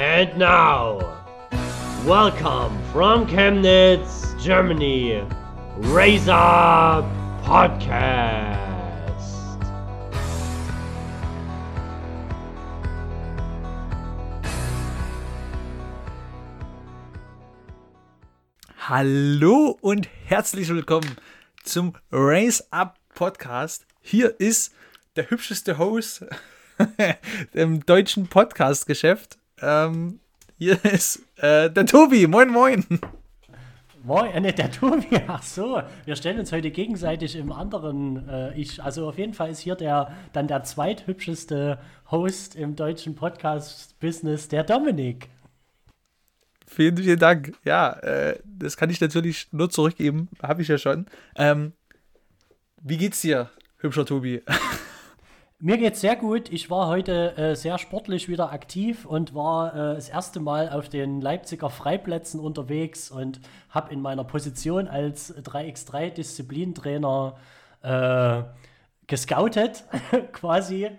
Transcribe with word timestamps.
And 0.00 0.38
now, 0.38 1.00
welcome 2.06 2.78
from 2.92 3.26
Chemnitz, 3.26 4.40
Germany, 4.40 5.24
Raise 5.76 6.28
Up 6.28 7.04
Podcast. 7.42 8.60
Hallo 18.78 19.76
und 19.80 20.08
herzlich 20.26 20.68
willkommen 20.68 21.16
zum 21.64 21.94
Raise 22.12 22.64
Up 22.70 23.00
Podcast. 23.16 23.84
Hier 24.00 24.38
ist 24.38 24.72
der 25.16 25.28
hübscheste 25.28 25.76
Host 25.76 26.24
im 27.52 27.84
deutschen 27.84 28.28
Podcast-Geschäft. 28.28 29.38
Ähm, 29.62 30.20
hier 30.56 30.84
ist 30.84 31.22
äh, 31.36 31.70
der 31.70 31.86
Tobi. 31.86 32.26
Moin, 32.26 32.48
moin. 32.48 32.84
Moin, 34.02 34.30
äh, 34.30 34.40
ne, 34.40 34.52
der 34.52 34.70
Tobi. 34.70 35.20
Ach 35.28 35.42
so, 35.42 35.82
wir 36.04 36.16
stellen 36.16 36.38
uns 36.38 36.52
heute 36.52 36.70
gegenseitig 36.70 37.36
im 37.36 37.52
anderen 37.52 38.28
äh, 38.28 38.58
Ich. 38.58 38.82
Also 38.82 39.08
auf 39.08 39.18
jeden 39.18 39.34
Fall 39.34 39.50
ist 39.50 39.60
hier 39.60 39.74
der 39.74 40.14
dann 40.32 40.48
der 40.48 40.62
zweithübscheste 40.62 41.78
Host 42.10 42.56
im 42.56 42.74
deutschen 42.74 43.14
Podcast-Business, 43.14 44.48
der 44.48 44.64
Dominik. 44.64 45.28
Vielen, 46.66 46.96
vielen 46.96 47.18
Dank. 47.18 47.52
Ja, 47.64 47.92
äh, 48.00 48.38
das 48.44 48.76
kann 48.76 48.90
ich 48.90 49.00
natürlich 49.00 49.48
nur 49.52 49.70
zurückgeben. 49.70 50.28
Habe 50.42 50.62
ich 50.62 50.68
ja 50.68 50.78
schon. 50.78 51.06
Ähm, 51.36 51.72
wie 52.80 52.96
geht's 52.96 53.20
dir, 53.20 53.50
hübscher 53.78 54.06
Tobi? 54.06 54.42
Mir 55.60 55.76
geht's 55.76 56.00
sehr 56.00 56.14
gut. 56.14 56.52
Ich 56.52 56.70
war 56.70 56.86
heute 56.86 57.36
äh, 57.36 57.56
sehr 57.56 57.78
sportlich 57.78 58.28
wieder 58.28 58.52
aktiv 58.52 59.04
und 59.04 59.34
war 59.34 59.74
äh, 59.74 59.94
das 59.96 60.08
erste 60.08 60.38
Mal 60.38 60.68
auf 60.68 60.88
den 60.88 61.20
Leipziger 61.20 61.68
Freiplätzen 61.68 62.38
unterwegs 62.38 63.10
und 63.10 63.40
habe 63.68 63.92
in 63.92 64.00
meiner 64.00 64.22
Position 64.22 64.86
als 64.86 65.36
3x3 65.36 66.10
Disziplintrainer 66.10 67.34
äh, 67.82 68.42
gescoutet 69.08 69.82
quasi 70.32 70.90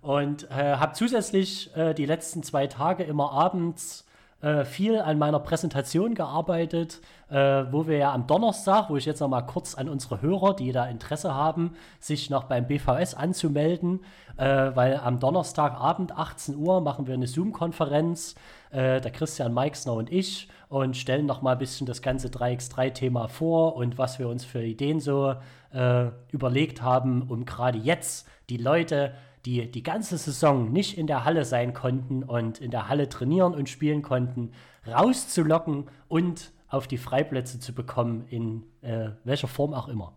und 0.00 0.50
äh, 0.50 0.74
habe 0.74 0.94
zusätzlich 0.94 1.70
äh, 1.76 1.94
die 1.94 2.06
letzten 2.06 2.42
zwei 2.42 2.66
Tage 2.66 3.04
immer 3.04 3.30
abends 3.30 4.04
äh, 4.40 4.64
viel 4.64 5.00
an 5.00 5.18
meiner 5.18 5.40
Präsentation 5.40 6.14
gearbeitet, 6.14 7.00
äh, 7.28 7.64
wo 7.70 7.88
wir 7.88 7.98
ja 7.98 8.12
am 8.12 8.26
Donnerstag, 8.26 8.88
wo 8.88 8.96
ich 8.96 9.04
jetzt 9.04 9.20
noch 9.20 9.28
mal 9.28 9.42
kurz 9.42 9.74
an 9.74 9.88
unsere 9.88 10.22
Hörer, 10.22 10.54
die 10.54 10.70
da 10.70 10.86
Interesse 10.86 11.34
haben, 11.34 11.74
sich 11.98 12.30
noch 12.30 12.44
beim 12.44 12.66
BVS 12.66 13.14
anzumelden, 13.14 14.00
äh, 14.36 14.70
weil 14.74 14.96
am 14.96 15.18
Donnerstagabend 15.18 16.16
18 16.16 16.56
Uhr 16.56 16.80
machen 16.80 17.06
wir 17.06 17.14
eine 17.14 17.26
Zoom-Konferenz, 17.26 18.36
äh, 18.70 19.00
der 19.00 19.10
Christian 19.10 19.52
Meixner 19.52 19.94
und 19.94 20.12
ich, 20.12 20.48
und 20.68 20.96
stellen 20.96 21.26
noch 21.26 21.42
mal 21.42 21.52
ein 21.52 21.58
bisschen 21.58 21.86
das 21.86 22.02
ganze 22.02 22.28
3x3-Thema 22.28 23.28
vor 23.28 23.74
und 23.76 23.98
was 23.98 24.18
wir 24.18 24.28
uns 24.28 24.44
für 24.44 24.62
Ideen 24.62 25.00
so 25.00 25.34
äh, 25.72 26.06
überlegt 26.30 26.82
haben, 26.82 27.22
um 27.28 27.44
gerade 27.44 27.78
jetzt 27.78 28.28
die 28.50 28.56
Leute 28.56 29.14
die 29.44 29.70
die 29.70 29.82
ganze 29.82 30.18
Saison 30.18 30.72
nicht 30.72 30.98
in 30.98 31.06
der 31.06 31.24
Halle 31.24 31.44
sein 31.44 31.74
konnten 31.74 32.22
und 32.22 32.60
in 32.60 32.70
der 32.70 32.88
Halle 32.88 33.08
trainieren 33.08 33.54
und 33.54 33.68
spielen 33.68 34.02
konnten, 34.02 34.52
rauszulocken 34.86 35.88
und 36.08 36.52
auf 36.68 36.86
die 36.86 36.98
Freiplätze 36.98 37.60
zu 37.60 37.74
bekommen, 37.74 38.26
in 38.28 38.64
äh, 38.82 39.10
welcher 39.24 39.48
Form 39.48 39.74
auch 39.74 39.88
immer. 39.88 40.14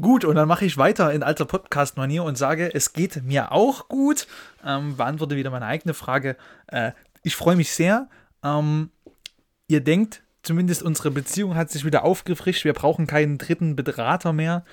Gut, 0.00 0.24
und 0.24 0.34
dann 0.34 0.48
mache 0.48 0.64
ich 0.64 0.76
weiter 0.76 1.12
in 1.12 1.22
alter 1.22 1.44
Podcast-Manier 1.44 2.24
und 2.24 2.36
sage, 2.36 2.74
es 2.74 2.92
geht 2.92 3.22
mir 3.22 3.52
auch 3.52 3.88
gut. 3.88 4.26
Ähm, 4.64 4.96
beantworte 4.96 5.36
wieder 5.36 5.50
meine 5.50 5.66
eigene 5.66 5.94
Frage. 5.94 6.36
Äh, 6.66 6.90
ich 7.22 7.36
freue 7.36 7.54
mich 7.54 7.72
sehr. 7.72 8.08
Ähm, 8.42 8.90
ihr 9.68 9.80
denkt, 9.80 10.22
zumindest 10.42 10.82
unsere 10.82 11.12
Beziehung 11.12 11.54
hat 11.54 11.70
sich 11.70 11.84
wieder 11.84 12.04
aufgefrischt. 12.04 12.64
Wir 12.64 12.72
brauchen 12.72 13.06
keinen 13.06 13.38
dritten 13.38 13.76
Berater 13.76 14.32
mehr. 14.32 14.64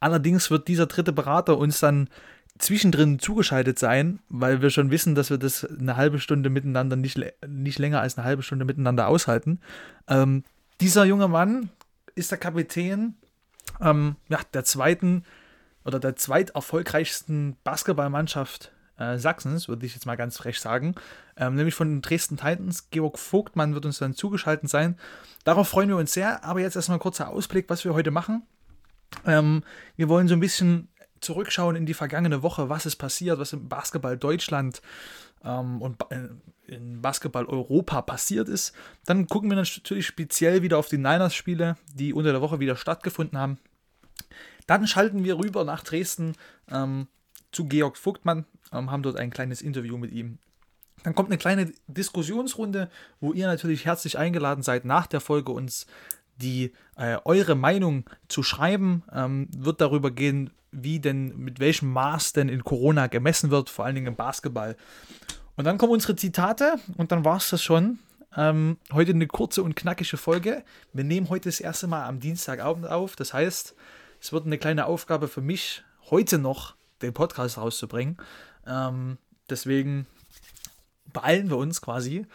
Allerdings 0.00 0.50
wird 0.50 0.68
dieser 0.68 0.86
dritte 0.86 1.12
Berater 1.12 1.58
uns 1.58 1.80
dann 1.80 2.08
zwischendrin 2.58 3.18
zugeschaltet 3.18 3.78
sein, 3.78 4.18
weil 4.28 4.62
wir 4.62 4.70
schon 4.70 4.90
wissen, 4.90 5.14
dass 5.14 5.30
wir 5.30 5.38
das 5.38 5.64
eine 5.64 5.96
halbe 5.96 6.18
Stunde 6.18 6.50
miteinander 6.50 6.96
nicht, 6.96 7.20
nicht 7.46 7.78
länger 7.78 8.00
als 8.00 8.18
eine 8.18 8.26
halbe 8.26 8.42
Stunde 8.42 8.64
miteinander 8.64 9.08
aushalten. 9.08 9.60
Ähm, 10.08 10.44
dieser 10.80 11.04
junge 11.04 11.28
Mann 11.28 11.70
ist 12.14 12.30
der 12.30 12.38
Kapitän 12.38 13.14
ähm, 13.80 14.16
ja, 14.28 14.40
der 14.54 14.64
zweiten 14.64 15.24
oder 15.84 16.00
der 16.00 16.16
zweiterfolgreichsten 16.16 17.56
Basketballmannschaft 17.64 18.72
äh, 18.98 19.18
Sachsens, 19.18 19.68
würde 19.68 19.86
ich 19.86 19.94
jetzt 19.94 20.06
mal 20.06 20.16
ganz 20.16 20.36
frech 20.36 20.60
sagen, 20.60 20.94
ähm, 21.36 21.54
nämlich 21.54 21.74
von 21.74 21.88
den 21.88 22.02
Dresden 22.02 22.36
Titans. 22.36 22.90
Georg 22.90 23.18
Vogtmann 23.18 23.74
wird 23.74 23.86
uns 23.86 23.98
dann 23.98 24.14
zugeschaltet 24.14 24.68
sein. 24.68 24.98
Darauf 25.44 25.68
freuen 25.68 25.88
wir 25.88 25.96
uns 25.96 26.12
sehr, 26.12 26.44
aber 26.44 26.60
jetzt 26.60 26.76
erstmal 26.76 26.98
ein 26.98 27.02
kurzer 27.02 27.28
Ausblick, 27.28 27.70
was 27.70 27.84
wir 27.84 27.94
heute 27.94 28.10
machen. 28.10 28.42
Ähm, 29.26 29.62
wir 29.96 30.08
wollen 30.08 30.28
so 30.28 30.34
ein 30.34 30.40
bisschen 30.40 30.88
zurückschauen 31.20 31.76
in 31.76 31.86
die 31.86 31.94
vergangene 31.94 32.42
Woche, 32.42 32.68
was 32.68 32.86
ist 32.86 32.96
passiert, 32.96 33.38
was 33.38 33.52
im 33.52 33.68
Basketball 33.68 34.16
Deutschland 34.16 34.82
ähm, 35.44 35.82
und 35.82 36.00
äh, 36.10 36.28
in 36.66 37.00
Basketball 37.00 37.46
Europa 37.46 38.02
passiert 38.02 38.48
ist. 38.48 38.74
Dann 39.06 39.26
gucken 39.26 39.50
wir 39.50 39.56
natürlich 39.56 40.06
speziell 40.06 40.62
wieder 40.62 40.78
auf 40.78 40.88
die 40.88 40.98
Niners-Spiele, 40.98 41.76
die 41.94 42.12
unter 42.12 42.32
der 42.32 42.42
Woche 42.42 42.60
wieder 42.60 42.76
stattgefunden 42.76 43.38
haben. 43.38 43.58
Dann 44.66 44.86
schalten 44.86 45.24
wir 45.24 45.38
rüber 45.38 45.64
nach 45.64 45.82
Dresden 45.82 46.34
ähm, 46.70 47.08
zu 47.52 47.64
Georg 47.66 47.96
Vogtmann, 47.96 48.44
ähm, 48.72 48.90
haben 48.90 49.02
dort 49.02 49.16
ein 49.16 49.30
kleines 49.30 49.62
Interview 49.62 49.96
mit 49.96 50.12
ihm. 50.12 50.38
Dann 51.04 51.14
kommt 51.14 51.30
eine 51.30 51.38
kleine 51.38 51.72
Diskussionsrunde, 51.86 52.90
wo 53.20 53.32
ihr 53.32 53.46
natürlich 53.46 53.86
herzlich 53.86 54.18
eingeladen 54.18 54.62
seid, 54.62 54.84
nach 54.84 55.06
der 55.06 55.20
Folge 55.20 55.52
uns 55.52 55.86
die 56.36 56.72
äh, 56.98 57.16
eure 57.24 57.54
Meinung 57.54 58.04
zu 58.28 58.42
schreiben. 58.42 59.04
Ähm, 59.12 59.48
wird 59.56 59.80
darüber 59.80 60.10
gehen, 60.10 60.50
wie 60.72 61.00
denn, 61.00 61.36
mit 61.38 61.60
welchem 61.60 61.92
Maß 61.92 62.34
denn 62.34 62.48
in 62.48 62.64
Corona 62.64 63.06
gemessen 63.06 63.50
wird, 63.50 63.70
vor 63.70 63.84
allen 63.84 63.94
Dingen 63.94 64.08
im 64.08 64.16
Basketball. 64.16 64.76
Und 65.56 65.64
dann 65.64 65.78
kommen 65.78 65.92
unsere 65.92 66.16
Zitate 66.16 66.76
und 66.96 67.10
dann 67.10 67.24
war 67.24 67.38
es 67.38 67.50
das 67.50 67.62
schon. 67.62 68.00
Ähm, 68.36 68.76
heute 68.92 69.12
eine 69.12 69.26
kurze 69.26 69.62
und 69.62 69.76
knackige 69.76 70.16
Folge. 70.16 70.62
Wir 70.92 71.04
nehmen 71.04 71.30
heute 71.30 71.48
das 71.48 71.60
erste 71.60 71.86
Mal 71.86 72.04
am 72.04 72.20
Dienstagabend 72.20 72.86
auf. 72.86 73.16
Das 73.16 73.32
heißt, 73.32 73.74
es 74.20 74.32
wird 74.32 74.46
eine 74.46 74.58
kleine 74.58 74.86
Aufgabe 74.86 75.28
für 75.28 75.40
mich, 75.40 75.82
heute 76.10 76.38
noch 76.38 76.74
den 77.00 77.14
Podcast 77.14 77.58
rauszubringen. 77.58 78.18
Ähm, 78.66 79.18
deswegen 79.48 80.06
beeilen 81.12 81.48
wir 81.48 81.56
uns 81.56 81.80
quasi, 81.80 82.26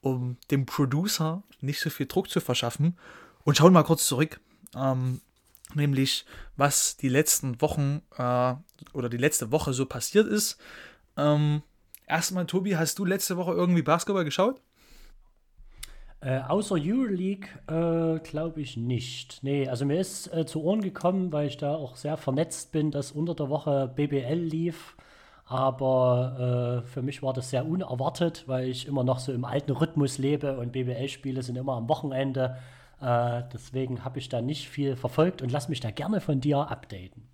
um 0.00 0.36
dem 0.50 0.64
Producer 0.64 1.42
nicht 1.60 1.80
so 1.80 1.90
viel 1.90 2.06
Druck 2.06 2.30
zu 2.30 2.40
verschaffen 2.40 2.96
und 3.44 3.56
schauen 3.56 3.72
mal 3.72 3.82
kurz 3.82 4.06
zurück. 4.06 4.40
Ähm, 4.76 5.20
nämlich, 5.74 6.24
was 6.56 6.96
die 6.96 7.08
letzten 7.08 7.60
Wochen 7.60 8.02
äh, 8.16 8.54
oder 8.92 9.08
die 9.08 9.16
letzte 9.16 9.52
Woche 9.52 9.72
so 9.72 9.86
passiert 9.86 10.26
ist. 10.26 10.58
Ähm, 11.16 11.62
erstmal, 12.06 12.46
Tobi, 12.46 12.76
hast 12.76 12.98
du 12.98 13.04
letzte 13.04 13.36
Woche 13.36 13.52
irgendwie 13.52 13.82
Basketball 13.82 14.24
geschaut? 14.24 14.60
Äh, 16.20 16.40
außer 16.46 16.76
Euroleague 16.78 17.48
äh, 17.66 18.20
glaube 18.20 18.60
ich 18.60 18.76
nicht. 18.76 19.42
Nee, 19.42 19.68
also 19.68 19.84
mir 19.84 19.98
ist 19.98 20.32
äh, 20.32 20.46
zu 20.46 20.62
Ohren 20.62 20.80
gekommen, 20.80 21.32
weil 21.32 21.48
ich 21.48 21.56
da 21.56 21.74
auch 21.74 21.96
sehr 21.96 22.16
vernetzt 22.16 22.70
bin, 22.70 22.92
dass 22.92 23.10
unter 23.10 23.34
der 23.34 23.48
Woche 23.48 23.90
BBL 23.94 24.38
lief. 24.38 24.96
Aber 25.46 26.82
äh, 26.84 26.88
für 26.88 27.02
mich 27.02 27.22
war 27.24 27.32
das 27.32 27.50
sehr 27.50 27.66
unerwartet, 27.66 28.44
weil 28.46 28.68
ich 28.68 28.86
immer 28.86 29.02
noch 29.02 29.18
so 29.18 29.32
im 29.32 29.44
alten 29.44 29.72
Rhythmus 29.72 30.18
lebe 30.18 30.56
und 30.58 30.70
BBL-Spiele 30.70 31.42
sind 31.42 31.56
immer 31.56 31.72
am 31.72 31.88
Wochenende. 31.88 32.56
Äh, 33.02 33.42
deswegen 33.52 34.04
habe 34.04 34.18
ich 34.18 34.28
da 34.28 34.40
nicht 34.40 34.68
viel 34.68 34.96
verfolgt 34.96 35.42
und 35.42 35.50
lass 35.50 35.68
mich 35.68 35.80
da 35.80 35.90
gerne 35.90 36.20
von 36.20 36.40
dir 36.40 36.58
updaten. 36.58 37.28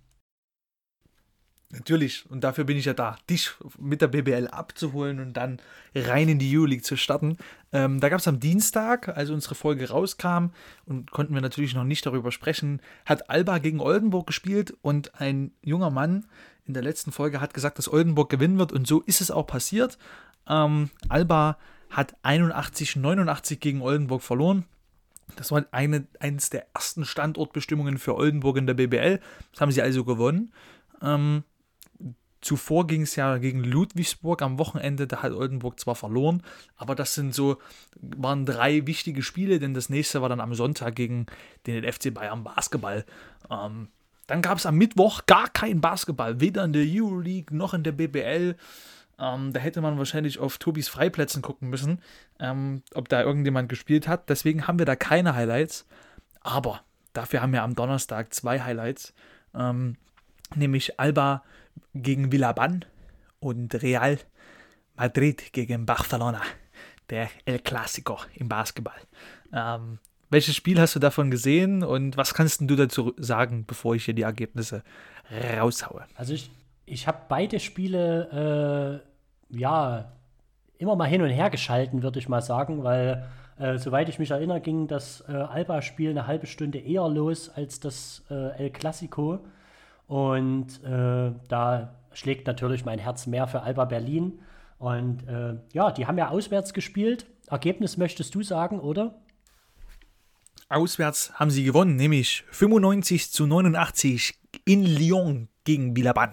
Natürlich, 1.71 2.27
und 2.31 2.43
dafür 2.43 2.63
bin 2.63 2.77
ich 2.77 2.85
ja 2.85 2.95
da, 2.95 3.17
dich 3.29 3.51
mit 3.77 4.01
der 4.01 4.07
BBL 4.07 4.47
abzuholen 4.47 5.19
und 5.19 5.33
dann 5.33 5.61
rein 5.93 6.27
in 6.27 6.39
die 6.39 6.57
Euroleague 6.57 6.81
zu 6.81 6.97
starten. 6.97 7.37
Ähm, 7.71 7.99
da 7.99 8.09
gab 8.09 8.21
es 8.21 8.27
am 8.27 8.39
Dienstag, 8.39 9.15
als 9.15 9.29
unsere 9.29 9.53
Folge 9.53 9.87
rauskam, 9.87 10.47
und 10.85 11.11
konnten 11.11 11.35
wir 11.35 11.41
natürlich 11.41 11.75
noch 11.75 11.83
nicht 11.83 12.03
darüber 12.07 12.31
sprechen, 12.31 12.81
hat 13.05 13.29
Alba 13.29 13.59
gegen 13.59 13.81
Oldenburg 13.81 14.25
gespielt 14.25 14.75
und 14.81 15.21
ein 15.21 15.51
junger 15.61 15.91
Mann 15.91 16.25
in 16.65 16.73
der 16.73 16.81
letzten 16.81 17.11
Folge 17.11 17.39
hat 17.39 17.53
gesagt, 17.53 17.77
dass 17.77 17.91
Oldenburg 17.91 18.31
gewinnen 18.31 18.57
wird 18.57 18.71
und 18.71 18.87
so 18.87 19.01
ist 19.01 19.21
es 19.21 19.29
auch 19.29 19.45
passiert. 19.45 19.99
Ähm, 20.47 20.89
Alba 21.07 21.59
hat 21.91 22.15
81-89 22.23 23.57
gegen 23.57 23.81
Oldenburg 23.83 24.23
verloren. 24.23 24.65
Das 25.35 25.51
war 25.51 25.65
eine, 25.71 26.07
eines 26.19 26.49
der 26.49 26.67
ersten 26.73 27.05
Standortbestimmungen 27.05 27.97
für 27.97 28.15
Oldenburg 28.15 28.57
in 28.57 28.67
der 28.67 28.73
BBL. 28.73 29.19
Das 29.51 29.61
haben 29.61 29.71
sie 29.71 29.81
also 29.81 30.03
gewonnen. 30.03 30.51
Ähm, 31.01 31.43
zuvor 32.41 32.87
ging 32.87 33.03
es 33.03 33.15
ja 33.15 33.37
gegen 33.37 33.63
Ludwigsburg 33.63 34.41
am 34.41 34.59
Wochenende. 34.59 35.07
Da 35.07 35.21
hat 35.21 35.31
Oldenburg 35.31 35.79
zwar 35.79 35.95
verloren, 35.95 36.43
aber 36.75 36.95
das 36.95 37.15
sind 37.15 37.33
so, 37.33 37.57
waren 37.99 38.45
drei 38.45 38.87
wichtige 38.87 39.23
Spiele, 39.23 39.59
denn 39.59 39.73
das 39.73 39.89
nächste 39.89 40.21
war 40.21 40.29
dann 40.29 40.41
am 40.41 40.53
Sonntag 40.53 40.95
gegen 40.95 41.25
den 41.67 41.89
FC 41.89 42.13
Bayern 42.13 42.43
Basketball. 42.43 43.05
Ähm, 43.49 43.89
dann 44.27 44.41
gab 44.41 44.59
es 44.59 44.65
am 44.65 44.75
Mittwoch 44.75 45.25
gar 45.25 45.49
kein 45.49 45.81
Basketball, 45.81 46.39
weder 46.39 46.63
in 46.63 46.73
der 46.73 46.85
Euroleague 46.85 47.55
noch 47.55 47.73
in 47.73 47.83
der 47.83 47.93
BBL. 47.93 48.55
Ähm, 49.19 49.51
da 49.53 49.59
hätte 49.59 49.81
man 49.81 49.97
wahrscheinlich 49.97 50.39
auf 50.39 50.57
Tobis 50.57 50.87
Freiplätzen 50.87 51.41
gucken 51.41 51.69
müssen, 51.69 52.01
ähm, 52.39 52.83
ob 52.93 53.09
da 53.09 53.21
irgendjemand 53.21 53.69
gespielt 53.69 54.07
hat. 54.07 54.29
Deswegen 54.29 54.67
haben 54.67 54.79
wir 54.79 54.85
da 54.85 54.95
keine 54.95 55.35
Highlights. 55.35 55.85
Aber 56.41 56.81
dafür 57.13 57.41
haben 57.41 57.53
wir 57.53 57.63
am 57.63 57.75
Donnerstag 57.75 58.33
zwei 58.33 58.61
Highlights. 58.61 59.13
Ähm, 59.53 59.97
nämlich 60.55 60.99
Alba 60.99 61.43
gegen 61.93 62.31
Villaban 62.31 62.85
und 63.39 63.81
Real 63.81 64.17
Madrid 64.95 65.51
gegen 65.53 65.85
Barcelona. 65.85 66.41
Der 67.09 67.29
El 67.45 67.57
Clásico 67.57 68.19
im 68.35 68.47
Basketball. 68.47 68.99
Ähm, 69.51 69.99
welches 70.29 70.55
Spiel 70.55 70.79
hast 70.79 70.95
du 70.95 70.99
davon 70.99 71.31
gesehen 71.31 71.83
und 71.83 72.15
was 72.15 72.35
kannst 72.35 72.61
du 72.61 72.75
dazu 72.75 73.15
sagen, 73.17 73.65
bevor 73.65 73.95
ich 73.95 74.05
hier 74.05 74.13
die 74.13 74.21
Ergebnisse 74.21 74.83
raushaue? 75.57 76.05
Also 76.13 76.33
ich, 76.33 76.51
ich 76.85 77.07
habe 77.07 77.21
beide 77.27 77.59
Spiele 77.59 79.01
äh, 79.03 79.08
ja 79.49 80.11
immer 80.77 80.95
mal 80.95 81.05
hin 81.07 81.21
und 81.21 81.29
her 81.29 81.49
geschalten, 81.49 82.03
würde 82.03 82.19
ich 82.19 82.29
mal 82.29 82.41
sagen, 82.41 82.83
weil 82.83 83.27
äh, 83.59 83.77
soweit 83.77 84.07
ich 84.07 84.19
mich 84.19 84.31
erinnere, 84.31 84.61
ging 84.61 84.87
das 84.87 85.23
äh, 85.27 85.33
Alba-Spiel 85.33 86.11
eine 86.11 86.27
halbe 86.27 86.47
Stunde 86.47 86.79
eher 86.79 87.07
los 87.09 87.49
als 87.49 87.79
das 87.79 88.23
äh, 88.31 88.57
El 88.57 88.69
Clasico. 88.69 89.39
Und 90.07 90.83
äh, 90.83 91.31
da 91.49 91.95
schlägt 92.13 92.47
natürlich 92.47 92.85
mein 92.85 92.99
Herz 92.99 93.27
mehr 93.27 93.47
für 93.47 93.61
Alba 93.61 93.85
Berlin. 93.85 94.39
Und 94.79 95.27
äh, 95.27 95.55
ja, 95.73 95.91
die 95.91 96.07
haben 96.07 96.17
ja 96.17 96.29
auswärts 96.29 96.73
gespielt. 96.73 97.25
Ergebnis 97.47 97.97
möchtest 97.97 98.33
du 98.33 98.41
sagen, 98.41 98.79
oder? 98.79 99.15
Auswärts 100.69 101.33
haben 101.33 101.51
sie 101.51 101.63
gewonnen, 101.63 101.95
nämlich 101.95 102.45
95 102.51 103.31
zu 103.31 103.45
89 103.45 104.39
in 104.65 104.85
Lyon 104.85 105.49
gegen 105.65 105.95
Villaban. 105.95 106.31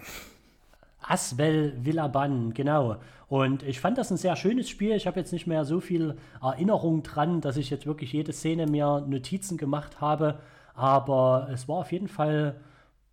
Aswell 1.07 1.73
Villaban, 1.79 2.53
genau. 2.53 2.97
Und 3.27 3.63
ich 3.63 3.79
fand 3.79 3.97
das 3.97 4.11
ein 4.11 4.17
sehr 4.17 4.35
schönes 4.35 4.69
Spiel. 4.69 4.91
Ich 4.91 5.07
habe 5.07 5.19
jetzt 5.19 5.33
nicht 5.33 5.47
mehr 5.47 5.65
so 5.65 5.79
viel 5.79 6.17
Erinnerung 6.41 7.03
dran, 7.03 7.41
dass 7.41 7.57
ich 7.57 7.69
jetzt 7.69 7.85
wirklich 7.85 8.13
jede 8.13 8.31
Szene 8.33 8.67
mir 8.67 9.05
Notizen 9.07 9.57
gemacht 9.57 10.01
habe. 10.01 10.39
Aber 10.73 11.49
es 11.51 11.67
war 11.67 11.77
auf 11.77 11.91
jeden 11.91 12.07
Fall 12.07 12.55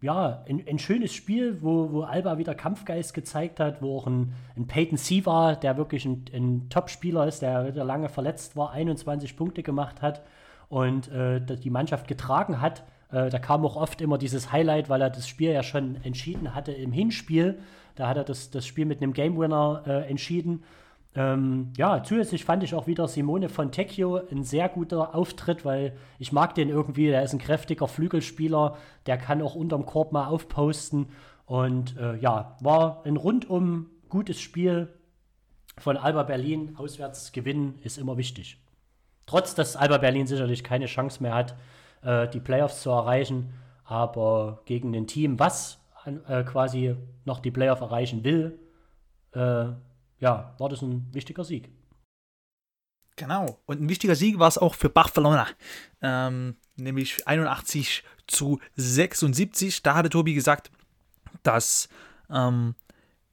ja, 0.04 0.44
ein, 0.46 0.62
ein 0.68 0.78
schönes 0.78 1.14
Spiel, 1.14 1.62
wo, 1.62 1.90
wo 1.90 2.02
Alba 2.02 2.36
wieder 2.36 2.54
Kampfgeist 2.54 3.14
gezeigt 3.14 3.58
hat, 3.58 3.80
wo 3.80 3.96
auch 3.96 4.06
ein, 4.06 4.34
ein 4.54 4.66
Peyton 4.66 4.98
Siva, 4.98 5.54
der 5.54 5.78
wirklich 5.78 6.04
ein, 6.04 6.26
ein 6.32 6.68
Top-Spieler 6.68 7.26
ist, 7.26 7.40
der 7.40 7.66
wieder 7.66 7.84
lange 7.84 8.10
verletzt 8.10 8.54
war, 8.54 8.70
21 8.72 9.34
Punkte 9.34 9.62
gemacht 9.62 10.02
hat 10.02 10.22
und 10.68 11.08
äh, 11.08 11.40
die 11.40 11.70
Mannschaft 11.70 12.06
getragen 12.06 12.60
hat. 12.60 12.84
Äh, 13.10 13.30
da 13.30 13.38
kam 13.38 13.64
auch 13.64 13.76
oft 13.76 14.02
immer 14.02 14.18
dieses 14.18 14.52
Highlight, 14.52 14.90
weil 14.90 15.00
er 15.00 15.08
das 15.08 15.26
Spiel 15.26 15.52
ja 15.52 15.62
schon 15.62 15.96
entschieden 16.04 16.54
hatte 16.54 16.72
im 16.72 16.92
Hinspiel. 16.92 17.58
Da 17.94 18.08
hat 18.08 18.16
er 18.16 18.24
das, 18.24 18.50
das 18.50 18.66
Spiel 18.66 18.86
mit 18.86 19.02
einem 19.02 19.12
Game 19.12 19.38
Winner 19.38 19.82
äh, 19.86 20.08
entschieden. 20.08 20.64
Ähm, 21.16 21.72
ja, 21.76 22.02
zusätzlich 22.02 22.44
fand 22.44 22.64
ich 22.64 22.74
auch 22.74 22.86
wieder 22.86 23.06
Simone 23.06 23.48
Fontecchio 23.48 24.20
ein 24.30 24.42
sehr 24.42 24.68
guter 24.68 25.14
Auftritt, 25.14 25.64
weil 25.64 25.96
ich 26.18 26.32
mag 26.32 26.54
den 26.54 26.68
irgendwie. 26.68 27.06
Der 27.06 27.22
ist 27.22 27.32
ein 27.32 27.38
kräftiger 27.38 27.86
Flügelspieler, 27.86 28.76
der 29.06 29.16
kann 29.16 29.40
auch 29.40 29.54
unterm 29.54 29.86
Korb 29.86 30.12
mal 30.12 30.26
aufposten. 30.26 31.06
Und 31.46 31.96
äh, 31.98 32.16
ja, 32.16 32.56
war 32.60 33.02
ein 33.04 33.16
rundum 33.16 33.90
gutes 34.08 34.40
Spiel 34.40 34.88
von 35.78 35.96
Alba 35.96 36.24
Berlin. 36.24 36.74
Auswärts 36.76 37.32
gewinnen 37.32 37.78
ist 37.82 37.98
immer 37.98 38.16
wichtig. 38.16 38.58
Trotz, 39.26 39.54
dass 39.54 39.76
Alba 39.76 39.98
Berlin 39.98 40.26
sicherlich 40.26 40.64
keine 40.64 40.86
Chance 40.86 41.22
mehr 41.22 41.34
hat, 41.34 41.56
äh, 42.02 42.28
die 42.28 42.40
Playoffs 42.40 42.82
zu 42.82 42.90
erreichen. 42.90 43.52
Aber 43.84 44.62
gegen 44.64 44.94
ein 44.94 45.06
Team, 45.06 45.38
was 45.38 45.78
äh, 46.06 46.44
quasi 46.44 46.96
noch 47.24 47.40
die 47.40 47.50
Playoff 47.50 47.80
erreichen 47.80 48.24
will, 48.24 48.58
äh, 49.32 49.66
ja, 50.20 50.54
war 50.58 50.68
das 50.68 50.82
ein 50.82 51.12
wichtiger 51.12 51.44
Sieg. 51.44 51.70
Genau. 53.16 53.60
Und 53.66 53.80
ein 53.80 53.88
wichtiger 53.88 54.16
Sieg 54.16 54.38
war 54.38 54.48
es 54.48 54.58
auch 54.58 54.74
für 54.74 54.88
Barcelona. 54.88 55.46
Ähm, 56.02 56.56
nämlich 56.76 57.26
81 57.26 58.02
zu 58.26 58.60
76. 58.76 59.82
Da 59.82 59.94
hatte 59.94 60.10
Tobi 60.10 60.34
gesagt, 60.34 60.70
dass 61.42 61.88
ähm, 62.30 62.74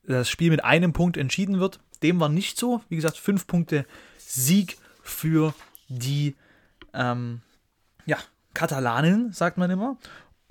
das 0.03 0.29
Spiel 0.29 0.51
mit 0.51 0.63
einem 0.63 0.93
Punkt 0.93 1.17
entschieden 1.17 1.59
wird. 1.59 1.79
Dem 2.03 2.19
war 2.19 2.29
nicht 2.29 2.57
so. 2.57 2.81
Wie 2.89 2.95
gesagt, 2.95 3.17
fünf 3.17 3.47
Punkte 3.47 3.85
Sieg 4.17 4.77
für 5.01 5.53
die 5.87 6.35
ähm, 6.93 7.41
ja, 8.05 8.17
Katalanen, 8.53 9.33
sagt 9.33 9.57
man 9.57 9.71
immer. 9.71 9.97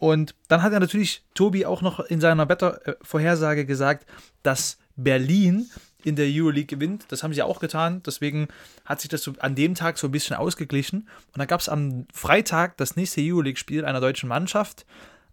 Und 0.00 0.34
dann 0.48 0.62
hat 0.62 0.72
er 0.72 0.80
natürlich 0.80 1.22
Tobi 1.34 1.66
auch 1.66 1.82
noch 1.82 2.00
in 2.00 2.22
seiner 2.22 2.48
Wetter-Vorhersage 2.48 3.66
gesagt, 3.66 4.06
dass 4.42 4.78
Berlin 4.96 5.68
in 6.04 6.16
der 6.16 6.26
Euroleague 6.26 6.74
gewinnt. 6.78 7.04
Das 7.08 7.22
haben 7.22 7.34
sie 7.34 7.42
auch 7.42 7.60
getan. 7.60 8.02
Deswegen 8.06 8.48
hat 8.86 9.02
sich 9.02 9.10
das 9.10 9.22
so 9.22 9.34
an 9.40 9.54
dem 9.54 9.74
Tag 9.74 9.98
so 9.98 10.08
ein 10.08 10.10
bisschen 10.10 10.36
ausgeglichen. 10.36 11.00
Und 11.26 11.38
dann 11.38 11.46
gab 11.46 11.60
es 11.60 11.68
am 11.68 12.06
Freitag 12.14 12.78
das 12.78 12.96
nächste 12.96 13.20
Euroleague-Spiel 13.20 13.84
einer 13.84 14.00
deutschen 14.00 14.30
Mannschaft, 14.30 14.86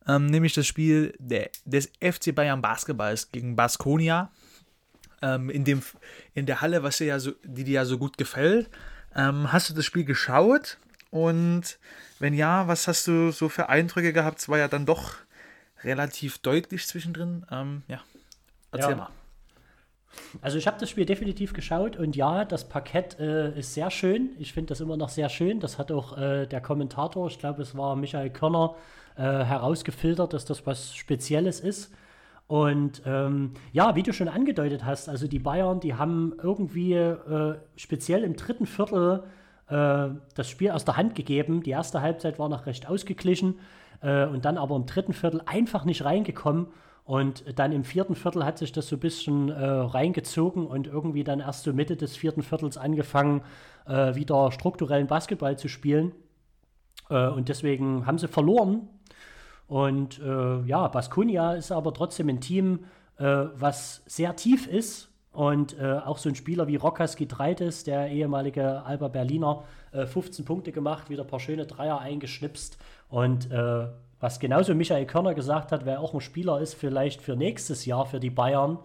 ähm, 0.06 0.26
nämlich 0.26 0.54
das 0.54 0.68
Spiel 0.68 1.14
der, 1.18 1.50
des 1.64 1.90
FC 2.02 2.36
Bayern 2.36 2.62
Basketballs 2.62 3.32
gegen 3.32 3.56
Baskonia. 3.56 4.34
Ähm, 5.22 5.50
in, 5.50 5.64
dem, 5.64 5.82
in 6.34 6.46
der 6.46 6.60
Halle, 6.60 6.84
was 6.84 6.98
dir 6.98 7.08
ja 7.08 7.20
so, 7.20 7.32
die 7.46 7.64
dir 7.64 7.76
ja 7.76 7.86
so 7.86 7.98
gut 7.98 8.18
gefällt. 8.18 8.70
Ähm, 9.16 9.54
hast 9.54 9.70
du 9.70 9.74
das 9.74 9.86
Spiel 9.86 10.04
geschaut? 10.04 10.78
Und 11.10 11.80
wenn 12.20 12.34
ja, 12.34 12.68
was 12.68 12.88
hast 12.88 13.08
du 13.08 13.32
so 13.32 13.50
für 13.50 13.70
Eindrücke 13.70 14.14
gehabt? 14.14 14.40
Es 14.40 14.50
war 14.50 14.58
ja 14.58 14.68
dann 14.68 14.86
doch 14.86 15.16
relativ 15.84 16.40
deutlich 16.40 16.88
zwischendrin. 16.88 17.46
Ähm, 17.52 17.84
ja, 17.88 18.02
erzähl 18.72 18.92
ja. 18.92 18.96
mal. 18.96 19.10
Also 20.42 20.58
ich 20.58 20.68
habe 20.68 20.80
das 20.80 20.90
Spiel 20.90 21.06
definitiv 21.06 21.54
geschaut 21.54 21.96
und 21.98 22.16
ja, 22.16 22.46
das 22.46 22.68
Parkett 22.68 23.20
äh, 23.20 23.58
ist 23.58 23.74
sehr 23.74 23.92
schön. 23.92 24.32
Ich 24.40 24.54
finde 24.54 24.70
das 24.70 24.82
immer 24.82 24.98
noch 24.98 25.10
sehr 25.10 25.30
schön. 25.30 25.60
Das 25.60 25.78
hat 25.78 25.92
auch 25.92 26.18
äh, 26.18 26.48
der 26.48 26.62
Kommentator, 26.62 27.28
ich 27.28 27.40
glaube 27.40 27.62
es 27.62 27.78
war 27.78 27.96
Michael 27.96 28.32
Körner, 28.32 28.76
äh, 29.16 29.22
herausgefiltert, 29.22 30.34
dass 30.34 30.46
das 30.46 30.66
was 30.66 30.96
Spezielles 30.96 31.60
ist. 31.60 31.94
Und 32.48 33.02
ähm, 33.06 33.54
ja, 33.74 33.96
wie 33.96 34.04
du 34.04 34.14
schon 34.14 34.30
angedeutet 34.30 34.86
hast, 34.86 35.10
also 35.10 35.28
die 35.28 35.40
Bayern, 35.40 35.82
die 35.82 35.96
haben 35.96 36.34
irgendwie 36.42 36.94
äh, 36.94 37.56
speziell 37.76 38.24
im 38.24 38.36
dritten 38.36 38.66
Viertel 38.66 39.24
äh, 39.70 40.10
das 40.36 40.50
Spiel 40.50 40.72
aus 40.72 40.86
der 40.86 40.98
Hand 40.98 41.16
gegeben. 41.16 41.62
Die 41.64 41.72
erste 41.72 42.02
Halbzeit 42.02 42.40
war 42.40 42.50
noch 42.50 42.66
recht 42.66 42.88
ausgeglichen 42.88 43.60
äh, 44.02 44.26
und 44.26 44.46
dann 44.46 44.58
aber 44.58 44.76
im 44.76 44.86
dritten 44.86 45.14
Viertel 45.14 45.42
einfach 45.46 45.86
nicht 45.86 46.06
reingekommen. 46.06 46.68
Und 47.04 47.58
dann 47.58 47.72
im 47.72 47.86
vierten 47.86 48.16
Viertel 48.16 48.44
hat 48.44 48.58
sich 48.58 48.74
das 48.74 48.88
so 48.88 48.98
ein 48.98 49.00
bisschen 49.00 49.50
äh, 49.50 49.66
reingezogen 49.66 50.68
und 50.68 50.88
irgendwie 50.88 51.24
dann 51.24 51.40
erst 51.40 51.64
so 51.64 51.72
Mitte 51.72 51.96
des 51.96 52.18
vierten 52.18 52.44
Viertels 52.44 52.78
angefangen, 52.78 53.44
äh, 53.86 54.16
wieder 54.16 54.52
strukturellen 54.52 55.08
Basketball 55.08 55.58
zu 55.58 55.70
spielen. 55.70 56.12
Äh, 57.10 57.28
und 57.28 57.48
deswegen 57.48 58.06
haben 58.06 58.18
sie 58.18 58.28
verloren. 58.28 58.90
Und 59.68 60.20
ja, 60.20 60.88
Baskonia 60.88 61.56
ist 61.56 61.74
aber 61.74 61.94
trotzdem 61.94 62.30
ein 62.30 62.40
Team, 62.40 62.86
was 63.18 64.02
sehr 64.06 64.34
tief 64.38 64.66
ist 64.66 65.10
und 65.38 65.78
äh, 65.78 66.00
auch 66.04 66.18
so 66.18 66.30
ein 66.30 66.34
Spieler 66.36 66.66
wie 66.68 66.78
Rokas 66.78 67.16
Gitreitis, 67.16 67.84
der 67.84 68.10
ehemalige 68.10 68.82
Alba 68.84 69.08
Berliner, 69.08 69.66
äh, 69.92 70.08
15 70.08 70.46
Punkte 70.46 70.72
gemacht, 70.72 71.12
wieder 71.12 71.22
ein 71.22 71.28
paar 71.28 71.40
schöne 71.40 71.68
Dreier 71.68 72.00
eingeschnipst. 72.00 72.80
Und 73.08 73.52
äh, 73.52 73.86
was 74.20 74.40
genauso 74.40 74.74
Michael 74.74 75.06
Körner 75.06 75.36
gesagt 75.36 75.72
hat, 75.72 75.86
wer 75.86 76.00
auch 76.00 76.16
ein 76.16 76.22
Spieler 76.22 76.60
ist, 76.60 76.74
vielleicht 76.74 77.22
für 77.22 77.36
nächstes 77.36 77.86
Jahr 77.86 78.08
für 78.08 78.20
die 78.20 78.32
Bayern, 78.32 78.80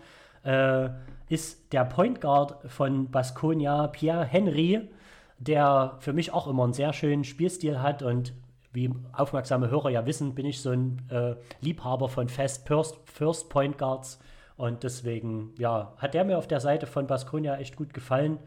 äh, 0.44 0.90
ist 1.30 1.72
der 1.72 1.86
Point 1.86 2.20
Guard 2.20 2.70
von 2.70 3.10
Baskonia, 3.10 3.86
Pierre 3.86 4.26
Henry, 4.26 4.90
der 5.38 5.96
für 6.00 6.12
mich 6.12 6.34
auch 6.34 6.46
immer 6.48 6.64
einen 6.64 6.74
sehr 6.74 6.92
schönen 6.92 7.24
Spielstil 7.24 7.80
hat 7.80 8.02
und 8.02 8.34
wie 8.74 8.90
aufmerksame 9.14 9.70
Hörer 9.70 9.88
ja 9.88 10.04
wissen, 10.04 10.34
bin 10.34 10.44
ich 10.44 10.60
so 10.60 10.72
ein 10.72 11.00
äh, 11.08 11.34
Liebhaber 11.62 12.10
von 12.10 12.28
Fast 12.28 12.68
First, 12.68 12.98
First 13.06 13.48
Point 13.48 13.78
Guards. 13.78 14.18
Und 14.56 14.82
deswegen, 14.82 15.54
ja, 15.58 15.94
hat 15.98 16.14
der 16.14 16.24
mir 16.24 16.38
auf 16.38 16.46
der 16.46 16.60
Seite 16.60 16.86
von 16.86 17.06
Baskonia 17.06 17.56
echt 17.56 17.76
gut 17.76 17.94
gefallen. 17.94 18.38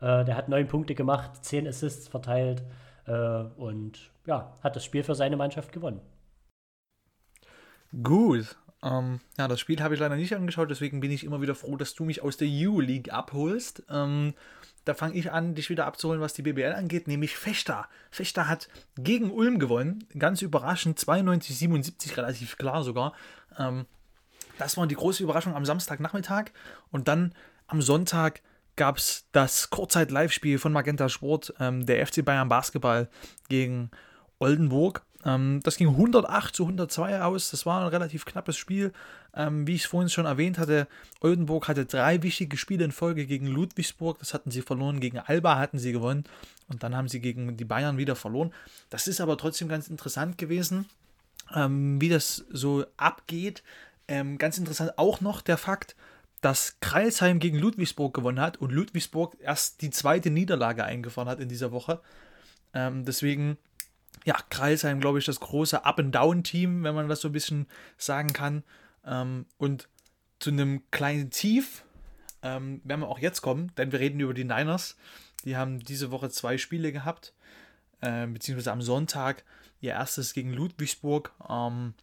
Äh, 0.00 0.24
der 0.24 0.36
hat 0.36 0.48
neun 0.48 0.66
Punkte 0.66 0.94
gemacht, 0.94 1.44
zehn 1.44 1.66
Assists 1.66 2.08
verteilt 2.08 2.62
äh, 3.06 3.12
und 3.12 4.10
ja, 4.26 4.54
hat 4.62 4.76
das 4.76 4.84
Spiel 4.84 5.02
für 5.02 5.14
seine 5.14 5.36
Mannschaft 5.36 5.72
gewonnen. 5.72 6.00
Gut. 8.02 8.56
Ähm, 8.82 9.20
ja, 9.38 9.46
das 9.46 9.60
Spiel 9.60 9.80
habe 9.80 9.94
ich 9.94 10.00
leider 10.00 10.16
nicht 10.16 10.34
angeschaut, 10.34 10.70
deswegen 10.70 11.00
bin 11.00 11.12
ich 11.12 11.24
immer 11.24 11.40
wieder 11.40 11.54
froh, 11.54 11.76
dass 11.76 11.94
du 11.94 12.04
mich 12.04 12.22
aus 12.22 12.36
der 12.36 12.48
U-League 12.48 13.12
abholst. 13.12 13.84
Ähm, 13.88 14.34
da 14.84 14.94
fange 14.94 15.14
ich 15.14 15.30
an, 15.30 15.54
dich 15.54 15.70
wieder 15.70 15.86
abzuholen, 15.86 16.20
was 16.20 16.32
die 16.32 16.42
BBL 16.42 16.72
angeht, 16.72 17.06
nämlich 17.06 17.36
Fechter. 17.36 17.88
Fechter 18.10 18.48
hat 18.48 18.68
gegen 18.96 19.30
Ulm 19.30 19.60
gewonnen, 19.60 20.04
ganz 20.18 20.42
überraschend, 20.42 20.98
92, 20.98 21.56
77, 21.56 22.16
relativ 22.16 22.58
klar 22.58 22.82
sogar. 22.82 23.12
Ähm, 23.56 23.86
das 24.58 24.76
war 24.76 24.86
die 24.86 24.94
große 24.94 25.22
Überraschung 25.22 25.54
am 25.54 25.64
Samstagnachmittag. 25.64 26.46
Und 26.90 27.08
dann 27.08 27.34
am 27.66 27.82
Sonntag 27.82 28.42
gab 28.76 28.98
es 28.98 29.26
das 29.32 29.70
Kurzzeit-Live-Spiel 29.70 30.58
von 30.58 30.72
Magenta 30.72 31.08
Sport, 31.08 31.54
ähm, 31.60 31.86
der 31.86 32.06
FC 32.06 32.24
Bayern 32.24 32.48
Basketball 32.48 33.08
gegen 33.48 33.90
Oldenburg. 34.38 35.04
Ähm, 35.24 35.60
das 35.62 35.76
ging 35.76 35.88
108 35.88 36.54
zu 36.54 36.64
102 36.64 37.22
aus. 37.22 37.50
Das 37.50 37.66
war 37.66 37.82
ein 37.82 37.88
relativ 37.88 38.24
knappes 38.24 38.56
Spiel. 38.56 38.92
Ähm, 39.34 39.66
wie 39.66 39.74
ich 39.74 39.82
es 39.82 39.86
vorhin 39.86 40.10
schon 40.10 40.26
erwähnt 40.26 40.58
hatte, 40.58 40.88
Oldenburg 41.20 41.68
hatte 41.68 41.86
drei 41.86 42.22
wichtige 42.22 42.56
Spiele 42.56 42.84
in 42.84 42.92
Folge 42.92 43.26
gegen 43.26 43.46
Ludwigsburg. 43.46 44.18
Das 44.18 44.34
hatten 44.34 44.50
sie 44.50 44.62
verloren. 44.62 45.00
Gegen 45.00 45.18
Alba 45.18 45.58
hatten 45.58 45.78
sie 45.78 45.92
gewonnen. 45.92 46.24
Und 46.68 46.82
dann 46.82 46.96
haben 46.96 47.08
sie 47.08 47.20
gegen 47.20 47.56
die 47.56 47.64
Bayern 47.64 47.98
wieder 47.98 48.16
verloren. 48.16 48.52
Das 48.90 49.06
ist 49.06 49.20
aber 49.20 49.36
trotzdem 49.36 49.68
ganz 49.68 49.88
interessant 49.88 50.38
gewesen, 50.38 50.86
ähm, 51.54 52.00
wie 52.00 52.08
das 52.08 52.44
so 52.50 52.84
abgeht. 52.96 53.62
Ähm, 54.08 54.38
ganz 54.38 54.58
interessant 54.58 54.98
auch 54.98 55.20
noch 55.20 55.40
der 55.40 55.58
Fakt, 55.58 55.96
dass 56.40 56.78
Kreilsheim 56.80 57.38
gegen 57.38 57.58
Ludwigsburg 57.58 58.12
gewonnen 58.12 58.40
hat 58.40 58.56
und 58.56 58.72
Ludwigsburg 58.72 59.36
erst 59.40 59.80
die 59.80 59.90
zweite 59.90 60.30
Niederlage 60.30 60.84
eingefahren 60.84 61.28
hat 61.28 61.40
in 61.40 61.48
dieser 61.48 61.70
Woche. 61.70 62.00
Ähm, 62.74 63.04
deswegen, 63.04 63.58
ja, 64.24 64.36
Kreilsheim, 64.50 65.00
glaube 65.00 65.20
ich, 65.20 65.24
das 65.24 65.38
große 65.38 65.84
Up-and-Down-Team, 65.84 66.82
wenn 66.82 66.94
man 66.94 67.08
das 67.08 67.20
so 67.20 67.28
ein 67.28 67.32
bisschen 67.32 67.66
sagen 67.96 68.32
kann. 68.32 68.64
Ähm, 69.06 69.46
und 69.56 69.88
zu 70.40 70.50
einem 70.50 70.82
kleinen 70.90 71.30
Tief 71.30 71.84
ähm, 72.42 72.80
werden 72.82 73.02
wir 73.02 73.08
auch 73.08 73.20
jetzt 73.20 73.40
kommen, 73.40 73.70
denn 73.76 73.92
wir 73.92 74.00
reden 74.00 74.18
über 74.18 74.34
die 74.34 74.44
Niners. 74.44 74.96
Die 75.44 75.56
haben 75.56 75.78
diese 75.78 76.10
Woche 76.10 76.28
zwei 76.30 76.58
Spiele 76.58 76.90
gehabt, 76.90 77.34
äh, 78.00 78.26
beziehungsweise 78.26 78.72
am 78.72 78.82
Sonntag 78.82 79.44
ihr 79.80 79.92
erstes 79.92 80.34
gegen 80.34 80.52
Ludwigsburg. 80.52 81.32
Ähm, 81.48 81.94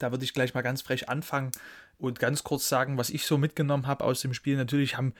da 0.00 0.10
würde 0.10 0.24
ich 0.24 0.34
gleich 0.34 0.54
mal 0.54 0.62
ganz 0.62 0.82
frech 0.82 1.08
anfangen 1.08 1.52
und 1.98 2.18
ganz 2.18 2.42
kurz 2.42 2.68
sagen, 2.68 2.98
was 2.98 3.10
ich 3.10 3.24
so 3.26 3.38
mitgenommen 3.38 3.86
habe 3.86 4.04
aus 4.04 4.20
dem 4.20 4.34
Spiel. 4.34 4.56
Natürlich 4.56 4.96
haben 4.96 5.14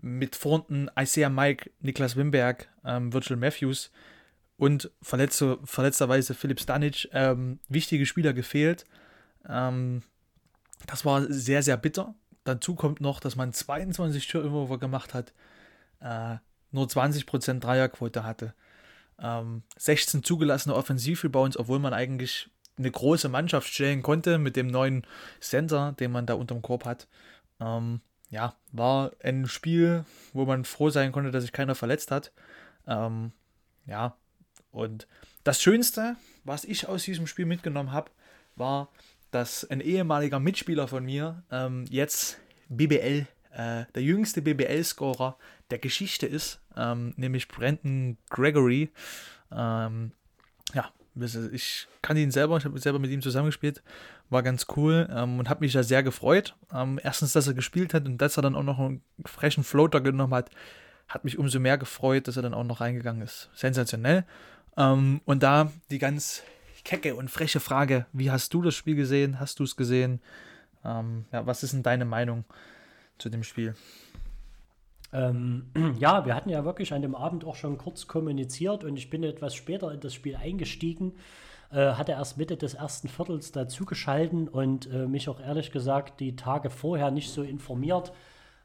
mit 0.00 0.36
Freunden 0.36 0.90
Isaiah 0.98 1.30
Mike, 1.30 1.70
Niklas 1.80 2.16
Wimberg, 2.16 2.68
ähm, 2.84 3.12
Virgil 3.12 3.36
Matthews 3.36 3.90
und 4.56 4.90
verletzte, 5.00 5.58
verletzterweise 5.64 6.34
Philipp 6.34 6.60
Stanic 6.60 7.08
ähm, 7.12 7.58
wichtige 7.68 8.06
Spieler 8.06 8.32
gefehlt. 8.32 8.84
Ähm, 9.48 10.02
das 10.86 11.04
war 11.04 11.22
sehr, 11.32 11.62
sehr 11.62 11.76
bitter. 11.76 12.14
Dazu 12.44 12.74
kommt 12.74 13.00
noch, 13.00 13.20
dass 13.20 13.36
man 13.36 13.52
22 13.52 14.28
Turnover 14.28 14.78
gemacht 14.78 15.14
hat, 15.14 15.32
äh, 16.00 16.36
nur 16.72 16.86
20% 16.86 17.60
Dreierquote 17.60 18.24
hatte. 18.24 18.54
Ähm, 19.18 19.62
16 19.78 20.24
zugelassene 20.24 20.74
Offensivrebounds, 20.74 21.56
obwohl 21.56 21.78
man 21.78 21.94
eigentlich 21.94 22.50
eine 22.76 22.90
große 22.90 23.28
Mannschaft 23.28 23.72
stellen 23.72 24.02
konnte 24.02 24.38
mit 24.38 24.56
dem 24.56 24.66
neuen 24.66 25.06
Center, 25.40 25.92
den 25.92 26.10
man 26.12 26.26
da 26.26 26.34
unterm 26.34 26.62
Korb 26.62 26.84
hat. 26.84 27.08
Ähm, 27.60 28.00
ja, 28.30 28.54
war 28.72 29.12
ein 29.22 29.46
Spiel, 29.46 30.04
wo 30.32 30.44
man 30.44 30.64
froh 30.64 30.90
sein 30.90 31.12
konnte, 31.12 31.30
dass 31.30 31.44
sich 31.44 31.52
keiner 31.52 31.74
verletzt 31.74 32.10
hat. 32.10 32.32
Ähm, 32.86 33.32
ja, 33.86 34.16
und 34.72 35.06
das 35.44 35.62
Schönste, 35.62 36.16
was 36.42 36.64
ich 36.64 36.88
aus 36.88 37.04
diesem 37.04 37.26
Spiel 37.26 37.46
mitgenommen 37.46 37.92
habe, 37.92 38.10
war, 38.56 38.88
dass 39.30 39.64
ein 39.64 39.80
ehemaliger 39.80 40.40
Mitspieler 40.40 40.88
von 40.88 41.04
mir 41.04 41.42
ähm, 41.50 41.84
jetzt 41.90 42.38
BBL, 42.68 43.26
äh, 43.52 43.84
der 43.94 44.02
jüngste 44.02 44.42
BBL-Scorer 44.42 45.36
der 45.70 45.78
Geschichte 45.78 46.26
ist, 46.26 46.60
ähm, 46.76 47.14
nämlich 47.16 47.48
Brandon 47.48 48.16
Gregory. 48.30 48.90
Ähm, 49.52 50.12
ja, 50.72 50.90
ich 51.16 51.86
kann 52.02 52.16
ihn 52.16 52.30
selber, 52.30 52.56
ich 52.56 52.64
habe 52.64 52.78
selber 52.78 52.98
mit 52.98 53.10
ihm 53.10 53.22
zusammengespielt, 53.22 53.82
war 54.30 54.42
ganz 54.42 54.66
cool 54.76 55.08
ähm, 55.10 55.38
und 55.38 55.48
habe 55.48 55.60
mich 55.64 55.72
da 55.72 55.82
sehr 55.82 56.02
gefreut. 56.02 56.56
Ähm, 56.72 56.98
erstens, 57.02 57.32
dass 57.32 57.46
er 57.46 57.54
gespielt 57.54 57.94
hat 57.94 58.06
und 58.06 58.18
dass 58.18 58.36
er 58.36 58.42
dann 58.42 58.56
auch 58.56 58.62
noch 58.62 58.78
einen 58.78 59.02
frechen 59.24 59.64
Floater 59.64 60.00
genommen 60.00 60.34
hat, 60.34 60.50
hat 61.08 61.24
mich 61.24 61.38
umso 61.38 61.60
mehr 61.60 61.78
gefreut, 61.78 62.26
dass 62.26 62.36
er 62.36 62.42
dann 62.42 62.54
auch 62.54 62.64
noch 62.64 62.80
reingegangen 62.80 63.22
ist. 63.22 63.50
Sensationell. 63.54 64.24
Ähm, 64.76 65.20
und 65.24 65.42
da 65.42 65.70
die 65.90 65.98
ganz 65.98 66.42
kecke 66.84 67.14
und 67.14 67.30
freche 67.30 67.60
Frage: 67.60 68.06
Wie 68.12 68.30
hast 68.30 68.52
du 68.54 68.62
das 68.62 68.74
Spiel 68.74 68.96
gesehen? 68.96 69.40
Hast 69.40 69.60
du 69.60 69.64
es 69.64 69.76
gesehen? 69.76 70.20
Ähm, 70.84 71.26
ja, 71.32 71.46
was 71.46 71.62
ist 71.62 71.72
denn 71.72 71.82
deine 71.82 72.04
Meinung 72.04 72.44
zu 73.18 73.30
dem 73.30 73.44
Spiel? 73.44 73.74
Ähm, 75.14 75.66
ja, 75.98 76.26
wir 76.26 76.34
hatten 76.34 76.50
ja 76.50 76.64
wirklich 76.64 76.92
an 76.92 77.02
dem 77.02 77.14
Abend 77.14 77.44
auch 77.44 77.54
schon 77.54 77.78
kurz 77.78 78.06
kommuniziert 78.06 78.84
und 78.84 78.96
ich 78.96 79.08
bin 79.08 79.22
etwas 79.22 79.54
später 79.54 79.92
in 79.92 80.00
das 80.00 80.12
Spiel 80.12 80.36
eingestiegen, 80.36 81.14
äh, 81.70 81.92
hatte 81.92 82.12
erst 82.12 82.36
Mitte 82.36 82.56
des 82.56 82.74
ersten 82.74 83.08
Viertels 83.08 83.52
dazugeschalten 83.52 84.48
und 84.48 84.90
äh, 84.90 85.06
mich 85.06 85.28
auch 85.28 85.40
ehrlich 85.40 85.70
gesagt 85.70 86.20
die 86.20 86.36
Tage 86.36 86.68
vorher 86.68 87.10
nicht 87.10 87.30
so 87.30 87.42
informiert 87.42 88.12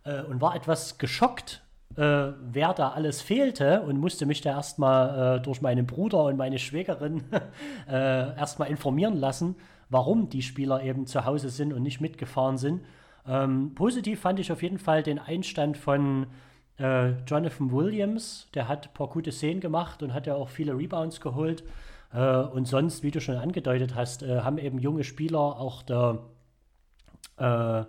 äh, 0.03 0.23
und 0.23 0.41
war 0.41 0.55
etwas 0.55 0.97
geschockt, 0.97 1.61
äh, 1.95 2.01
wer 2.01 2.73
da 2.73 2.89
alles 2.89 3.21
fehlte 3.21 3.81
und 3.81 3.99
musste 3.99 4.25
mich 4.25 4.41
da 4.41 4.51
erstmal 4.51 5.37
äh, 5.37 5.41
durch 5.41 5.61
meinen 5.61 5.85
Bruder 5.85 6.25
und 6.25 6.37
meine 6.37 6.59
Schwägerin 6.59 7.23
äh, 7.87 8.35
erstmal 8.37 8.69
informieren 8.69 9.17
lassen, 9.17 9.55
warum 9.89 10.29
die 10.29 10.41
Spieler 10.41 10.83
eben 10.83 11.05
zu 11.05 11.25
Hause 11.25 11.49
sind 11.49 11.73
und 11.73 11.83
nicht 11.83 12.01
mitgefahren 12.01 12.57
sind. 12.57 12.81
Ähm, 13.29 13.75
positiv 13.75 14.21
fand 14.21 14.39
ich 14.39 14.51
auf 14.51 14.63
jeden 14.63 14.79
Fall 14.79 15.03
den 15.03 15.19
Einstand 15.19 15.77
von 15.77 16.25
äh, 16.79 17.11
Jonathan 17.27 17.71
Williams. 17.71 18.47
Der 18.55 18.67
hat 18.67 18.87
ein 18.87 18.93
paar 18.93 19.07
gute 19.07 19.31
Szenen 19.31 19.61
gemacht 19.61 20.01
und 20.01 20.15
hat 20.15 20.25
ja 20.25 20.33
auch 20.33 20.49
viele 20.49 20.75
Rebounds 20.75 21.21
geholt. 21.21 21.63
Äh, 22.11 22.19
und 22.19 22.67
sonst, 22.67 23.03
wie 23.03 23.11
du 23.11 23.21
schon 23.21 23.35
angedeutet 23.35 23.93
hast, 23.93 24.23
äh, 24.23 24.39
haben 24.41 24.57
eben 24.57 24.79
junge 24.79 25.03
Spieler, 25.03 25.39
auch 25.39 25.83
der 25.83 26.19
äh, 27.37 27.83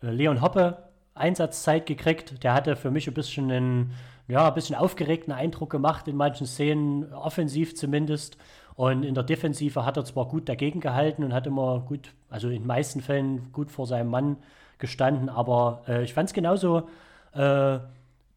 Leon 0.00 0.40
Hoppe, 0.40 0.90
Einsatzzeit 1.14 1.84
gekriegt. 1.86 2.44
Der 2.44 2.54
hatte 2.54 2.76
für 2.76 2.92
mich 2.92 3.08
ein 3.08 3.14
bisschen 3.14 3.50
einen, 3.50 3.92
ja, 4.28 4.46
ein 4.46 4.54
bisschen 4.54 4.76
aufgeregten 4.76 5.32
Eindruck 5.32 5.70
gemacht 5.70 6.06
in 6.06 6.14
manchen 6.14 6.46
Szenen, 6.46 7.12
offensiv 7.12 7.74
zumindest. 7.74 8.36
Und 8.76 9.04
in 9.04 9.14
der 9.14 9.24
Defensive 9.24 9.86
hat 9.86 9.96
er 9.96 10.04
zwar 10.04 10.28
gut 10.28 10.48
dagegen 10.48 10.80
gehalten 10.80 11.24
und 11.24 11.32
hat 11.32 11.46
immer 11.46 11.80
gut, 11.80 12.12
also 12.28 12.48
in 12.48 12.54
den 12.54 12.66
meisten 12.66 13.00
Fällen 13.00 13.50
gut 13.52 13.70
vor 13.70 13.86
seinem 13.86 14.10
Mann 14.10 14.36
gestanden, 14.78 15.30
aber 15.30 15.82
äh, 15.88 16.04
ich 16.04 16.12
fand 16.12 16.28
es 16.28 16.34
genauso, 16.34 16.88
äh, 17.32 17.78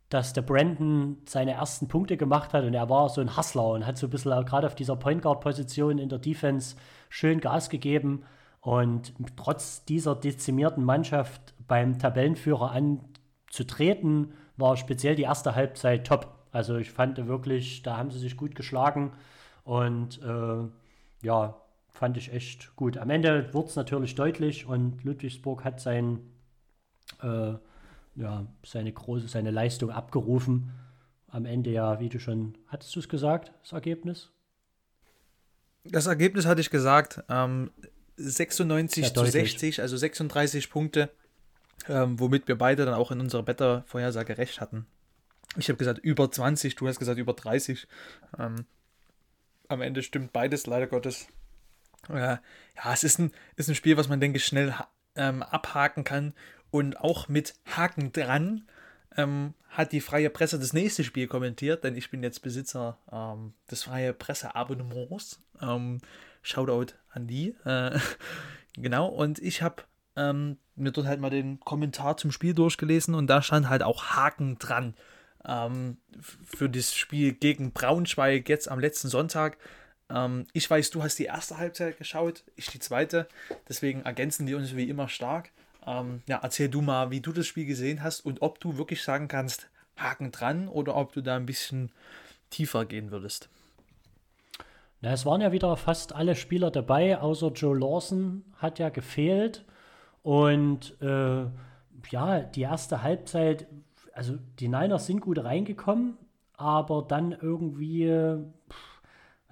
dass 0.07 0.33
der 0.33 0.41
Brandon 0.41 1.17
seine 1.25 1.51
ersten 1.51 1.89
Punkte 1.89 2.15
gemacht 2.15 2.53
hat 2.53 2.63
und 2.63 2.73
er 2.73 2.89
war 2.89 3.09
so 3.09 3.19
ein 3.19 3.35
Hustler 3.35 3.67
und 3.71 3.85
hat 3.85 3.97
so 3.97 4.07
ein 4.07 4.09
bisschen 4.09 4.45
gerade 4.45 4.65
auf 4.65 4.75
dieser 4.75 4.95
Point 4.95 5.21
Guard 5.21 5.41
Position 5.41 5.99
in 5.99 6.07
der 6.07 6.19
Defense 6.19 6.77
schön 7.09 7.41
Gas 7.41 7.69
gegeben 7.69 8.23
und 8.61 9.13
trotz 9.35 9.83
dieser 9.83 10.15
dezimierten 10.15 10.85
Mannschaft 10.85 11.53
beim 11.67 11.99
Tabellenführer 11.99 12.71
anzutreten, 12.71 14.33
war 14.55 14.77
speziell 14.77 15.15
die 15.15 15.23
erste 15.23 15.53
Halbzeit 15.53 16.07
top. 16.07 16.33
Also 16.51 16.77
ich 16.77 16.91
fand 16.91 17.27
wirklich, 17.27 17.83
da 17.83 17.97
haben 17.97 18.09
sie 18.09 18.19
sich 18.19 18.37
gut 18.37 18.55
geschlagen 18.55 19.11
und 19.69 20.19
äh, 20.23 20.67
ja, 21.21 21.61
fand 21.89 22.17
ich 22.17 22.33
echt 22.33 22.75
gut. 22.75 22.97
Am 22.97 23.11
Ende 23.11 23.53
wurde 23.53 23.67
es 23.67 23.75
natürlich 23.75 24.15
deutlich 24.15 24.65
und 24.65 25.03
Ludwigsburg 25.03 25.63
hat 25.63 25.79
sein, 25.79 26.21
äh, 27.21 27.53
ja, 28.15 28.47
seine 28.65 28.91
große, 28.91 29.27
seine 29.27 29.51
Leistung 29.51 29.91
abgerufen. 29.91 30.71
Am 31.27 31.45
Ende 31.45 31.69
ja, 31.69 31.99
wie 31.99 32.09
du 32.09 32.19
schon, 32.19 32.57
hattest 32.65 32.95
du 32.95 32.99
es 32.99 33.09
gesagt, 33.09 33.51
das 33.61 33.73
Ergebnis? 33.73 34.31
Das 35.83 36.07
Ergebnis 36.07 36.47
hatte 36.47 36.61
ich 36.61 36.71
gesagt, 36.71 37.23
ähm, 37.29 37.69
96 38.15 39.13
zu 39.13 39.23
60, 39.23 39.81
also 39.81 39.97
36 39.97 40.71
Punkte, 40.71 41.11
ähm, 41.87 42.19
womit 42.19 42.47
wir 42.47 42.57
beide 42.57 42.85
dann 42.85 42.95
auch 42.95 43.11
in 43.11 43.19
unserer 43.19 43.43
Beta-Vorhersage 43.43 44.39
recht 44.39 44.61
hatten. 44.61 44.87
Ich 45.57 45.69
habe 45.69 45.77
gesagt 45.77 45.99
über 45.99 46.31
20, 46.31 46.75
du 46.75 46.87
hast 46.87 46.97
gesagt 46.97 47.19
über 47.19 47.33
30. 47.33 47.87
Ähm, 48.39 48.65
am 49.69 49.81
Ende 49.81 50.03
stimmt 50.03 50.33
beides, 50.33 50.67
leider 50.67 50.87
Gottes. 50.87 51.27
Äh, 52.09 52.37
ja, 52.37 52.93
es 52.93 53.03
ist 53.03 53.19
ein, 53.19 53.31
ist 53.55 53.69
ein 53.69 53.75
Spiel, 53.75 53.97
was 53.97 54.09
man, 54.09 54.19
denke 54.19 54.37
ich, 54.37 54.45
schnell 54.45 54.75
ähm, 55.15 55.43
abhaken 55.43 56.03
kann. 56.03 56.33
Und 56.71 56.99
auch 56.99 57.27
mit 57.29 57.55
Haken 57.65 58.11
dran 58.11 58.67
ähm, 59.15 59.53
hat 59.69 59.91
die 59.91 60.01
freie 60.01 60.29
Presse 60.29 60.59
das 60.59 60.73
nächste 60.73 61.03
Spiel 61.03 61.27
kommentiert, 61.27 61.83
denn 61.83 61.95
ich 61.95 62.11
bin 62.11 62.23
jetzt 62.23 62.41
Besitzer 62.41 62.97
ähm, 63.11 63.53
des 63.71 63.83
freie 63.83 64.13
Presse-Abonnements. 64.13 65.41
Ähm, 65.61 65.99
Shoutout 66.41 66.93
an 67.11 67.27
die. 67.27 67.55
Äh, 67.65 67.99
genau, 68.73 69.07
und 69.07 69.39
ich 69.39 69.61
habe 69.61 69.83
ähm, 70.15 70.57
mir 70.75 70.91
dort 70.91 71.07
halt 71.07 71.19
mal 71.19 71.29
den 71.29 71.59
Kommentar 71.59 72.17
zum 72.17 72.31
Spiel 72.31 72.53
durchgelesen 72.53 73.13
und 73.13 73.27
da 73.27 73.41
stand 73.41 73.69
halt 73.69 73.83
auch 73.83 74.05
Haken 74.05 74.57
dran 74.57 74.95
ähm, 75.45 75.97
für 76.45 76.69
das 76.69 76.95
Spiel 76.95 77.33
gegen 77.33 77.71
Braunschweig 77.71 78.49
jetzt 78.49 78.69
am 78.69 78.79
letzten 78.79 79.07
Sonntag. 79.07 79.57
Ähm, 80.09 80.47
ich 80.53 80.69
weiß, 80.69 80.89
du 80.91 81.03
hast 81.03 81.19
die 81.19 81.25
erste 81.25 81.57
Halbzeit 81.57 81.97
geschaut, 81.97 82.43
ich 82.55 82.67
die 82.67 82.79
zweite. 82.79 83.27
Deswegen 83.67 84.01
ergänzen 84.01 84.45
die 84.45 84.55
uns 84.55 84.75
wie 84.75 84.89
immer 84.89 85.07
stark. 85.07 85.51
Ähm, 85.85 86.21
ja, 86.27 86.39
erzähl 86.41 86.69
du 86.69 86.81
mal, 86.81 87.11
wie 87.11 87.21
du 87.21 87.31
das 87.31 87.47
Spiel 87.47 87.65
gesehen 87.65 88.03
hast 88.03 88.21
und 88.21 88.41
ob 88.41 88.59
du 88.59 88.77
wirklich 88.77 89.03
sagen 89.03 89.27
kannst, 89.27 89.69
Haken 89.97 90.31
dran 90.31 90.67
oder 90.67 90.95
ob 90.95 91.13
du 91.13 91.21
da 91.21 91.35
ein 91.35 91.45
bisschen 91.45 91.91
tiefer 92.49 92.85
gehen 92.85 93.11
würdest. 93.11 93.49
Na, 95.01 95.13
es 95.13 95.25
waren 95.25 95.41
ja 95.41 95.51
wieder 95.51 95.75
fast 95.77 96.13
alle 96.13 96.35
Spieler 96.35 96.71
dabei, 96.71 97.19
außer 97.19 97.51
Joe 97.53 97.77
Lawson 97.77 98.43
hat 98.57 98.79
ja 98.79 98.89
gefehlt. 98.89 99.63
Und 100.23 101.01
äh, 101.01 101.45
ja, 102.09 102.39
die 102.41 102.61
erste 102.61 103.01
Halbzeit 103.01 103.67
also 104.13 104.37
die 104.59 104.67
Niners 104.67 105.05
sind 105.05 105.21
gut 105.21 105.43
reingekommen, 105.43 106.17
aber 106.53 107.05
dann 107.07 107.31
irgendwie, 107.31 108.07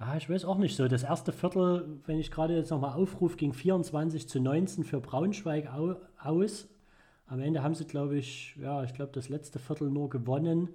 Ah, 0.00 0.16
ich 0.16 0.30
weiß 0.30 0.44
auch 0.44 0.58
nicht 0.58 0.76
so. 0.76 0.86
Das 0.86 1.02
erste 1.02 1.32
Viertel, 1.32 2.00
wenn 2.06 2.20
ich 2.20 2.30
gerade 2.30 2.54
jetzt 2.54 2.70
nochmal 2.70 2.92
aufrufe, 2.94 3.36
ging 3.36 3.52
24 3.52 4.28
zu 4.28 4.40
19 4.40 4.84
für 4.84 5.00
Braunschweig 5.00 5.72
au 5.74 5.96
aus. 6.22 6.68
Am 7.26 7.40
Ende 7.40 7.64
haben 7.64 7.74
sie, 7.74 7.84
glaube 7.84 8.16
ich, 8.16 8.54
ja, 8.56 8.84
ich 8.84 8.94
glaube, 8.94 9.10
das 9.12 9.28
letzte 9.28 9.58
Viertel 9.58 9.90
nur 9.90 10.08
gewonnen. 10.08 10.68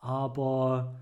Aber 0.00 0.94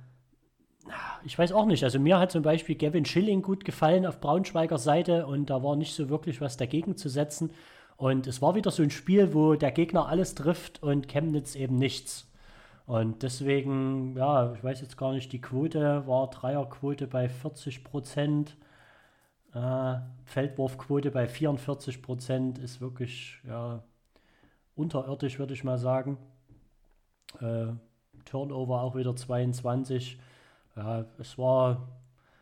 ich 1.24 1.38
weiß 1.38 1.52
auch 1.52 1.66
nicht. 1.66 1.84
Also 1.84 2.00
mir 2.00 2.18
hat 2.18 2.32
zum 2.32 2.42
Beispiel 2.42 2.74
Gavin 2.74 3.04
Schilling 3.04 3.42
gut 3.42 3.64
gefallen 3.64 4.06
auf 4.06 4.20
Braunschweiger 4.20 4.78
Seite 4.78 5.26
und 5.28 5.48
da 5.48 5.62
war 5.62 5.76
nicht 5.76 5.94
so 5.94 6.08
wirklich 6.08 6.40
was 6.40 6.56
dagegen 6.56 6.96
zu 6.96 7.08
setzen. 7.08 7.52
Und 7.96 8.26
es 8.26 8.42
war 8.42 8.54
wieder 8.54 8.70
so 8.70 8.82
ein 8.82 8.90
Spiel, 8.90 9.34
wo 9.34 9.54
der 9.54 9.70
Gegner 9.70 10.08
alles 10.08 10.34
trifft 10.34 10.82
und 10.82 11.08
Chemnitz 11.08 11.54
eben 11.54 11.76
nichts. 11.76 12.28
Und 12.87 13.22
deswegen, 13.22 14.16
ja, 14.16 14.52
ich 14.54 14.64
weiß 14.64 14.80
jetzt 14.80 14.96
gar 14.96 15.12
nicht, 15.12 15.32
die 15.32 15.40
Quote 15.40 16.06
war 16.06 16.30
Dreierquote 16.30 17.06
bei 17.06 17.28
40 17.28 17.84
Prozent. 17.84 18.56
Äh, 19.54 19.94
Feldwurfquote 20.25 21.11
bei 21.11 21.28
44 21.28 22.02
Prozent 22.02 22.58
ist 22.58 22.80
wirklich 22.80 23.38
ja, 23.46 23.82
unterirdisch, 24.75 25.38
würde 25.38 25.54
ich 25.54 25.64
mal 25.64 25.78
sagen. 25.78 26.18
Äh, 27.40 27.66
Turnover 28.25 28.82
auch 28.82 28.96
wieder 28.96 29.14
22. 29.14 30.18
Ja, 30.76 31.04
es 31.18 31.38
war, 31.38 31.88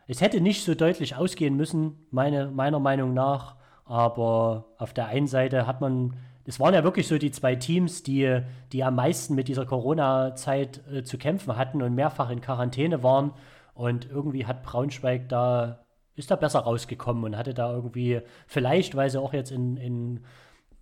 es 0.07 0.21
hätte 0.21 0.41
nicht 0.41 0.63
so 0.63 0.73
deutlich 0.73 1.15
ausgehen 1.15 1.55
müssen, 1.55 2.07
meine, 2.11 2.49
meiner 2.49 2.79
Meinung 2.79 3.13
nach. 3.13 3.55
Aber 3.91 4.67
auf 4.77 4.93
der 4.93 5.07
einen 5.07 5.27
Seite 5.27 5.67
hat 5.67 5.81
man, 5.81 6.15
es 6.45 6.61
waren 6.61 6.73
ja 6.73 6.81
wirklich 6.85 7.09
so 7.09 7.17
die 7.17 7.31
zwei 7.31 7.57
Teams, 7.57 8.03
die, 8.03 8.39
die 8.71 8.85
am 8.85 8.95
meisten 8.95 9.35
mit 9.35 9.49
dieser 9.49 9.65
Corona-Zeit 9.65 10.79
äh, 10.89 11.03
zu 11.03 11.17
kämpfen 11.17 11.57
hatten 11.57 11.81
und 11.81 11.93
mehrfach 11.93 12.29
in 12.29 12.39
Quarantäne 12.39 13.03
waren. 13.03 13.33
Und 13.73 14.09
irgendwie 14.09 14.45
hat 14.45 14.63
Braunschweig 14.63 15.27
da, 15.27 15.83
ist 16.15 16.31
da 16.31 16.37
besser 16.37 16.61
rausgekommen 16.61 17.25
und 17.25 17.37
hatte 17.37 17.53
da 17.53 17.73
irgendwie, 17.73 18.21
vielleicht, 18.47 18.95
weil 18.95 19.09
sie 19.09 19.19
auch 19.19 19.33
jetzt 19.33 19.51
in, 19.51 19.75
in, 19.75 20.23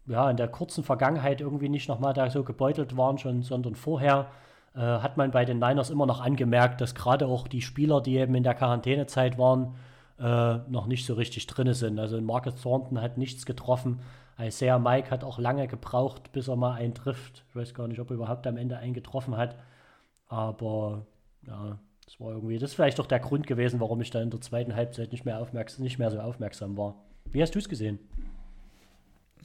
ja, 0.05 0.29
in 0.29 0.37
der 0.37 0.47
kurzen 0.47 0.83
Vergangenheit 0.83 1.41
irgendwie 1.41 1.69
nicht 1.69 1.89
nochmal 1.89 2.13
da 2.13 2.29
so 2.29 2.43
gebeutelt 2.43 2.95
waren, 2.95 3.17
schon, 3.17 3.41
sondern 3.41 3.73
vorher, 3.73 4.27
äh, 4.75 4.81
hat 4.81 5.17
man 5.17 5.31
bei 5.31 5.45
den 5.45 5.57
Niners 5.57 5.89
immer 5.89 6.05
noch 6.05 6.21
angemerkt, 6.21 6.79
dass 6.79 6.93
gerade 6.93 7.25
auch 7.25 7.47
die 7.47 7.63
Spieler, 7.63 8.01
die 8.01 8.17
eben 8.17 8.35
in 8.35 8.43
der 8.43 8.53
Quarantänezeit 8.53 9.39
waren, 9.39 9.73
äh, 10.19 10.57
noch 10.69 10.87
nicht 10.87 11.05
so 11.05 11.13
richtig 11.13 11.47
drin 11.47 11.73
sind. 11.73 11.99
Also 11.99 12.19
Marcus 12.21 12.61
Thornton 12.61 13.01
hat 13.01 13.17
nichts 13.17 13.45
getroffen. 13.45 13.99
Isaiah 14.39 14.79
Mike 14.79 15.11
hat 15.11 15.23
auch 15.23 15.37
lange 15.39 15.67
gebraucht, 15.67 16.31
bis 16.31 16.47
er 16.47 16.55
mal 16.55 16.73
einen 16.73 16.93
trifft. 16.93 17.43
Ich 17.49 17.55
weiß 17.55 17.73
gar 17.73 17.87
nicht, 17.87 17.99
ob 17.99 18.09
er 18.09 18.15
überhaupt 18.15 18.47
am 18.47 18.57
Ende 18.57 18.77
einen 18.77 18.93
getroffen 18.93 19.35
hat. 19.35 19.55
Aber 20.27 21.05
ja, 21.45 21.79
das 22.05 22.19
war 22.19 22.31
irgendwie, 22.31 22.57
das 22.57 22.71
ist 22.71 22.75
vielleicht 22.75 22.99
doch 22.99 23.05
der 23.05 23.19
Grund 23.19 23.47
gewesen, 23.47 23.79
warum 23.79 24.01
ich 24.01 24.11
da 24.11 24.21
in 24.21 24.29
der 24.29 24.41
zweiten 24.41 24.75
Halbzeit 24.75 25.11
nicht 25.11 25.25
mehr, 25.25 25.39
aufmerksam, 25.39 25.83
nicht 25.83 25.99
mehr 25.99 26.11
so 26.11 26.19
aufmerksam 26.19 26.77
war. 26.77 26.95
Wie 27.25 27.41
hast 27.41 27.53
du 27.55 27.59
es 27.59 27.69
gesehen? 27.69 27.99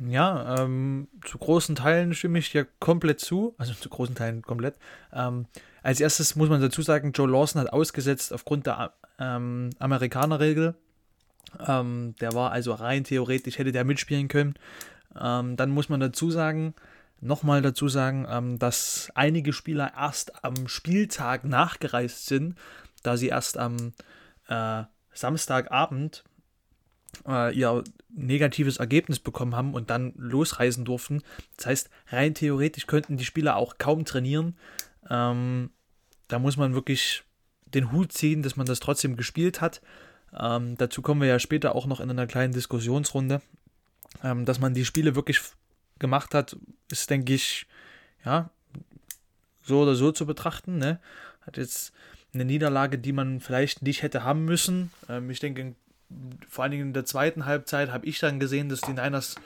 Ja, 0.00 0.58
ähm, 0.58 1.08
zu 1.24 1.38
großen 1.38 1.76
Teilen 1.76 2.14
stimme 2.14 2.38
ich 2.38 2.50
dir 2.50 2.66
komplett 2.80 3.20
zu. 3.20 3.54
Also 3.58 3.74
zu 3.74 3.88
großen 3.88 4.14
Teilen 4.14 4.42
komplett. 4.42 4.76
Ähm, 5.12 5.46
als 5.82 6.00
erstes 6.00 6.34
muss 6.34 6.48
man 6.48 6.60
dazu 6.60 6.82
sagen, 6.82 7.12
Joe 7.12 7.30
Lawson 7.30 7.60
hat 7.60 7.72
ausgesetzt 7.72 8.32
aufgrund 8.32 8.66
der 8.66 8.92
ähm, 9.18 9.70
Amerikanerregel. 9.78 10.74
Ähm, 11.64 12.14
der 12.20 12.32
war 12.32 12.50
also 12.50 12.72
rein 12.72 13.04
theoretisch, 13.04 13.58
hätte 13.58 13.70
der 13.70 13.84
mitspielen 13.84 14.28
können. 14.28 14.54
Ähm, 15.20 15.56
dann 15.56 15.70
muss 15.70 15.88
man 15.88 16.00
dazu 16.00 16.30
sagen, 16.30 16.74
nochmal 17.20 17.62
dazu 17.62 17.88
sagen, 17.88 18.26
ähm, 18.28 18.58
dass 18.58 19.10
einige 19.14 19.52
Spieler 19.52 19.92
erst 19.96 20.44
am 20.44 20.66
Spieltag 20.66 21.44
nachgereist 21.44 22.26
sind, 22.26 22.56
da 23.02 23.16
sie 23.16 23.28
erst 23.28 23.58
am 23.58 23.92
äh, 24.48 24.82
Samstagabend 25.12 26.24
äh, 27.26 27.54
ihr 27.56 27.82
negatives 28.10 28.78
Ergebnis 28.78 29.18
bekommen 29.18 29.56
haben 29.56 29.74
und 29.74 29.90
dann 29.90 30.12
losreisen 30.16 30.84
durften. 30.84 31.22
Das 31.56 31.66
heißt, 31.66 31.90
rein 32.08 32.34
theoretisch 32.34 32.86
könnten 32.86 33.16
die 33.16 33.24
Spieler 33.24 33.56
auch 33.56 33.78
kaum 33.78 34.04
trainieren. 34.04 34.56
Ähm, 35.10 35.70
da 36.28 36.38
muss 36.38 36.56
man 36.56 36.74
wirklich 36.74 37.24
den 37.66 37.92
Hut 37.92 38.12
ziehen, 38.12 38.42
dass 38.42 38.56
man 38.56 38.66
das 38.66 38.80
trotzdem 38.80 39.16
gespielt 39.16 39.60
hat. 39.60 39.80
Ähm, 40.38 40.76
dazu 40.76 41.02
kommen 41.02 41.20
wir 41.20 41.28
ja 41.28 41.38
später 41.38 41.74
auch 41.74 41.86
noch 41.86 42.00
in 42.00 42.10
einer 42.10 42.26
kleinen 42.26 42.52
Diskussionsrunde. 42.52 43.40
Ähm, 44.22 44.44
dass 44.44 44.60
man 44.60 44.74
die 44.74 44.84
Spiele 44.84 45.14
wirklich 45.14 45.40
gemacht 45.98 46.34
hat, 46.34 46.56
ist, 46.90 47.10
denke 47.10 47.34
ich, 47.34 47.66
ja, 48.24 48.50
so 49.62 49.82
oder 49.82 49.94
so 49.94 50.12
zu 50.12 50.26
betrachten. 50.26 50.78
Ne? 50.78 51.00
Hat 51.42 51.56
jetzt 51.56 51.92
eine 52.32 52.44
Niederlage, 52.44 52.98
die 52.98 53.12
man 53.12 53.40
vielleicht 53.40 53.82
nicht 53.82 54.02
hätte 54.02 54.24
haben 54.24 54.44
müssen. 54.44 54.90
Ähm, 55.08 55.30
ich 55.30 55.40
denke, 55.40 55.74
vor 56.48 56.64
allen 56.64 56.72
Dingen 56.72 56.88
in 56.88 56.92
der 56.92 57.04
zweiten 57.04 57.46
Halbzeit 57.46 57.90
habe 57.90 58.06
ich 58.06 58.18
dann 58.18 58.40
gesehen, 58.40 58.68
dass 58.68 58.80
die 58.80 58.92
Niners 58.92 59.36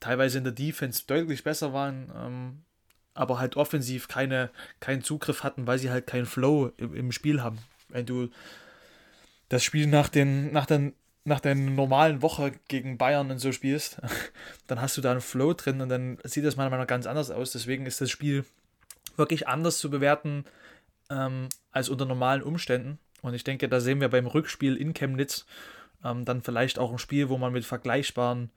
teilweise 0.00 0.38
in 0.38 0.44
der 0.44 0.52
Defense 0.52 1.04
deutlich 1.06 1.44
besser 1.44 1.72
waren, 1.72 2.12
ähm, 2.16 2.64
aber 3.14 3.38
halt 3.38 3.56
offensiv 3.56 4.08
keine, 4.08 4.50
keinen 4.80 5.02
Zugriff 5.02 5.42
hatten, 5.42 5.66
weil 5.66 5.78
sie 5.78 5.90
halt 5.90 6.06
keinen 6.06 6.26
Flow 6.26 6.72
im, 6.76 6.94
im 6.94 7.12
Spiel 7.12 7.42
haben. 7.42 7.58
Wenn 7.88 8.06
du 8.06 8.28
das 9.48 9.62
Spiel 9.62 9.86
nach, 9.86 10.08
den, 10.08 10.52
nach, 10.52 10.66
den, 10.66 10.94
nach 11.24 11.40
der 11.40 11.54
normalen 11.54 12.22
Woche 12.22 12.52
gegen 12.68 12.98
Bayern 12.98 13.30
und 13.30 13.38
so 13.38 13.52
spielst, 13.52 14.00
dann 14.66 14.80
hast 14.80 14.96
du 14.96 15.00
da 15.00 15.12
einen 15.12 15.20
Flow 15.20 15.54
drin 15.54 15.80
und 15.80 15.88
dann 15.88 16.18
sieht 16.24 16.44
das 16.44 16.56
meiner 16.56 16.70
Meinung 16.70 16.82
nach 16.82 16.88
ganz 16.88 17.06
anders 17.06 17.30
aus. 17.30 17.52
Deswegen 17.52 17.86
ist 17.86 18.00
das 18.00 18.10
Spiel 18.10 18.44
wirklich 19.16 19.48
anders 19.48 19.78
zu 19.78 19.90
bewerten 19.90 20.44
ähm, 21.08 21.48
als 21.70 21.88
unter 21.88 22.04
normalen 22.04 22.42
Umständen. 22.42 22.98
Und 23.22 23.34
ich 23.34 23.44
denke, 23.44 23.68
da 23.68 23.80
sehen 23.80 24.00
wir 24.00 24.08
beim 24.08 24.26
Rückspiel 24.26 24.76
in 24.76 24.92
Chemnitz 24.92 25.46
ähm, 26.04 26.24
dann 26.24 26.42
vielleicht 26.42 26.78
auch 26.78 26.92
ein 26.92 26.98
Spiel, 26.98 27.28
wo 27.28 27.38
man 27.38 27.52
mit 27.52 27.64
vergleichbaren 27.64 28.50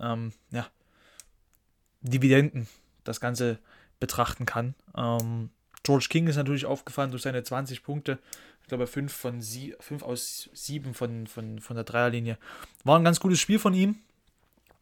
ähm, 0.00 0.32
ja, 0.50 0.66
Dividenden 2.00 2.66
das 3.04 3.20
Ganze 3.20 3.58
betrachten 4.00 4.46
kann. 4.46 4.74
Ähm, 4.96 5.50
George 5.82 6.06
King 6.10 6.26
ist 6.26 6.36
natürlich 6.36 6.66
aufgefallen 6.66 7.10
durch 7.10 7.22
seine 7.22 7.42
20 7.42 7.82
Punkte. 7.82 8.18
Ich 8.62 8.68
glaube, 8.68 8.86
5 8.88 9.12
von 9.12 9.40
sie, 9.40 9.76
aus 10.00 10.50
7 10.52 10.94
von, 10.94 11.26
von, 11.28 11.60
von 11.60 11.76
der 11.76 11.84
Dreierlinie. 11.84 12.38
War 12.82 12.98
ein 12.98 13.04
ganz 13.04 13.20
gutes 13.20 13.38
Spiel 13.38 13.60
von 13.60 13.74
ihm. 13.74 13.96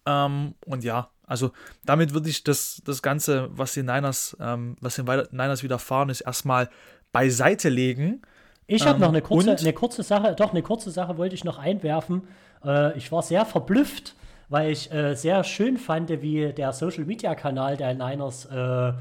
Ähm, 0.07 0.55
und 0.65 0.85
ja, 0.85 1.11
also 1.27 1.53
damit 1.85 2.15
würde 2.15 2.31
ich 2.31 2.45
das, 2.45 2.81
das 2.85 3.03
Ganze, 3.03 3.49
was 3.53 3.75
den 3.75 3.87
Niners, 3.87 4.37
ähm, 4.41 4.77
was 4.81 4.97
den 4.97 5.05
Niners 5.05 5.63
widerfahren 5.63 6.09
ist, 6.09 6.23
erstmal 6.23 6.71
beiseite 7.13 7.69
legen 7.69 8.23
ich 8.67 8.87
habe 8.87 8.97
ähm, 8.97 9.01
noch 9.01 9.09
eine 9.09 9.23
kurze, 9.23 9.57
eine 9.57 9.73
kurze 9.73 10.03
Sache, 10.03 10.35
doch 10.35 10.51
eine 10.51 10.63
kurze 10.63 10.91
Sache 10.91 11.19
wollte 11.19 11.35
ich 11.35 11.45
noch 11.45 11.59
einwerfen. 11.59 12.23
Äh, 12.65 12.97
ich 12.97 13.13
war 13.13 13.23
sehr 13.23 13.45
verblüfft, 13.45 14.15
weil 14.49 14.71
ich 14.71 14.93
äh, 14.93 15.15
sehr 15.15 15.45
schön 15.45 15.77
fand, 15.77 16.11
wie 16.23 16.53
der 16.53 16.73
Social 16.73 17.05
Media 17.05 17.35
Kanal 17.35 17.77
der 17.77 17.95
Niners 17.95 18.47
äh, 18.47 18.89
äh 18.89 18.95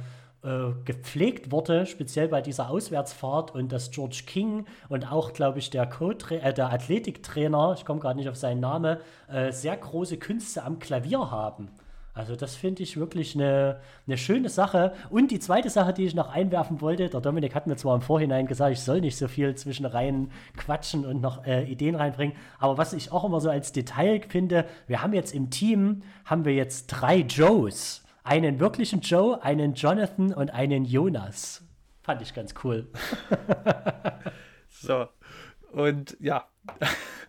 gepflegt 0.83 1.51
wurde, 1.51 1.85
speziell 1.85 2.27
bei 2.27 2.41
dieser 2.41 2.69
Auswärtsfahrt 2.69 3.55
und 3.55 3.71
dass 3.71 3.91
George 3.91 4.23
King 4.25 4.65
und 4.89 5.09
auch, 5.09 5.33
glaube 5.33 5.59
ich, 5.59 5.69
der, 5.69 5.89
äh, 6.29 6.53
der 6.53 6.71
Athletiktrainer, 6.71 7.75
ich 7.77 7.85
komme 7.85 7.99
gerade 7.99 8.17
nicht 8.17 8.29
auf 8.29 8.35
seinen 8.35 8.59
Namen, 8.59 8.97
äh, 9.31 9.51
sehr 9.51 9.77
große 9.77 10.17
Künste 10.17 10.63
am 10.63 10.79
Klavier 10.79 11.31
haben. 11.31 11.69
Also 12.13 12.35
das 12.35 12.55
finde 12.55 12.83
ich 12.83 12.97
wirklich 12.97 13.33
eine, 13.33 13.79
eine 14.05 14.17
schöne 14.17 14.49
Sache. 14.49 14.93
Und 15.09 15.31
die 15.31 15.39
zweite 15.39 15.69
Sache, 15.69 15.93
die 15.93 16.05
ich 16.05 16.13
noch 16.13 16.29
einwerfen 16.29 16.79
wollte, 16.79 17.09
der 17.09 17.21
Dominik 17.21 17.55
hat 17.55 17.65
mir 17.65 17.75
zwar 17.75 17.95
im 17.95 18.01
Vorhinein 18.01 18.45
gesagt, 18.45 18.73
ich 18.73 18.81
soll 18.81 19.01
nicht 19.01 19.17
so 19.17 19.27
viel 19.27 19.55
zwischen 19.55 19.85
rein 19.85 20.31
quatschen 20.55 21.05
und 21.05 21.21
noch 21.21 21.45
äh, 21.45 21.63
Ideen 21.63 21.95
reinbringen, 21.95 22.35
aber 22.59 22.77
was 22.77 22.93
ich 22.93 23.11
auch 23.11 23.23
immer 23.23 23.41
so 23.41 23.49
als 23.49 23.71
Detail 23.71 24.21
finde, 24.27 24.65
wir 24.85 25.01
haben 25.01 25.13
jetzt 25.13 25.33
im 25.33 25.49
Team, 25.49 26.03
haben 26.25 26.45
wir 26.45 26.53
jetzt 26.53 26.87
drei 26.87 27.17
Joes. 27.17 28.03
Einen 28.23 28.59
wirklichen 28.59 29.01
Joe, 29.01 29.43
einen 29.43 29.73
Jonathan 29.73 30.33
und 30.33 30.51
einen 30.51 30.85
Jonas. 30.85 31.63
Fand 32.01 32.21
ich 32.21 32.33
ganz 32.33 32.53
cool. 32.63 32.87
so, 34.69 35.07
und 35.71 36.15
ja 36.19 36.47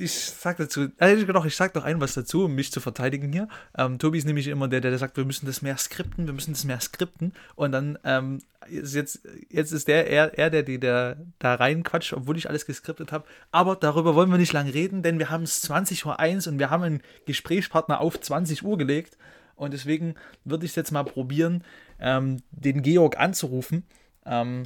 ich 0.00 0.12
sag 0.12 0.56
dazu, 0.56 0.88
äh, 0.98 1.24
doch, 1.26 1.44
ich 1.44 1.54
sag 1.54 1.74
doch 1.74 1.84
ein 1.84 2.00
was 2.00 2.14
dazu, 2.14 2.46
um 2.46 2.54
mich 2.54 2.72
zu 2.72 2.80
verteidigen 2.80 3.32
hier. 3.32 3.48
Ähm, 3.76 3.98
Tobi 3.98 4.18
ist 4.18 4.24
nämlich 4.24 4.48
immer 4.48 4.66
der, 4.66 4.80
der 4.80 4.96
sagt, 4.96 5.16
wir 5.16 5.24
müssen 5.24 5.46
das 5.46 5.60
mehr 5.60 5.76
skripten, 5.76 6.26
wir 6.26 6.32
müssen 6.32 6.52
das 6.52 6.64
mehr 6.64 6.80
skripten. 6.80 7.34
Und 7.54 7.72
dann 7.72 7.98
ähm, 8.04 8.38
ist 8.68 8.94
jetzt, 8.94 9.20
jetzt 9.50 9.72
ist 9.72 9.88
der 9.88 10.08
er, 10.08 10.38
er 10.38 10.48
der, 10.48 10.62
der 10.62 11.16
da 11.38 11.54
reinquatscht, 11.54 12.14
obwohl 12.14 12.38
ich 12.38 12.48
alles 12.48 12.64
geskriptet 12.64 13.12
habe. 13.12 13.26
Aber 13.52 13.76
darüber 13.76 14.14
wollen 14.14 14.30
wir 14.30 14.38
nicht 14.38 14.54
lange 14.54 14.72
reden, 14.72 15.02
denn 15.02 15.18
wir 15.18 15.28
haben 15.28 15.42
es 15.42 15.62
20.01 15.68 16.46
Uhr 16.46 16.52
und 16.52 16.58
wir 16.58 16.70
haben 16.70 16.82
einen 16.82 17.02
Gesprächspartner 17.26 18.00
auf 18.00 18.18
20 18.18 18.64
Uhr 18.64 18.78
gelegt. 18.78 19.18
Und 19.54 19.74
deswegen 19.74 20.14
würde 20.44 20.64
ich 20.64 20.74
jetzt 20.74 20.92
mal 20.92 21.04
probieren, 21.04 21.62
ähm, 21.98 22.42
den 22.50 22.82
Georg 22.82 23.18
anzurufen. 23.18 23.84
Ähm, 24.24 24.64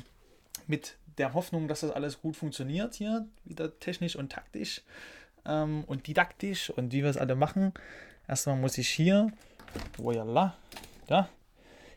mit 0.68 0.96
der 1.18 1.34
Hoffnung, 1.34 1.68
dass 1.68 1.80
das 1.80 1.90
alles 1.90 2.20
gut 2.20 2.36
funktioniert 2.36 2.94
hier, 2.94 3.26
wieder 3.44 3.78
technisch 3.78 4.16
und 4.16 4.32
taktisch 4.32 4.82
ähm, 5.46 5.84
und 5.86 6.06
didaktisch 6.06 6.70
und 6.70 6.92
wie 6.92 7.02
wir 7.02 7.10
es 7.10 7.16
alle 7.16 7.34
machen. 7.34 7.72
Erstmal 8.28 8.56
muss 8.56 8.78
ich 8.78 8.88
hier, 8.88 9.30
voila, 9.96 10.56
da, 11.06 11.28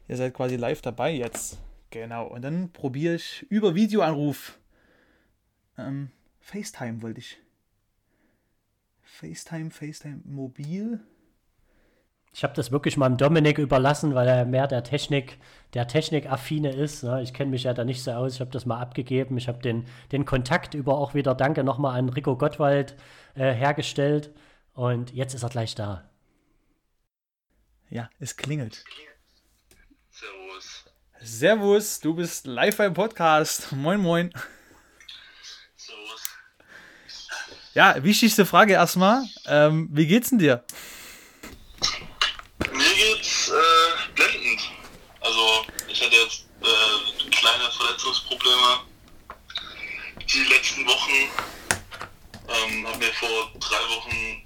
ihr 0.07 0.17
seid 0.17 0.33
quasi 0.33 0.55
live 0.55 0.81
dabei 0.81 1.11
jetzt. 1.11 1.57
Genau, 1.89 2.27
und 2.27 2.41
dann 2.41 2.71
probiere 2.71 3.15
ich 3.15 3.45
über 3.49 3.75
Videoanruf 3.75 4.59
ähm, 5.77 6.09
FaceTime 6.39 7.01
wollte 7.01 7.19
ich. 7.19 7.37
FaceTime, 9.03 9.71
FaceTime 9.71 10.21
mobil. 10.25 10.99
Ich 12.37 12.43
habe 12.43 12.53
das 12.53 12.71
wirklich 12.71 12.97
mal 12.97 13.09
dem 13.09 13.17
Dominik 13.17 13.57
überlassen, 13.57 14.13
weil 14.13 14.27
er 14.27 14.45
mehr 14.45 14.67
der 14.67 14.83
Technik, 14.83 15.39
der 15.73 15.87
Technikaffine 15.87 16.71
ist. 16.71 17.01
Ne? 17.01 17.23
Ich 17.23 17.33
kenne 17.33 17.49
mich 17.49 17.63
ja 17.63 17.73
da 17.73 17.83
nicht 17.83 18.03
so 18.03 18.11
aus. 18.11 18.35
Ich 18.35 18.41
habe 18.41 18.51
das 18.51 18.67
mal 18.67 18.79
abgegeben. 18.79 19.39
Ich 19.39 19.47
habe 19.47 19.57
den, 19.57 19.87
den 20.11 20.23
Kontakt 20.23 20.75
über 20.75 20.99
auch 20.99 21.15
wieder, 21.15 21.33
danke 21.33 21.63
nochmal 21.63 21.97
an 21.97 22.09
Rico 22.09 22.37
Gottwald, 22.37 22.95
äh, 23.33 23.51
hergestellt. 23.53 24.35
Und 24.75 25.11
jetzt 25.13 25.33
ist 25.33 25.41
er 25.41 25.49
gleich 25.49 25.73
da. 25.73 26.07
Ja, 27.89 28.07
es 28.19 28.37
klingelt. 28.37 28.83
Servus. 30.11 30.85
Servus, 31.19 31.99
du 32.01 32.13
bist 32.13 32.45
live 32.45 32.77
beim 32.77 32.93
Podcast. 32.93 33.71
Moin, 33.71 33.99
moin. 33.99 34.31
Servus. 35.75 36.21
Ja, 37.73 38.03
wichtigste 38.03 38.45
Frage 38.45 38.73
erstmal. 38.73 39.23
Ähm, 39.47 39.89
wie 39.91 40.05
geht's 40.05 40.29
denn 40.29 40.37
dir? 40.37 40.63
Mir 42.59 42.95
geht's 42.95 43.49
äh, 43.49 44.13
blendend. 44.15 44.61
Also, 45.21 45.65
ich 45.87 46.01
hatte 46.01 46.15
jetzt 46.15 46.45
äh, 46.61 47.29
kleine 47.29 47.71
Verletzungsprobleme 47.71 48.79
die 50.31 50.43
letzten 50.43 50.85
Wochen. 50.87 51.29
Ähm, 52.49 52.87
hab 52.87 52.97
mir 52.99 53.06
vor 53.19 53.51
drei 53.59 53.95
Wochen 53.95 54.43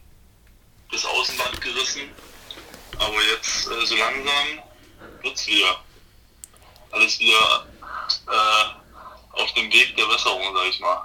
das 0.92 1.06
Außenband 1.06 1.62
gerissen. 1.62 2.10
Aber 3.00 3.22
jetzt 3.34 3.68
äh, 3.68 3.86
so 3.86 3.96
langsam 3.96 4.64
wird's 5.22 5.48
wieder. 5.48 5.84
Alles 6.92 7.20
wieder 7.20 7.68
äh, 8.28 9.40
auf 9.42 9.54
dem 9.54 9.72
Weg 9.72 9.96
der 9.96 10.06
Besserung, 10.06 10.42
sag 10.54 10.68
ich 10.70 10.80
mal. 10.80 11.02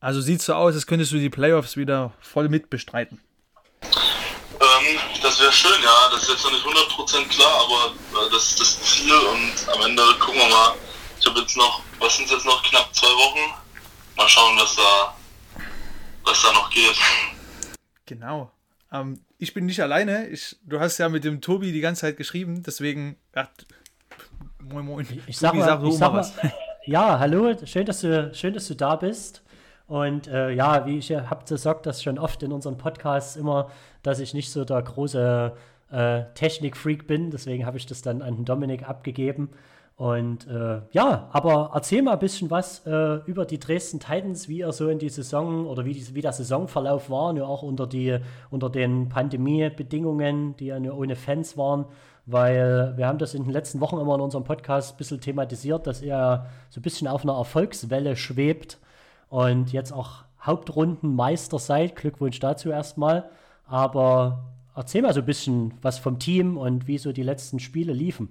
Also 0.00 0.20
sieht 0.20 0.42
so 0.42 0.54
aus, 0.54 0.74
als 0.74 0.86
könntest 0.86 1.12
du 1.12 1.16
die 1.16 1.30
Playoffs 1.30 1.76
wieder 1.76 2.12
voll 2.20 2.48
mitbestreiten. 2.48 3.20
Ähm, 3.82 4.98
das 5.22 5.40
wäre 5.40 5.52
schön, 5.52 5.82
ja. 5.82 6.08
Das 6.10 6.22
ist 6.22 6.28
jetzt 6.30 6.44
noch 6.44 6.52
nicht 6.52 6.64
100% 6.64 7.28
klar, 7.28 7.64
aber 7.64 7.94
äh, 8.26 8.30
das 8.30 8.50
ist 8.50 8.60
das 8.60 8.82
Ziel 8.82 9.14
und 9.14 9.68
am 9.72 9.82
Ende 9.82 10.02
gucken 10.18 10.40
wir 10.40 10.48
mal. 10.48 10.74
Ich 11.18 11.26
habe 11.26 11.40
jetzt 11.40 11.56
noch, 11.56 11.80
was 11.98 12.16
sind 12.16 12.30
jetzt 12.30 12.44
noch, 12.44 12.62
knapp 12.64 12.94
zwei 12.94 13.08
Wochen. 13.08 13.54
Mal 14.16 14.28
schauen, 14.28 14.56
was 14.58 14.76
da, 14.76 15.16
was 16.24 16.42
da 16.42 16.52
noch 16.52 16.70
geht. 16.70 16.96
Genau. 18.06 18.50
Ähm, 18.92 19.20
ich 19.38 19.54
bin 19.54 19.66
nicht 19.66 19.80
alleine. 19.82 20.28
Ich, 20.28 20.56
du 20.64 20.80
hast 20.80 20.98
ja 20.98 21.08
mit 21.08 21.24
dem 21.24 21.40
Tobi 21.40 21.72
die 21.72 21.80
ganze 21.80 22.02
Zeit 22.02 22.16
geschrieben, 22.16 22.62
deswegen. 22.62 23.16
Ja, 23.34 23.48
moin, 24.58 24.84
moin. 24.84 25.22
Ich 25.26 25.38
sag 25.38 25.52
Tobi, 25.52 25.64
mal, 25.64 25.76
du 25.76 25.88
ich 25.88 25.94
sag 25.96 26.12
mal 26.12 26.18
was. 26.18 26.34
ja, 26.86 27.18
hallo, 27.18 27.54
schön, 27.64 27.86
dass 27.86 28.00
du, 28.00 28.34
schön, 28.34 28.54
dass 28.54 28.68
du 28.68 28.74
da 28.74 28.96
bist. 28.96 29.42
Und 29.86 30.28
äh, 30.28 30.50
ja, 30.50 30.86
wie 30.86 30.98
ich 30.98 31.12
habe 31.12 31.44
gesagt, 31.44 31.86
das 31.86 32.02
schon 32.02 32.18
oft 32.18 32.42
in 32.42 32.52
unseren 32.52 32.78
Podcasts 32.78 33.36
immer, 33.36 33.70
dass 34.02 34.18
ich 34.18 34.32
nicht 34.32 34.50
so 34.50 34.64
der 34.64 34.80
große 34.80 35.54
äh, 35.90 36.22
Technik-Freak 36.34 37.06
bin. 37.06 37.30
Deswegen 37.30 37.66
habe 37.66 37.76
ich 37.76 37.86
das 37.86 38.00
dann 38.00 38.22
an 38.22 38.36
den 38.36 38.44
Dominik 38.44 38.88
abgegeben. 38.88 39.50
Und 39.96 40.48
äh, 40.48 40.80
ja, 40.90 41.28
aber 41.32 41.70
erzähl 41.72 42.02
mal 42.02 42.14
ein 42.14 42.18
bisschen 42.18 42.50
was 42.50 42.84
äh, 42.84 43.20
über 43.26 43.44
die 43.44 43.60
Dresden 43.60 44.00
Titans, 44.00 44.48
wie 44.48 44.58
ihr 44.58 44.72
so 44.72 44.88
in 44.88 44.98
die 44.98 45.08
Saison 45.08 45.66
oder 45.66 45.84
wie, 45.84 45.92
die, 45.92 46.14
wie 46.14 46.20
der 46.20 46.32
Saisonverlauf 46.32 47.10
war, 47.10 47.32
nur 47.32 47.48
auch 47.48 47.62
unter, 47.62 47.86
die, 47.86 48.18
unter 48.50 48.70
den 48.70 49.08
Pandemiebedingungen, 49.08 50.56
die 50.56 50.66
ja 50.66 50.80
nur 50.80 50.98
ohne 50.98 51.14
Fans 51.14 51.56
waren. 51.56 51.86
Weil 52.26 52.94
wir 52.96 53.06
haben 53.06 53.18
das 53.18 53.34
in 53.34 53.44
den 53.44 53.52
letzten 53.52 53.80
Wochen 53.80 53.98
immer 53.98 54.14
in 54.16 54.20
unserem 54.22 54.44
Podcast 54.44 54.94
ein 54.94 54.96
bisschen 54.96 55.20
thematisiert, 55.20 55.86
dass 55.86 56.02
ihr 56.02 56.46
so 56.70 56.80
ein 56.80 56.82
bisschen 56.82 57.06
auf 57.06 57.22
einer 57.22 57.36
Erfolgswelle 57.36 58.16
schwebt 58.16 58.78
und 59.28 59.72
jetzt 59.72 59.92
auch 59.92 60.24
Hauptrundenmeister 60.40 61.58
seid. 61.58 61.96
Glückwunsch 61.96 62.40
dazu 62.40 62.70
erstmal. 62.70 63.30
Aber 63.66 64.44
erzähl 64.74 65.02
mal 65.02 65.14
so 65.14 65.20
ein 65.20 65.26
bisschen 65.26 65.74
was 65.82 65.98
vom 65.98 66.18
Team 66.18 66.56
und 66.56 66.86
wie 66.86 66.98
so 66.98 67.12
die 67.12 67.22
letzten 67.22 67.60
Spiele 67.60 67.92
liefen. 67.92 68.28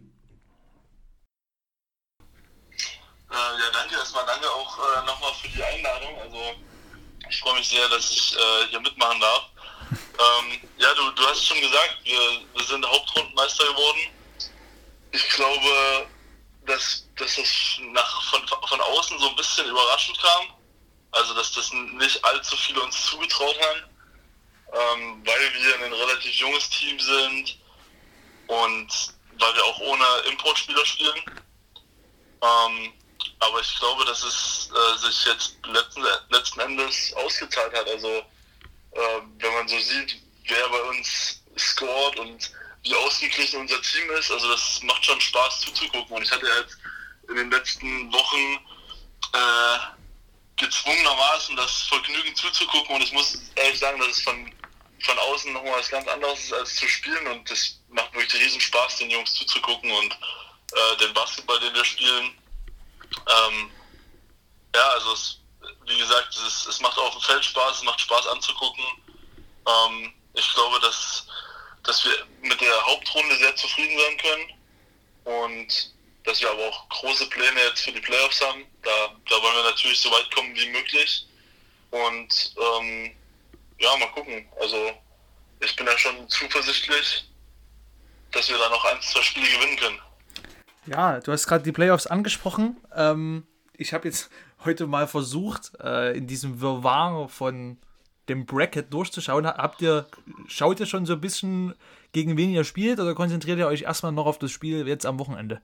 Äh, 3.33 3.35
ja, 3.35 3.67
danke 3.73 3.95
erstmal. 3.95 4.25
Danke 4.25 4.45
auch 4.47 4.77
äh, 4.77 5.05
nochmal 5.05 5.33
für 5.33 5.47
die 5.49 5.63
Einladung. 5.63 6.13
Also 6.21 6.37
ich 7.27 7.39
freue 7.39 7.52
mich 7.63 7.69
sehr, 7.69 7.87
dass 7.89 8.11
ich 8.11 8.35
äh, 8.35 8.67
hier 8.69 8.79
mitmachen 8.81 9.19
darf. 9.21 9.49
Ähm, 9.91 10.59
ja, 10.77 10.93
du, 10.95 11.11
du 11.11 11.25
hast 11.27 11.45
schon 11.45 11.61
gesagt, 11.61 11.97
wir, 12.03 12.41
wir 12.55 12.65
sind 12.65 12.85
Hauptrundenmeister 12.85 13.65
geworden. 13.65 13.99
Ich 15.11 15.29
glaube, 15.29 16.07
dass, 16.65 17.07
dass 17.17 17.35
das 17.35 17.79
nach, 17.91 18.23
von, 18.31 18.41
von 18.67 18.81
außen 18.81 19.17
so 19.19 19.29
ein 19.29 19.35
bisschen 19.35 19.67
überraschend 19.67 20.17
kam. 20.19 20.47
Also, 21.11 21.33
dass 21.35 21.53
das 21.53 21.71
nicht 21.71 22.23
allzu 22.25 22.57
viele 22.57 22.81
uns 22.81 23.05
zugetraut 23.05 23.55
haben, 23.61 23.83
ähm, 24.73 25.21
weil 25.25 25.53
wir 25.53 25.85
ein 25.85 25.93
relativ 25.93 26.33
junges 26.33 26.69
Team 26.69 26.99
sind 26.99 27.57
und 28.47 28.89
weil 29.39 29.55
wir 29.55 29.63
auch 29.65 29.79
ohne 29.79 30.05
Importspieler 30.31 30.85
spielen. 30.85 31.23
Ähm, 32.41 32.93
aber 33.39 33.59
ich 33.59 33.77
glaube, 33.79 34.05
dass 34.05 34.23
es 34.23 34.69
äh, 34.71 34.97
sich 34.99 35.25
jetzt 35.25 35.55
letzten, 35.65 36.03
letzten 36.29 36.59
Endes 36.59 37.13
ausgezahlt 37.13 37.75
hat. 37.75 37.87
Also, 37.87 38.07
äh, 38.09 39.21
wenn 39.39 39.53
man 39.53 39.67
so 39.67 39.79
sieht, 39.79 40.21
wer 40.47 40.69
bei 40.69 40.81
uns 40.83 41.41
scored 41.57 42.19
und 42.19 42.51
wie 42.83 42.95
ausgeglichen 42.95 43.61
unser 43.61 43.81
Team 43.81 44.11
ist, 44.11 44.31
also 44.31 44.51
das 44.51 44.81
macht 44.83 45.05
schon 45.05 45.19
Spaß 45.19 45.61
zuzugucken. 45.61 46.17
Und 46.17 46.23
ich 46.23 46.31
hatte 46.31 46.45
jetzt 46.45 46.77
in 47.29 47.35
den 47.35 47.51
letzten 47.51 48.11
Wochen 48.11 48.59
äh, 49.33 49.77
gezwungenermaßen 50.57 51.55
das 51.55 51.83
Vergnügen 51.83 52.35
zuzugucken 52.35 52.95
und 52.95 53.01
ich 53.01 53.11
muss 53.13 53.37
ehrlich 53.55 53.79
sagen, 53.79 53.99
dass 53.99 54.09
es 54.09 54.23
von, 54.23 54.53
von 54.99 55.17
außen 55.17 55.51
nochmal 55.53 55.79
was 55.79 55.89
ganz 55.89 56.07
anderes 56.07 56.39
ist 56.43 56.53
als 56.53 56.75
zu 56.75 56.87
spielen 56.87 57.27
und 57.27 57.49
das 57.49 57.79
macht 57.89 58.13
wirklich 58.13 58.41
riesen 58.41 58.61
Spaß, 58.61 58.97
den 58.97 59.09
Jungs 59.09 59.33
zuzugucken 59.33 59.91
und 59.91 60.13
äh, 60.13 60.97
den 60.99 61.13
Basketball, 61.13 61.59
den 61.59 61.73
wir 61.73 61.85
spielen. 61.85 62.37
Ähm, 63.17 63.71
ja, 64.75 64.89
also 64.89 65.13
es, 65.13 65.39
wie 65.85 65.97
gesagt, 65.97 66.35
es, 66.35 66.65
es 66.65 66.79
macht 66.79 66.97
auf 66.97 67.11
dem 67.11 67.21
Feld 67.21 67.45
Spaß, 67.45 67.77
es 67.77 67.83
macht 67.83 68.01
Spaß 68.01 68.27
anzugucken. 68.27 68.83
Ähm, 69.67 70.13
ich 70.33 70.53
glaube, 70.53 70.79
dass, 70.79 71.27
dass 71.83 72.03
wir 72.05 72.25
mit 72.41 72.59
der 72.59 72.85
Hauptrunde 72.85 73.35
sehr 73.37 73.55
zufrieden 73.55 73.97
sein 73.99 74.17
können 74.17 74.53
und 75.25 75.93
dass 76.23 76.41
wir 76.41 76.49
aber 76.49 76.67
auch 76.67 76.89
große 76.89 77.27
Pläne 77.29 77.61
jetzt 77.61 77.81
für 77.81 77.91
die 77.91 78.01
Playoffs 78.01 78.41
haben. 78.41 78.65
Da, 78.81 79.15
da 79.29 79.41
wollen 79.41 79.55
wir 79.55 79.63
natürlich 79.63 79.99
so 79.99 80.11
weit 80.11 80.33
kommen 80.33 80.55
wie 80.55 80.69
möglich. 80.69 81.27
Und 81.91 82.55
ähm, 82.57 83.15
ja, 83.79 83.97
mal 83.97 84.11
gucken. 84.11 84.47
Also 84.59 84.91
ich 85.59 85.75
bin 85.75 85.85
ja 85.85 85.97
schon 85.97 86.27
zuversichtlich, 86.29 87.25
dass 88.31 88.49
wir 88.49 88.57
da 88.57 88.69
noch 88.69 88.83
ein, 88.85 89.01
zwei 89.01 89.21
Spiele 89.21 89.49
gewinnen 89.49 89.77
können. 89.77 90.01
Ja, 90.85 91.19
du 91.19 91.31
hast 91.31 91.47
gerade 91.47 91.63
die 91.63 91.71
Playoffs 91.71 92.07
angesprochen. 92.07 92.77
Ähm, 92.95 93.45
ich 93.77 93.93
habe 93.93 94.07
jetzt 94.07 94.29
heute 94.65 94.87
mal 94.87 95.07
versucht, 95.07 95.71
äh, 95.81 96.15
in 96.17 96.27
diesem 96.27 96.61
Wirrwarr 96.61 97.29
von 97.29 97.77
dem 98.29 98.45
Bracket 98.45 98.93
durchzuschauen. 98.93 99.45
Habt 99.45 99.81
ihr, 99.81 100.05
schaut 100.47 100.79
ihr 100.79 100.85
schon 100.85 101.05
so 101.05 101.13
ein 101.13 101.21
bisschen, 101.21 101.73
gegen 102.13 102.37
wen 102.37 102.51
ihr 102.51 102.63
spielt, 102.63 102.99
oder 102.99 103.13
konzentriert 103.15 103.59
ihr 103.59 103.67
euch 103.67 103.81
erstmal 103.81 104.13
noch 104.13 104.25
auf 104.25 104.39
das 104.39 104.51
Spiel 104.51 104.87
jetzt 104.87 105.05
am 105.05 105.19
Wochenende? 105.19 105.61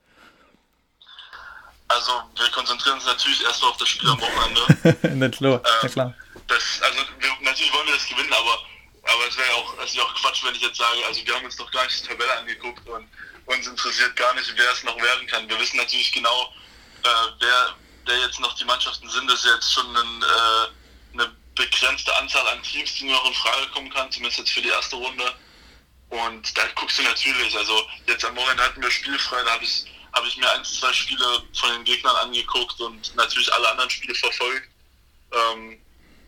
Also 1.88 2.12
wir 2.36 2.52
konzentrieren 2.52 2.96
uns 2.96 3.06
natürlich 3.06 3.44
erstmal 3.44 3.72
auf 3.72 3.78
das 3.78 3.88
Spiel 3.90 4.10
am 4.10 4.20
Wochenende. 4.22 4.98
Na 5.16 5.30
klar, 5.30 5.54
Ähm, 5.56 5.62
na 5.84 5.90
klar. 5.90 6.14
Das, 6.48 6.82
also 6.84 7.00
wir, 7.20 7.30
natürlich 7.42 7.74
wollen 7.74 7.88
wir 7.88 7.94
das 7.94 8.08
gewinnen, 8.08 8.32
aber, 8.32 8.60
aber 9.04 9.28
es 9.28 9.38
wäre 9.38 9.48
ja 9.48 9.54
auch, 9.56 9.74
es 9.84 9.96
wäre 9.96 10.06
auch 10.06 10.14
Quatsch, 10.16 10.44
wenn 10.46 10.54
ich 10.54 10.62
jetzt 10.62 10.78
sage, 10.78 10.98
also 11.08 11.26
wir 11.26 11.34
haben 11.36 11.46
uns 11.46 11.58
noch 11.58 11.72
gar 11.72 11.84
nicht 11.86 12.04
die 12.04 12.08
Tabelle 12.08 12.38
angeguckt 12.38 12.88
und 12.90 13.08
uns 13.50 13.68
interessiert 13.68 14.16
gar 14.16 14.34
nicht, 14.36 14.52
wer 14.56 14.72
es 14.72 14.84
noch 14.84 14.98
werden 15.02 15.28
kann. 15.28 15.50
Wir 15.50 15.60
wissen 15.60 15.78
natürlich 15.78 16.12
genau, 16.12 16.54
äh, 17.04 17.10
wer, 17.40 17.76
wer 18.06 18.18
jetzt 18.20 18.40
noch 18.40 18.56
die 18.56 18.66
Mannschaften 18.66 19.10
sind. 19.10 19.30
Das 19.30 19.44
ist 19.44 19.52
jetzt 19.52 19.74
schon 19.74 19.96
ein, 19.96 20.22
äh, 20.22 21.20
eine 21.20 21.36
begrenzte 21.56 22.16
Anzahl 22.18 22.48
an 22.48 22.62
Teams, 22.64 22.94
die 22.96 23.06
nur 23.06 23.16
noch 23.16 23.28
in 23.28 23.34
Frage 23.34 23.68
kommen 23.70 23.90
kann, 23.90 24.12
zumindest 24.12 24.40
jetzt 24.40 24.52
für 24.52 24.62
die 24.62 24.70
erste 24.70 24.96
Runde. 24.96 25.34
Und 26.10 26.58
da 26.58 26.64
guckst 26.76 27.00
du 27.00 27.04
natürlich, 27.04 27.56
also 27.58 27.88
jetzt 28.08 28.24
am 28.26 28.36
Wochenende 28.36 28.64
hatten 28.64 28.82
wir 28.82 28.92
spielfrei, 28.92 29.44
da 29.44 29.52
habe 29.52 29.64
ich, 29.64 29.86
hab 30.14 30.26
ich 30.26 30.38
mir 30.38 30.52
ein, 30.52 30.64
zwei 30.64 30.94
Spiele 30.94 31.44
von 31.54 31.72
den 31.72 31.84
Gegnern 31.84 32.16
angeguckt 32.18 32.80
und 32.82 33.16
natürlich 33.16 33.52
alle 33.54 33.70
anderen 33.70 33.90
Spiele 33.90 34.16
verfolgt. 34.16 34.70
Ähm, 35.32 35.80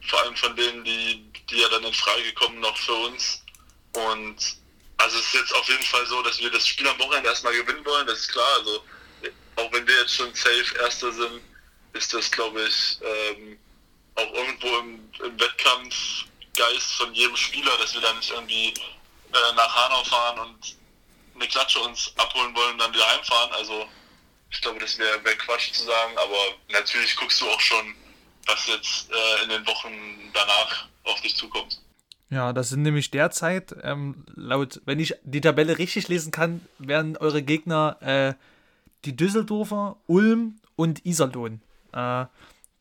vor 0.08 0.22
allem 0.22 0.36
von 0.36 0.56
denen, 0.56 0.84
die, 0.84 1.24
die 1.50 1.58
ja 1.58 1.70
dann 1.70 1.84
in 1.84 1.94
Frage 1.94 2.34
kommen 2.34 2.60
noch 2.60 2.78
für 2.78 2.94
uns. 2.94 3.44
Und 3.94 4.61
also 5.02 5.18
es 5.18 5.26
ist 5.26 5.34
jetzt 5.34 5.56
auf 5.56 5.68
jeden 5.68 5.84
Fall 5.84 6.06
so, 6.06 6.22
dass 6.22 6.40
wir 6.40 6.52
das 6.52 6.68
Spiel 6.68 6.88
am 6.88 7.00
Wochenende 7.00 7.30
erstmal 7.30 7.54
gewinnen 7.54 7.86
wollen, 7.86 8.08
das 8.08 8.20
ist 8.20 8.32
klar. 8.32 8.54
Also 8.60 8.84
auch 9.56 9.72
wenn 9.72 9.86
wir 9.88 10.00
jetzt 10.00 10.16
schon 10.16 10.34
safe 10.34 10.78
Erster 10.80 11.12
sind, 11.12 11.42
ist 11.94 12.14
das 12.14 12.32
glaube 12.32 12.62
ich 12.64 13.00
ähm, 13.04 13.60
auch 14.16 14.34
irgendwo 14.34 14.78
im, 14.80 15.12
im 15.24 15.40
Wettkampfgeist 15.40 16.94
von 16.94 17.14
jedem 17.14 17.36
Spieler, 17.36 17.78
dass 17.78 17.94
wir 17.94 18.02
da 18.02 18.14
nicht 18.14 18.30
irgendwie 18.30 18.70
äh, 18.70 19.54
nach 19.56 19.76
Hanau 19.76 20.04
fahren 20.04 20.40
und 20.40 20.76
eine 21.36 21.48
Klatsche 21.48 21.80
uns 21.80 22.14
abholen 22.18 22.56
wollen 22.56 22.74
und 22.74 22.80
dann 22.80 22.94
wieder 22.94 23.08
heimfahren. 23.08 23.52
Also 23.54 23.88
ich 24.52 24.62
glaube, 24.62 24.80
das 24.80 24.98
wäre 24.98 25.24
wär 25.24 25.38
Quatsch 25.38 25.72
zu 25.72 25.84
sagen, 25.84 26.18
aber 26.18 26.56
natürlich 26.70 27.16
guckst 27.16 27.42
du 27.42 27.50
auch 27.50 27.60
schon 27.60 27.96
was 28.48 28.68
jetzt 28.68 29.10
äh, 29.12 29.44
in 29.44 29.50
den 29.50 29.66
Wochen 29.68 30.32
danach 30.34 30.88
auf 31.04 31.22
dich 31.22 31.36
zukommt. 31.36 31.80
Ja, 32.32 32.54
das 32.54 32.70
sind 32.70 32.84
nämlich 32.84 33.12
derzeit, 33.12 33.76
ähm, 33.84 34.24
laut, 34.36 34.82
wenn 34.86 35.00
ich 35.00 35.16
die 35.26 35.42
Tabelle 35.42 35.78
richtig 35.78 36.08
lesen 36.08 36.32
kann, 36.32 36.62
werden 36.80 37.18
eure 37.18 37.44
Gegner 37.44 37.98
äh, 38.00 38.34
die 39.04 39.18
Düsseldorfer, 39.18 39.98
Ulm 40.08 40.56
und 40.78 41.06
Iserlohn. 41.06 41.62
Äh, 41.92 42.26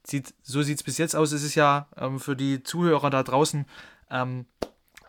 sieht, 0.05 0.35
so 0.43 0.63
sieht 0.63 0.77
es 0.77 0.85
bis 0.85 0.99
jetzt 0.99 1.17
aus. 1.17 1.33
Es 1.33 1.43
ist 1.43 1.57
ja 1.57 1.89
ähm, 1.97 2.21
für 2.21 2.37
die 2.37 2.63
Zuhörer 2.63 3.11
da 3.11 3.25
draußen, 3.25 3.67
ähm, 4.13 4.47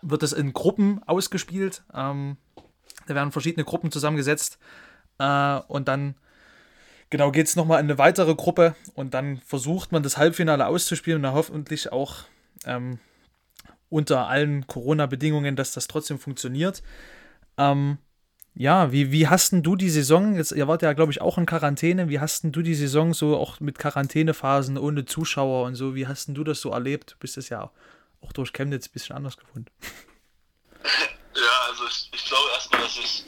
wird 0.01 0.23
es 0.23 0.34
in 0.34 0.54
Gruppen 0.54 1.04
ausgespielt. 1.06 1.84
Ähm, 1.93 2.38
da 3.06 3.13
werden 3.13 3.32
verschiedene 3.32 3.63
Gruppen 3.63 3.91
zusammengesetzt 3.91 4.58
äh, 5.19 5.60
und 5.67 5.88
dann 5.88 6.15
genau 7.12 7.32
geht 7.32 7.45
es 7.45 7.56
nochmal 7.56 7.80
in 7.80 7.86
eine 7.86 7.99
weitere 7.99 8.34
Gruppe 8.34 8.73
und 8.95 9.13
dann 9.13 9.38
versucht 9.45 9.91
man 9.91 10.01
das 10.01 10.17
Halbfinale 10.17 10.65
auszuspielen 10.65 11.17
und 11.17 11.23
dann 11.23 11.34
hoffentlich 11.34 11.91
auch 11.91 12.23
ähm, 12.65 12.97
unter 13.91 14.27
allen 14.27 14.65
Corona-Bedingungen, 14.65 15.56
dass 15.56 15.73
das 15.73 15.88
trotzdem 15.88 16.17
funktioniert. 16.17 16.82
Ähm, 17.58 17.97
ja, 18.56 18.91
wie, 18.91 19.12
wie 19.12 19.27
hast 19.27 19.51
denn 19.51 19.63
du 19.63 19.75
die 19.75 19.89
Saison, 19.89 20.36
jetzt, 20.36 20.51
ihr 20.51 20.67
wart 20.67 20.82
ja, 20.82 20.93
glaube 20.93 21.12
ich, 21.12 21.21
auch 21.21 21.38
in 21.38 21.45
Quarantäne, 21.45 22.10
wie 22.10 22.19
hast 22.19 22.43
denn 22.43 22.51
du 22.51 22.62
die 22.62 22.75
Saison 22.75 23.13
so 23.13 23.38
auch 23.38 23.60
mit 23.60 23.77
Quarantänephasen 23.77 24.77
ohne 24.77 25.06
Zuschauer 25.06 25.65
und 25.65 25.75
so, 25.75 25.93
wie 25.93 26.08
hast 26.08 26.27
denn 26.27 26.36
du 26.36 26.43
das 26.43 26.62
so 26.62 26.71
erlebt? 26.71 27.12
Du 27.12 27.17
bist 27.17 27.38
es 27.38 27.49
ja 27.49 27.71
auch 28.21 28.34
durch 28.34 28.54
Chemnitz 28.54 28.88
ein 28.88 28.91
bisschen 28.93 29.15
anders 29.15 29.38
gefunden. 29.38 29.71
Ja, 31.36 31.69
also 31.69 31.86
ich, 31.88 32.10
ich 32.13 32.25
glaube 32.25 32.49
erstmal, 32.54 32.82
dass 32.82 32.97
ich, 32.97 33.25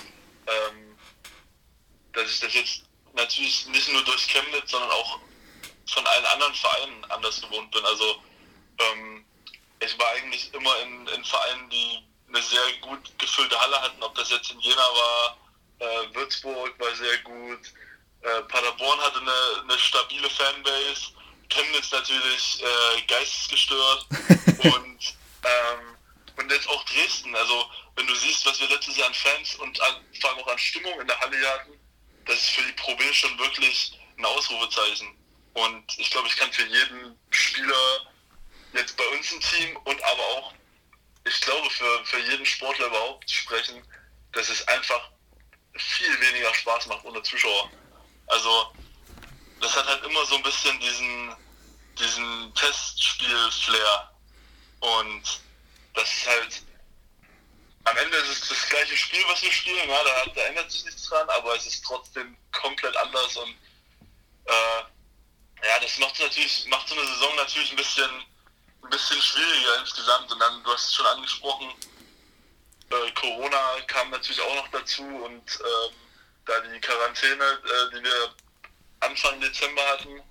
ähm, 0.47 0.95
dass 2.13 2.30
ich 2.30 2.39
das 2.39 2.54
jetzt 2.54 2.84
natürlich 3.15 3.67
nicht 3.69 3.91
nur 3.91 4.04
durch 4.04 4.28
Chemnitz, 4.28 4.71
sondern 4.71 4.91
auch 4.91 5.19
von 5.88 6.06
allen 6.06 6.26
anderen 6.26 6.54
Vereinen 6.54 7.06
anders 7.10 7.41
gewohnt 7.41 7.71
bin. 7.71 7.84
Also 7.86 8.06
ähm, 8.80 9.23
ich 9.86 9.98
war 10.00 10.10
eigentlich 10.12 10.54
immer 10.54 10.80
in, 10.82 11.08
in 11.08 11.24
Vereinen, 11.24 11.69
die 11.69 12.00
eine 12.30 12.41
sehr 12.41 12.74
gut 12.82 13.19
gefüllte 13.19 13.60
Halle 13.60 13.82
hatten, 13.82 14.02
ob 14.02 14.15
das 14.15 14.30
jetzt 14.30 14.52
in 14.52 14.60
Jena 14.60 14.82
war, 14.82 15.38
äh, 15.80 16.15
Würzburg 16.15 16.80
war 16.80 16.96
sehr 16.96 17.17
gut, 17.19 17.60
äh, 18.22 18.41
Paderborn 18.43 19.00
hatte 19.02 19.19
eine, 19.19 19.62
eine 19.63 19.80
stabile 19.80 20.30
Fanbase, 20.30 21.12
Chemnitz 21.50 21.91
natürlich 21.91 22.63
äh, 22.63 23.02
geistesgestört 23.04 24.08
und, 24.63 25.15
ähm, 25.43 25.98
und 26.38 26.52
jetzt 26.52 26.67
auch 26.69 26.84
Dresden. 26.86 27.36
Also 27.36 27.69
wenn 27.96 28.08
du 28.08 28.15
siehst, 28.15 28.46
was 28.46 28.60
wir 28.60 28.69
letztes 28.69 28.98
Jahr 28.98 29.08
an 29.08 29.13
Fans 29.13 29.56
und 29.56 29.80
an, 29.82 29.96
vor 30.19 30.30
allem 30.32 30.39
auch 30.39 30.48
an 30.48 30.58
Stimmung 30.58 31.00
in 31.00 31.08
der 31.08 31.19
Halle 31.19 31.38
hatten, 31.54 31.80
das 32.26 32.39
ist 32.39 32.50
für 32.52 32.63
die 32.63 32.72
Pro 32.74 32.96
B 32.96 33.13
schon 33.13 33.38
wirklich 33.38 34.00
ein 34.17 34.26
Ausrufezeichen. 34.26 35.15
Und 35.54 35.84
ich 35.98 36.10
glaube, 36.10 36.28
ich 36.28 36.38
kann 36.38 36.52
für 36.52 36.65
jeden 36.65 37.19
Spieler 37.30 38.12
jetzt 38.74 38.98
bei 38.98 39.08
uns 39.10 39.32
im 39.32 39.40
Team 39.40 39.78
und 39.78 40.04
aber 40.04 40.24
auch, 40.24 40.54
ich 41.26 41.42
glaube, 41.42 41.70
für, 41.70 42.06
für 42.06 42.20
jeden 42.20 42.46
Sportler 42.46 42.88
überhaupt 42.88 43.30
sprechen, 43.30 43.86
dass 44.34 44.50
es 44.50 44.68
einfach 44.68 45.10
viel 45.76 46.20
weniger 46.20 46.54
Spaß 46.54 46.88
macht 46.88 47.06
ohne 47.06 47.22
Zuschauer. 47.24 47.72
Also 48.28 48.74
das 49.62 49.76
hat 49.76 49.88
halt 49.88 50.04
immer 50.04 50.26
so 50.26 50.36
ein 50.36 50.44
bisschen 50.44 50.80
diesen, 50.80 51.36
diesen 51.98 52.54
Testspiel-Flair. 52.56 54.12
Und 54.80 55.42
das 55.94 56.12
ist 56.12 56.28
halt, 56.28 56.62
am 57.86 57.98
Ende 57.98 58.18
ist 58.18 58.30
es 58.30 58.50
das 58.50 58.70
gleiche 58.70 58.98
Spiel, 58.98 59.24
was 59.28 59.42
wir 59.42 59.52
spielen, 59.52 59.90
ja, 59.90 60.04
da, 60.04 60.26
da 60.32 60.42
ändert 60.42 60.72
sich 60.72 60.84
nichts 60.86 61.04
dran, 61.04 61.28
aber 61.30 61.56
es 61.56 61.66
ist 61.66 61.84
trotzdem 61.86 62.38
komplett 62.52 62.96
anders 62.98 63.38
und 63.38 63.56
äh, 64.46 64.84
ja, 65.66 65.80
das 65.82 65.98
macht 65.98 66.20
natürlich, 66.20 66.66
macht 66.68 66.88
so 66.90 66.96
eine 66.96 67.08
Saison 67.08 67.36
natürlich 67.36 67.72
ein 67.72 67.78
bisschen 67.78 68.26
ein 68.84 68.89
bisschen 68.89 69.22
schwieriger 69.22 69.80
insgesamt. 69.80 70.32
Und 70.32 70.39
dann, 70.39 70.63
du 70.63 70.72
hast 70.72 70.86
es 70.86 70.96
schon 70.96 71.06
angesprochen, 71.06 71.74
äh, 72.89 73.12
Corona 73.13 73.82
kam 73.88 74.10
natürlich 74.10 74.41
auch 74.41 74.56
noch 74.56 74.67
dazu 74.69 75.04
und 75.04 75.60
ähm, 75.60 75.96
da 76.46 76.60
die 76.60 76.80
Quarantäne, 76.80 77.43
äh, 77.43 77.96
die 77.96 78.04
wir 78.04 78.36
Anfang 79.00 79.39
Dezember 79.41 79.82
hatten, 79.88 80.22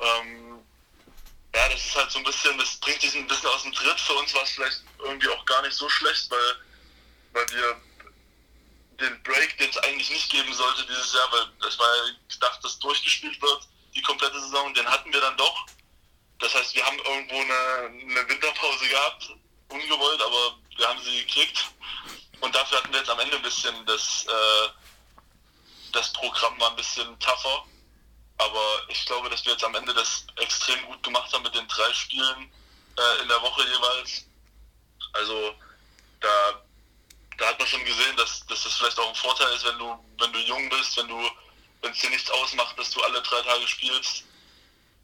ähm, 0.00 0.64
ja, 1.54 1.68
das 1.68 1.84
ist 1.84 1.96
halt 1.96 2.10
so 2.10 2.18
ein 2.18 2.24
bisschen, 2.24 2.56
das 2.58 2.76
bringt 2.78 3.02
dich 3.02 3.14
ein 3.14 3.26
bisschen 3.26 3.48
aus 3.48 3.62
dem 3.62 3.72
Tritt. 3.72 4.00
Für 4.00 4.14
uns 4.14 4.34
war 4.34 4.42
es 4.42 4.50
vielleicht 4.50 4.82
irgendwie 4.98 5.28
auch 5.28 5.44
gar 5.44 5.62
nicht 5.62 5.74
so 5.74 5.88
schlecht, 5.88 6.30
weil, 6.30 6.56
weil 7.32 7.48
wir 7.50 7.80
den 9.00 9.22
Break, 9.22 9.58
den 9.58 9.70
es 9.70 9.78
eigentlich 9.78 10.10
nicht 10.10 10.30
geben 10.30 10.52
sollte 10.54 10.86
dieses 10.86 11.12
Jahr, 11.12 11.30
weil 11.32 11.68
es 11.68 11.78
war 11.78 11.86
ja 11.96 12.12
gedacht, 12.32 12.64
dass 12.64 12.78
durchgespielt 12.78 13.40
wird, 13.42 13.68
die 13.94 14.02
komplette 14.02 14.40
Saison, 14.40 14.72
den 14.74 14.88
hatten 14.88 15.12
wir 15.12 15.20
dann 15.20 15.36
doch. 15.36 15.66
Das 16.42 16.52
heißt, 16.56 16.74
wir 16.74 16.84
haben 16.84 16.98
irgendwo 16.98 17.36
eine, 17.36 17.86
eine 18.02 18.28
Winterpause 18.28 18.88
gehabt, 18.88 19.30
ungewollt, 19.68 20.20
aber 20.20 20.56
wir 20.76 20.88
haben 20.88 21.00
sie 21.04 21.24
gekriegt. 21.24 21.70
Und 22.40 22.52
dafür 22.52 22.78
hatten 22.78 22.92
wir 22.92 22.98
jetzt 22.98 23.10
am 23.10 23.20
Ende 23.20 23.36
ein 23.36 23.42
bisschen 23.42 23.86
das, 23.86 24.26
äh, 24.26 24.68
das 25.92 26.12
Programm 26.12 26.58
war 26.60 26.70
ein 26.70 26.76
bisschen 26.76 27.16
tougher. 27.20 27.64
Aber 28.38 28.82
ich 28.88 29.06
glaube, 29.06 29.30
dass 29.30 29.44
wir 29.44 29.52
jetzt 29.52 29.62
am 29.62 29.76
Ende 29.76 29.94
das 29.94 30.26
extrem 30.40 30.84
gut 30.86 31.00
gemacht 31.04 31.32
haben 31.32 31.44
mit 31.44 31.54
den 31.54 31.68
drei 31.68 31.92
Spielen 31.92 32.52
äh, 32.98 33.22
in 33.22 33.28
der 33.28 33.40
Woche 33.40 33.62
jeweils. 33.62 34.26
Also 35.12 35.54
da, 36.20 36.62
da 37.38 37.46
hat 37.46 37.58
man 37.60 37.68
schon 37.68 37.84
gesehen, 37.84 38.16
dass, 38.16 38.44
dass 38.46 38.64
das 38.64 38.74
vielleicht 38.74 38.98
auch 38.98 39.08
ein 39.08 39.14
Vorteil 39.14 39.54
ist, 39.54 39.64
wenn 39.64 39.78
du, 39.78 39.96
wenn 40.18 40.32
du 40.32 40.40
jung 40.40 40.68
bist, 40.70 40.96
wenn 40.96 41.06
du, 41.06 41.30
wenn 41.82 41.92
es 41.92 42.00
dir 42.00 42.10
nichts 42.10 42.30
ausmacht, 42.32 42.76
dass 42.76 42.90
du 42.90 43.00
alle 43.02 43.22
drei 43.22 43.42
Tage 43.42 43.68
spielst. 43.68 44.24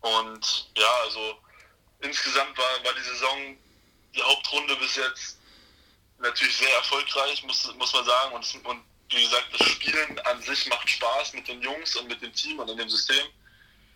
Und 0.01 0.71
ja, 0.77 0.93
also 1.05 1.39
insgesamt 2.01 2.57
war, 2.57 2.85
war 2.85 2.95
die 2.95 3.03
Saison, 3.03 3.57
die 4.15 4.23
Hauptrunde 4.23 4.77
bis 4.77 4.97
jetzt 4.97 5.39
natürlich 6.19 6.57
sehr 6.57 6.75
erfolgreich, 6.77 7.43
muss, 7.45 7.73
muss 7.77 7.93
man 7.93 8.05
sagen. 8.05 8.35
Und, 8.35 8.67
und 8.67 8.85
wie 9.11 9.23
gesagt, 9.23 9.47
das 9.53 9.67
Spielen 9.69 10.19
an 10.21 10.43
sich 10.43 10.69
macht 10.69 10.89
Spaß 10.89 11.35
mit 11.35 11.49
den 11.49 11.63
Jungs 11.63 11.97
und 11.97 12.09
mit 12.09 12.21
dem 12.23 12.33
Team 12.33 12.59
und 12.59 12.71
in 12.71 12.77
dem 12.77 12.89
System. 12.89 13.27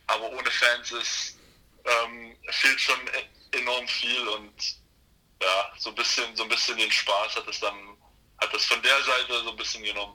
Aber 0.07 0.31
ohne 0.31 0.51
Fans 0.51 0.91
ist, 0.93 1.39
ähm, 1.85 2.37
fehlt 2.51 2.81
schon 2.81 2.99
e-, 3.09 3.59
enorm 3.59 3.87
viel 3.89 4.29
und 4.29 4.53
ja, 5.43 5.73
so 5.79 5.91
ein 5.91 5.97
bisschen, 5.97 6.35
so 6.37 6.45
ein 6.45 6.49
bisschen 6.49 6.77
den 6.77 6.91
Spaß 6.91 7.37
hat 7.37 7.49
es 7.49 7.61
dann, 7.61 7.75
hat 8.39 8.55
es 8.55 8.65
von 8.65 8.81
der 8.83 9.03
Seite 9.03 9.45
so 9.45 9.51
ein 9.51 9.57
bisschen 9.57 9.83
genommen. 9.83 10.15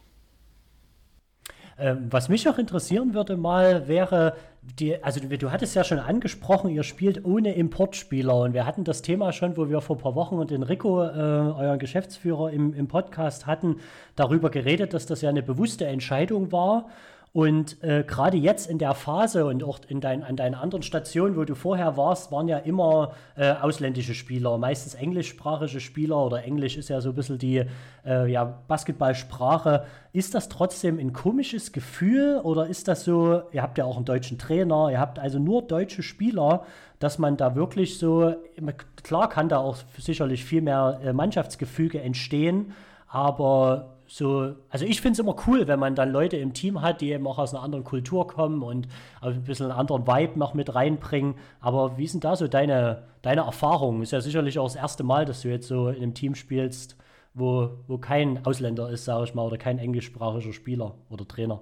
Ähm, 1.80 2.08
was 2.12 2.28
mich 2.30 2.48
auch 2.50 2.58
interessieren 2.58 3.14
würde 3.14 3.38
mal, 3.38 3.88
wäre, 3.88 4.36
die, 4.80 5.02
also 5.04 5.20
du, 5.20 5.38
du, 5.38 5.52
hattest 5.52 5.76
ja 5.76 5.84
schon 5.84 6.00
angesprochen, 6.00 6.70
ihr 6.70 6.84
spielt 6.84 7.26
ohne 7.26 7.54
Importspieler. 7.54 8.36
Und 8.36 8.54
wir 8.54 8.66
hatten 8.66 8.84
das 8.84 9.02
Thema 9.02 9.32
schon, 9.32 9.58
wo 9.58 9.70
wir 9.70 9.82
vor 9.82 9.96
ein 9.96 10.00
paar 10.00 10.16
Wochen 10.16 10.36
und 10.36 10.52
den 10.52 10.64
Rico, 10.64 11.04
äh, 11.04 11.08
euren 11.08 11.80
Geschäftsführer, 11.80 12.52
im, 12.52 12.74
im 12.74 12.88
Podcast 12.88 13.46
hatten, 13.46 13.78
darüber 14.16 14.50
geredet, 14.50 14.94
dass 14.94 15.06
das 15.06 15.22
ja 15.22 15.30
eine 15.30 15.44
bewusste 15.44 15.86
Entscheidung 15.86 16.52
war 16.52 16.90
und 17.38 17.84
äh, 17.84 18.04
gerade 18.04 18.36
jetzt 18.36 18.68
in 18.68 18.80
der 18.80 18.96
Phase 18.96 19.46
und 19.46 19.64
auch 19.64 19.78
in 19.88 20.02
dein, 20.02 20.24
an 20.24 20.36
deinen 20.36 20.56
anderen 20.56 20.82
Stationen, 20.82 21.38
wo 21.38 21.44
du 21.44 21.54
vorher 21.54 21.96
warst, 21.96 22.32
waren 22.32 22.48
ja 22.48 22.58
immer 22.58 23.14
äh, 23.36 23.52
ausländische 23.52 24.16
Spieler, 24.16 24.58
meistens 24.58 24.96
englischsprachige 24.96 25.80
Spieler 25.80 26.18
oder 26.18 26.44
Englisch 26.44 26.78
ist 26.78 26.90
ja 26.90 27.00
so 27.00 27.10
ein 27.10 27.16
bisschen 27.16 27.38
die 27.38 27.64
äh, 28.04 28.32
ja, 28.32 28.44
Basketballsprache. 28.68 29.86
Ist 30.14 30.34
das 30.34 30.50
trotzdem 30.50 30.98
ein 30.98 31.14
komisches 31.14 31.74
Gefühl 31.74 32.42
oder 32.42 32.66
ist 32.66 32.88
das 32.88 33.04
so, 33.04 33.44
ihr 33.52 33.62
habt 33.62 33.78
ja 33.78 33.86
auch 33.86 33.98
einen 33.98 34.06
deutschen 34.06 34.40
Trainer, 34.40 34.90
ihr 34.90 35.00
habt 35.00 35.20
also 35.20 35.38
nur 35.38 35.62
deutsche 35.62 36.02
Spieler, 36.02 36.66
dass 36.98 37.20
man 37.20 37.38
da 37.38 37.54
wirklich 37.54 38.00
so, 38.00 38.34
klar 39.04 39.30
kann 39.30 39.48
da 39.48 39.60
auch 39.60 39.78
sicherlich 40.00 40.44
viel 40.44 40.64
mehr 40.64 41.02
äh, 41.04 41.14
Mannschaftsgefüge 41.14 42.02
entstehen, 42.02 42.74
aber 43.08 43.97
so, 44.08 44.56
also 44.70 44.86
ich 44.86 45.02
finde 45.02 45.14
es 45.14 45.20
immer 45.20 45.36
cool, 45.48 45.68
wenn 45.68 45.80
man 45.80 45.94
dann 45.94 46.12
Leute 46.12 46.38
im 46.38 46.54
Team 46.54 46.82
hat, 46.82 47.02
die 47.02 47.12
eben 47.12 47.28
auch 47.28 47.38
aus 47.38 47.54
einer 47.54 47.64
anderen 47.64 47.84
Kultur 47.84 48.26
kommen 48.28 48.64
und 48.64 48.88
ein 49.22 49.44
bisschen 49.44 49.70
einen 49.70 49.78
anderen 49.78 50.08
Vibe 50.08 50.40
noch 50.40 50.54
mit 50.54 50.74
reinbringen. 50.74 51.36
Aber 51.60 51.98
wie 51.98 52.08
sind 52.08 52.24
da 52.24 52.36
so 52.36 52.48
deine, 52.48 53.08
deine 53.22 53.42
Erfahrungen? 53.42 54.02
Ist 54.02 54.12
ja 54.12 54.22
sicherlich 54.22 54.60
auch 54.60 54.68
das 54.68 54.76
erste 54.76 55.04
Mal, 55.04 55.26
dass 55.26 55.42
du 55.42 55.50
jetzt 55.50 55.68
so 55.68 55.90
in 55.90 56.04
einem 56.04 56.14
Team 56.14 56.36
spielst, 56.36 56.96
wo, 57.34 57.84
wo 57.88 57.98
kein 57.98 58.46
Ausländer 58.46 58.90
ist, 58.90 59.06
sage 59.06 59.26
ich 59.26 59.36
mal, 59.36 59.44
oder 59.44 59.58
kein 59.58 59.78
englischsprachiger 59.78 60.54
Spieler 60.54 60.96
oder 61.10 61.28
Trainer. 61.28 61.62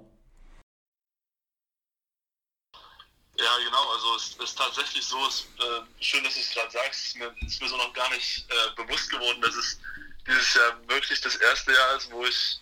Ja, 3.38 3.52
genau, 3.62 3.92
also 3.92 4.14
es 4.16 4.36
ist 4.36 4.56
tatsächlich 4.56 5.04
so, 5.04 5.18
es, 5.26 5.46
äh, 5.58 6.02
schön, 6.02 6.24
dass 6.24 6.34
du 6.34 6.40
es 6.40 6.54
gerade 6.54 6.70
sagst, 6.70 7.00
es 7.00 7.06
ist 7.08 7.16
mir, 7.18 7.34
ist 7.46 7.60
mir 7.60 7.68
so 7.68 7.76
noch 7.76 7.92
gar 7.92 8.08
nicht 8.14 8.46
äh, 8.48 8.82
bewusst 8.82 9.10
geworden, 9.10 9.42
dass 9.42 9.54
es 9.54 9.78
dieses 10.26 10.54
Jahr 10.54 10.88
wirklich 10.88 11.20
das 11.20 11.36
erste 11.36 11.72
Jahr 11.72 11.96
ist, 11.96 12.10
wo 12.10 12.24
ich 12.24 12.60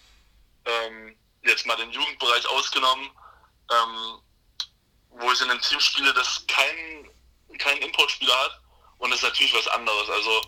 ähm, 0.64 1.16
jetzt 1.42 1.66
mal 1.66 1.77
den 1.77 1.90
Jugendbereich 1.90 2.46
ausgenommen, 2.46 3.11
ähm, 3.70 4.18
wo 5.11 5.33
ich 5.33 5.40
in 5.40 5.50
einem 5.50 5.61
Team 5.61 5.81
spiele, 5.81 6.12
das 6.14 6.44
keinen 6.46 7.11
kein 7.59 7.79
Importspieler 7.79 8.37
hat 8.37 8.61
und 8.98 9.11
das 9.11 9.20
ist 9.20 9.24
natürlich 9.24 9.55
was 9.55 9.68
anderes. 9.68 10.11
Also 10.11 10.42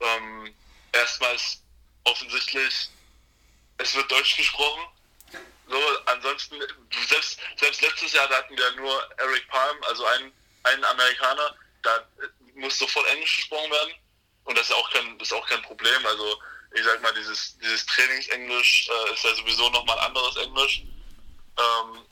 ähm, 0.00 0.54
erstmals 0.92 1.62
offensichtlich, 2.04 2.88
es 3.78 3.94
wird 3.94 4.10
Deutsch 4.10 4.36
gesprochen. 4.36 4.86
So, 5.66 5.82
ansonsten, 6.06 6.56
selbst, 7.08 7.40
selbst 7.56 7.82
letztes 7.82 8.12
Jahr 8.12 8.26
da 8.28 8.36
hatten 8.36 8.56
wir 8.56 8.70
nur 8.76 9.10
Eric 9.18 9.46
Palm, 9.48 9.76
also 9.84 10.06
einen 10.06 10.32
einen 10.68 10.84
Amerikaner, 10.84 11.54
da 11.82 12.08
muss 12.54 12.78
sofort 12.78 13.06
Englisch 13.08 13.36
gesprochen 13.36 13.70
werden. 13.70 13.94
Und 14.48 14.56
das 14.56 14.70
ist 14.70 14.74
auch 14.74 14.90
kein, 14.90 15.20
ist 15.20 15.32
auch 15.34 15.46
kein 15.46 15.60
Problem. 15.60 16.06
Also 16.06 16.40
ich 16.72 16.82
sag 16.82 17.02
mal, 17.02 17.12
dieses, 17.12 17.58
dieses 17.58 17.84
Trainingsenglisch 17.84 18.88
äh, 18.88 19.12
ist 19.12 19.22
ja 19.22 19.34
sowieso 19.34 19.68
nochmal 19.68 19.98
anderes 19.98 20.36
Englisch. 20.36 20.84
Ähm, 21.58 22.06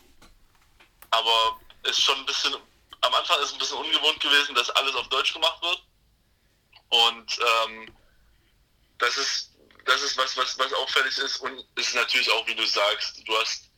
aber 1.11 1.59
ist 1.85 2.03
schon 2.03 2.19
ein 2.19 2.27
bisschen, 2.27 2.55
am 3.01 3.15
Anfang 3.15 3.39
ist 3.41 3.47
es 3.47 3.53
ein 3.55 3.59
bisschen 3.59 3.79
ungewohnt 3.79 4.21
gewesen, 4.21 4.55
dass 4.55 4.69
alles 4.71 4.95
auf 4.97 5.09
Deutsch 5.09 5.33
gemacht 5.33 5.63
wird. 5.63 5.83
Und 6.91 7.39
ähm, 7.41 7.97
das 8.99 9.17
ist, 9.17 9.53
das 9.87 10.03
ist 10.03 10.19
was, 10.19 10.37
was, 10.37 10.59
was 10.59 10.73
auffällig 10.75 11.17
ist. 11.17 11.39
Und 11.39 11.65
es 11.77 11.89
ist 11.89 11.95
natürlich 11.95 12.31
auch, 12.33 12.47
wie 12.47 12.55
du 12.55 12.67
sagst, 12.67 13.27
du 13.27 13.39
hast, 13.39 13.71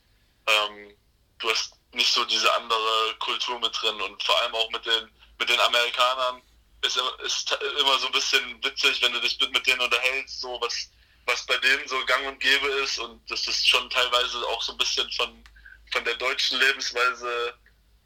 ähm, 0.47 0.97
du 1.37 1.49
hast 1.49 1.75
nicht 1.93 2.11
so 2.11 2.25
diese 2.25 2.53
andere 2.55 3.15
Kultur 3.19 3.57
mit 3.61 3.71
drin 3.81 4.01
und 4.01 4.21
vor 4.21 4.37
allem 4.41 4.53
auch 4.53 4.69
mit 4.71 4.85
den, 4.85 5.09
mit 5.37 5.47
den 5.47 5.59
Amerikanern 5.61 6.41
ist, 6.81 6.97
ist 7.23 7.51
immer 7.79 7.99
so 7.99 8.07
ein 8.07 8.11
bisschen 8.11 8.63
witzig, 8.63 9.01
wenn 9.01 9.13
du 9.13 9.21
dich 9.21 9.39
mit 9.39 9.65
denen 9.67 9.81
unterhältst, 9.81 10.41
so 10.41 10.59
was, 10.61 10.89
was 11.25 11.45
bei 11.45 11.57
denen 11.57 11.87
so 11.87 12.03
gang 12.05 12.25
und 12.27 12.39
gäbe 12.39 12.67
ist 12.83 12.99
und 12.99 13.29
das 13.29 13.47
ist 13.47 13.67
schon 13.67 13.89
teilweise 13.89 14.37
auch 14.47 14.61
so 14.61 14.71
ein 14.71 14.77
bisschen 14.77 15.09
von, 15.11 15.43
von 15.91 16.03
der 16.05 16.15
deutschen 16.15 16.59
Lebensweise 16.59 17.57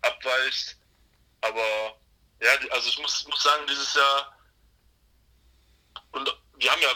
abweicht. 0.02 0.78
Aber 1.42 1.98
ja, 2.42 2.52
also 2.72 2.90
ich 2.90 3.00
muss, 3.00 3.28
muss 3.28 3.44
sagen, 3.44 3.66
dieses 3.68 3.94
Jahr 3.94 4.38
und 6.12 6.36
wir 6.58 6.72
haben 6.72 6.82
ja 6.82 6.94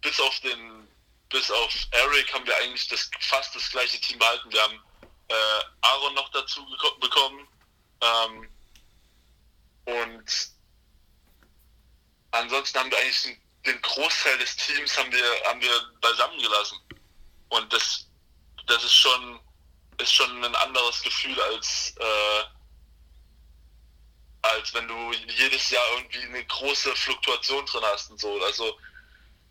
bis 0.00 0.20
auf 0.20 0.38
den 0.40 0.88
bis 1.30 1.50
auf 1.50 1.74
Eric 1.92 2.32
haben 2.34 2.46
wir 2.46 2.56
eigentlich 2.58 2.86
das 2.88 3.10
fast 3.20 3.54
das 3.54 3.70
gleiche 3.70 3.98
Team 4.00 4.18
behalten. 4.18 4.52
Wir 4.52 4.62
haben 4.62 4.82
äh, 5.28 5.64
Aaron 5.80 6.14
noch 6.14 6.28
dazu 6.30 6.64
bekommen 7.00 7.48
ähm, 8.02 8.48
und 9.86 10.51
ansonsten 12.32 12.78
haben 12.78 12.90
wir 12.90 12.98
eigentlich 12.98 13.38
den 13.64 13.80
Großteil 13.80 14.38
des 14.38 14.56
Teams 14.56 14.96
haben 14.98 15.12
wir, 15.12 15.44
haben 15.44 15.60
wir 15.60 15.92
beisammen 16.00 16.38
gelassen. 16.38 16.78
Und 17.48 17.72
das, 17.72 18.06
das 18.66 18.82
ist 18.82 18.94
schon, 18.94 19.40
ist 19.98 20.12
schon 20.12 20.44
ein 20.44 20.56
anderes 20.56 21.02
Gefühl 21.02 21.40
als, 21.40 21.94
äh, 21.98 22.44
als 24.42 24.74
wenn 24.74 24.88
du 24.88 25.12
jedes 25.12 25.70
Jahr 25.70 25.84
irgendwie 25.96 26.22
eine 26.22 26.44
große 26.44 26.94
Fluktuation 26.96 27.64
drin 27.66 27.84
hast 27.84 28.10
und 28.10 28.20
so. 28.20 28.42
Also 28.42 28.78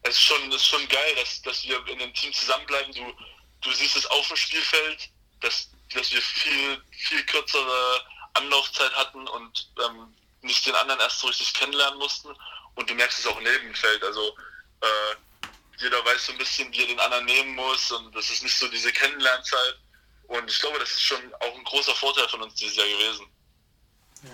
es 0.04 0.16
ist 0.16 0.22
schon, 0.22 0.52
ist 0.52 0.68
schon 0.68 0.88
geil, 0.90 1.16
dass, 1.16 1.42
dass 1.44 1.64
wir 1.64 1.86
in 1.88 2.00
dem 2.00 2.14
Team 2.14 2.34
zusammenbleiben. 2.34 2.94
Du, 2.94 3.14
du 3.62 3.72
siehst 3.72 3.96
es 3.96 4.06
auf 4.08 4.28
dem 4.28 4.36
Spielfeld, 4.36 5.10
dass, 5.40 5.70
dass 5.94 6.12
wir 6.12 6.22
viel, 6.22 6.84
viel 6.92 7.26
kürzere 7.28 8.06
Anlaufzeit 8.34 8.94
hatten 8.94 9.28
und 9.28 9.72
ähm, 9.86 10.14
nicht 10.42 10.66
den 10.66 10.76
anderen 10.76 11.00
erst 11.00 11.20
so 11.20 11.28
richtig 11.28 11.54
kennenlernen 11.54 12.00
mussten 12.00 12.36
und 12.82 12.90
du 12.90 12.96
merkst 12.96 13.20
es 13.20 13.28
auch 13.28 13.40
neben 13.40 13.66
dem 13.66 13.76
Feld. 13.76 14.04
Also 14.04 14.36
äh, 14.82 15.16
jeder 15.78 16.04
weiß 16.04 16.26
so 16.26 16.32
ein 16.34 16.38
bisschen, 16.38 16.72
wie 16.74 16.82
er 16.82 16.88
den 16.88 17.00
anderen 17.00 17.26
nehmen 17.26 17.56
muss 17.56 17.92
und 17.92 18.16
das 18.16 18.30
ist 18.30 18.44
nicht 18.44 18.58
so 18.58 18.68
diese 18.68 18.92
Kennenlernzeit. 18.92 19.80
Und 20.28 20.50
ich 20.50 20.60
glaube, 20.60 20.80
das 20.80 20.92
ist 20.92 21.02
schon 21.02 21.20
auch 21.40 21.58
ein 21.58 21.64
großer 21.64 21.94
Vorteil 21.94 22.28
von 22.28 22.42
uns 22.42 22.56
dieses 22.56 22.78
Jahr 22.78 22.88
gewesen. 22.88 23.26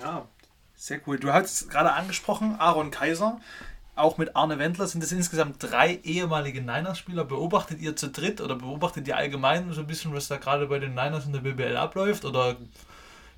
Ja, 0.02 0.28
sehr 0.76 1.02
cool. 1.08 1.20
Du 1.20 1.32
hast 1.34 1.70
gerade 1.70 1.92
angesprochen, 1.94 2.56
Aaron 2.60 2.92
Kaiser. 2.92 3.42
Auch 3.96 4.20
mit 4.20 4.36
Arne 4.36 4.60
Wendler 4.60 4.86
sind 4.86 5.04
es 5.04 5.12
insgesamt 5.12 5.56
drei 5.60 5.96
ehemalige 6.04 6.62
Niners-Spieler. 6.62 7.24
Beobachtet 7.26 7.80
ihr 7.80 7.96
zu 7.96 8.10
dritt 8.10 8.42
oder 8.42 8.56
beobachtet 8.56 9.08
ihr 9.08 9.18
allgemein 9.18 9.74
so 9.74 9.82
ein 9.82 9.88
bisschen, 9.88 10.14
was 10.14 10.28
da 10.28 10.38
gerade 10.38 10.68
bei 10.68 10.78
den 10.78 10.94
Niners 10.94 11.26
in 11.26 11.34
der 11.34 11.40
BBL 11.40 11.76
abläuft? 11.76 12.26
Oder 12.26 12.58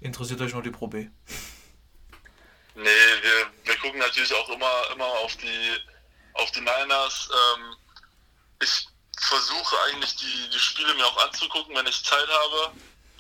interessiert 0.01 0.41
euch 0.41 0.53
nur 0.53 0.63
die 0.63 0.71
Pro 0.71 0.87
B? 0.87 1.07
Nee, 2.79 3.21
wir, 3.21 3.51
wir 3.65 3.75
gucken 3.79 3.99
natürlich 3.99 4.33
auch 4.33 4.47
immer, 4.47 4.89
immer 4.93 5.05
auf 5.05 5.35
die, 5.35 5.77
auf 6.35 6.49
die 6.51 6.61
Niners. 6.61 7.29
Ähm, 7.29 7.75
ich 8.61 8.87
versuche 9.19 9.75
eigentlich 9.83 10.15
die, 10.15 10.49
die 10.49 10.59
Spiele 10.59 10.93
mir 10.93 11.05
auch 11.05 11.25
anzugucken, 11.25 11.75
wenn 11.75 11.87
ich 11.87 12.05
Zeit 12.05 12.27
habe. 12.29 12.71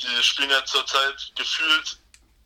Die 0.01 0.23
spielen 0.23 0.49
ja 0.49 0.63
zurzeit 0.63 1.33
gefühlt 1.35 1.97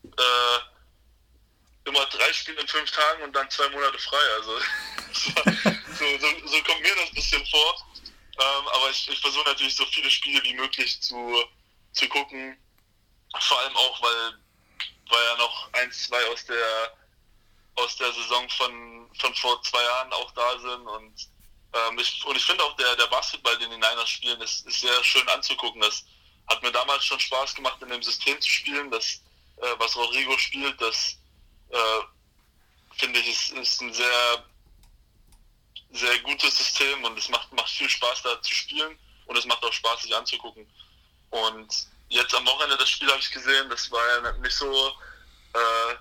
äh, 0.05 1.87
immer 1.87 2.03
drei 2.07 2.33
Spiele 2.33 2.61
in 2.61 2.67
fünf 2.67 2.89
Tagen 2.89 3.21
und 3.21 3.33
dann 3.33 3.47
zwei 3.51 3.69
Monate 3.69 3.99
frei. 3.99 4.33
Also 4.37 4.57
so, 5.13 6.17
so, 6.17 6.47
so, 6.47 6.63
kommt 6.63 6.81
mir 6.81 6.95
das 6.95 7.09
ein 7.09 7.13
bisschen 7.13 7.45
vor. 7.45 7.87
Ähm, 8.39 8.67
aber 8.69 8.89
ich, 8.89 9.07
ich 9.07 9.21
versuche 9.21 9.49
natürlich 9.49 9.75
so 9.75 9.85
viele 9.85 10.09
Spiele 10.09 10.43
wie 10.45 10.55
möglich 10.55 10.99
zu, 10.99 11.45
zu 11.91 12.09
gucken. 12.09 12.57
Vor 13.39 13.59
allem 13.59 13.75
auch, 13.75 14.01
weil, 14.01 14.39
weil 15.09 15.23
ja 15.25 15.37
noch 15.37 15.71
eins, 15.73 16.07
zwei 16.07 16.25
aus 16.31 16.43
der 16.45 17.02
aus 17.75 17.95
der 17.97 18.11
Saison 18.13 18.49
von, 18.49 19.09
von 19.19 19.33
vor 19.35 19.61
zwei 19.63 19.81
Jahren 19.81 20.13
auch 20.13 20.31
da 20.31 20.59
sind. 20.59 20.87
Und, 20.87 21.29
ähm, 21.73 21.99
ich, 21.99 22.23
ich 22.35 22.45
finde 22.45 22.63
auch, 22.63 22.75
der, 22.75 22.95
der 22.95 23.07
Basketball, 23.07 23.57
den 23.57 23.71
die 23.71 23.77
Niners 23.77 24.09
spielen, 24.09 24.39
ist, 24.41 24.65
ist 24.67 24.81
sehr 24.81 25.03
schön 25.03 25.27
anzugucken. 25.29 25.81
Das 25.81 26.05
hat 26.47 26.61
mir 26.61 26.71
damals 26.71 27.05
schon 27.05 27.19
Spaß 27.19 27.55
gemacht, 27.55 27.81
in 27.81 27.89
dem 27.89 28.03
System 28.03 28.39
zu 28.41 28.49
spielen. 28.49 28.91
Das, 28.91 29.21
äh, 29.57 29.75
was 29.77 29.95
Rodrigo 29.95 30.37
spielt, 30.37 30.79
das 30.81 31.17
äh, 31.69 32.01
finde 32.97 33.19
ich, 33.19 33.29
ist, 33.29 33.51
ist 33.51 33.81
ein 33.81 33.93
sehr, 33.93 34.45
sehr 35.91 36.19
gutes 36.19 36.57
System 36.57 37.03
und 37.03 37.17
es 37.17 37.29
macht, 37.29 37.51
macht 37.53 37.69
viel 37.69 37.89
Spaß, 37.89 38.23
da 38.23 38.41
zu 38.41 38.53
spielen 38.53 38.97
und 39.25 39.37
es 39.37 39.45
macht 39.45 39.63
auch 39.63 39.73
Spaß, 39.73 40.01
sich 40.01 40.15
anzugucken. 40.15 40.67
Und 41.29 41.87
jetzt 42.09 42.35
am 42.35 42.45
Wochenende 42.45 42.77
das 42.77 42.89
Spiel 42.89 43.09
habe 43.09 43.19
ich 43.19 43.31
gesehen, 43.31 43.69
das 43.69 43.89
war 43.91 44.05
ja 44.07 44.31
nicht 44.33 44.55
so 44.55 44.89
äh, 45.53 45.95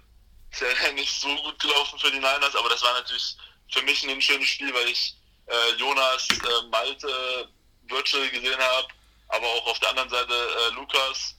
ist 0.52 0.60
ja 0.60 0.92
nicht 0.94 1.20
so 1.20 1.28
gut 1.36 1.58
gelaufen 1.58 1.98
für 1.98 2.10
die 2.10 2.18
Niners, 2.18 2.54
aber 2.54 2.68
das 2.68 2.82
war 2.82 2.92
natürlich 2.94 3.36
für 3.70 3.82
mich 3.82 4.06
ein 4.08 4.20
schönes 4.20 4.48
Spiel, 4.48 4.72
weil 4.72 4.88
ich 4.88 5.16
äh, 5.46 5.78
Jonas, 5.78 6.28
äh, 6.30 6.68
Malte, 6.70 7.48
Virtual 7.88 8.28
gesehen 8.28 8.58
habe, 8.58 8.88
aber 9.28 9.46
auch 9.46 9.66
auf 9.66 9.78
der 9.80 9.90
anderen 9.90 10.10
Seite 10.10 10.32
äh, 10.32 10.74
Lukas. 10.74 11.36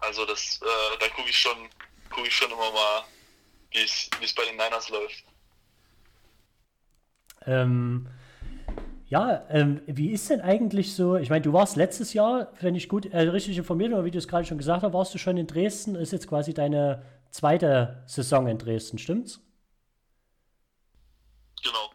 Also 0.00 0.24
das, 0.26 0.60
äh, 0.62 0.98
da 0.98 1.08
gucke 1.08 1.28
ich 1.30 1.38
schon, 1.38 1.68
gucke 2.10 2.28
ich 2.28 2.34
schon 2.34 2.50
immer 2.50 2.72
mal, 2.72 3.04
wie 3.70 3.82
es 3.82 4.34
bei 4.34 4.44
den 4.44 4.56
Niners 4.56 4.88
läuft. 4.88 5.24
Ähm, 7.46 8.08
ja, 9.06 9.46
ähm, 9.50 9.82
wie 9.86 10.10
ist 10.10 10.30
denn 10.30 10.40
eigentlich 10.40 10.94
so? 10.94 11.16
Ich 11.16 11.30
meine, 11.30 11.42
du 11.42 11.52
warst 11.52 11.76
letztes 11.76 12.14
Jahr, 12.14 12.52
wenn 12.60 12.74
ich 12.74 12.88
gut 12.88 13.06
äh, 13.06 13.20
richtig 13.20 13.56
informiert 13.58 13.92
bin, 13.92 14.04
wie 14.04 14.10
du 14.10 14.18
es 14.18 14.28
gerade 14.28 14.46
schon 14.46 14.58
gesagt 14.58 14.82
hast, 14.82 14.92
warst 14.92 15.14
du 15.14 15.18
schon 15.18 15.36
in 15.36 15.46
Dresden. 15.46 15.94
Ist 15.94 16.12
jetzt 16.12 16.26
quasi 16.26 16.54
deine 16.54 17.02
zweite 17.34 18.04
Saison 18.06 18.46
in 18.46 18.58
Dresden, 18.58 18.96
stimmt's? 18.96 19.40
Genau. 21.64 21.90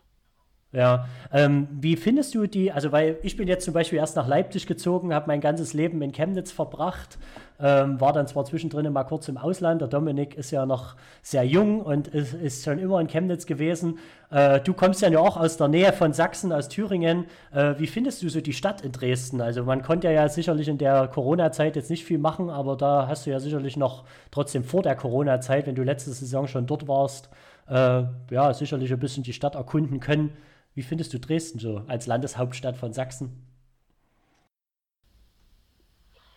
Ja, 0.72 1.08
ähm, 1.32 1.68
wie 1.72 1.96
findest 1.96 2.36
du 2.36 2.46
die, 2.46 2.72
also 2.72 2.92
weil 2.92 3.18
ich 3.24 3.38
bin 3.38 3.48
jetzt 3.48 3.64
zum 3.64 3.74
Beispiel 3.74 3.98
erst 3.98 4.18
nach 4.18 4.28
Leipzig 4.28 4.68
gezogen, 4.68 5.14
habe 5.14 5.28
mein 5.28 5.40
ganzes 5.40 5.74
Leben 5.74 6.02
in 6.02 6.12
Chemnitz 6.12 6.52
verbracht, 6.52 7.18
ähm, 7.60 8.00
war 8.00 8.14
dann 8.14 8.28
zwar 8.28 8.46
zwischendrin 8.46 8.92
mal 8.92 9.04
kurz 9.04 9.28
im 9.28 9.38
Ausland, 9.38 9.82
der 9.82 9.88
Dominik 9.88 10.36
ist 10.36 10.52
ja 10.52 10.66
noch 10.66 10.96
sehr 11.22 11.44
jung 11.44 11.82
und 11.82 12.08
ist, 12.08 12.34
ist 12.34 12.64
schon 12.64 12.80
immer 12.80 13.00
in 13.02 13.08
Chemnitz 13.08 13.46
gewesen. 13.46 14.00
Äh, 14.32 14.62
du 14.62 14.74
kommst 14.74 15.02
ja 15.02 15.18
auch 15.20 15.38
aus 15.38 15.58
der 15.58 15.68
Nähe 15.68 15.92
von 15.92 16.14
Sachsen, 16.14 16.54
aus 16.54 16.70
Thüringen. 16.70 17.26
Äh, 17.52 17.76
wie 17.78 17.88
findest 17.88 18.22
du 18.22 18.30
so 18.30 18.42
die 18.42 18.54
Stadt 18.54 18.82
in 18.82 18.92
Dresden? 18.92 19.42
Also 19.42 19.64
man 19.64 19.82
konnte 19.82 20.12
ja 20.12 20.30
sicherlich 20.30 20.68
in 20.68 20.78
der 20.78 21.08
Corona-Zeit 21.08 21.76
jetzt 21.76 21.90
nicht 21.90 22.06
viel 22.06 22.20
machen, 22.20 22.50
aber 22.50 22.78
da 22.78 23.08
hast 23.08 23.26
du 23.26 23.32
ja 23.32 23.40
sicherlich 23.40 23.76
noch 23.76 24.06
trotzdem 24.32 24.64
vor 24.64 24.84
der 24.84 24.96
Corona-Zeit, 24.96 25.68
wenn 25.68 25.76
du 25.76 25.84
letzte 25.84 26.12
Saison 26.12 26.48
schon 26.48 26.68
dort 26.68 26.88
warst, 26.88 27.30
äh, 27.68 28.04
ja, 28.32 28.54
sicherlich 28.54 28.92
ein 28.92 29.00
bisschen 29.00 29.24
die 29.24 29.34
Stadt 29.34 29.56
erkunden 29.56 30.00
können. 30.00 30.38
Wie 30.76 30.84
findest 30.84 31.14
du 31.14 31.20
Dresden 31.20 31.60
so 31.60 31.84
als 31.88 32.08
Landeshauptstadt 32.08 32.78
von 32.78 32.94
Sachsen? 32.94 33.46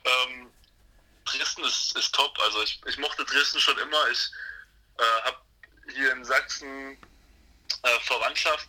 Ähm, 0.04 0.48
Dresden 1.24 1.62
ist, 1.94 2.14
top. 2.14 2.38
Also 2.40 2.62
ich, 2.62 2.80
ich 2.86 2.98
mochte 2.98 3.24
Dresden 3.24 3.60
schon 3.60 3.78
immer. 3.78 4.08
Ich 4.10 4.30
äh, 4.98 5.22
habe 5.24 5.38
hier 5.94 6.12
in 6.12 6.24
Sachsen 6.24 6.98
äh, 7.82 8.00
Verwandtschaft. 8.00 8.68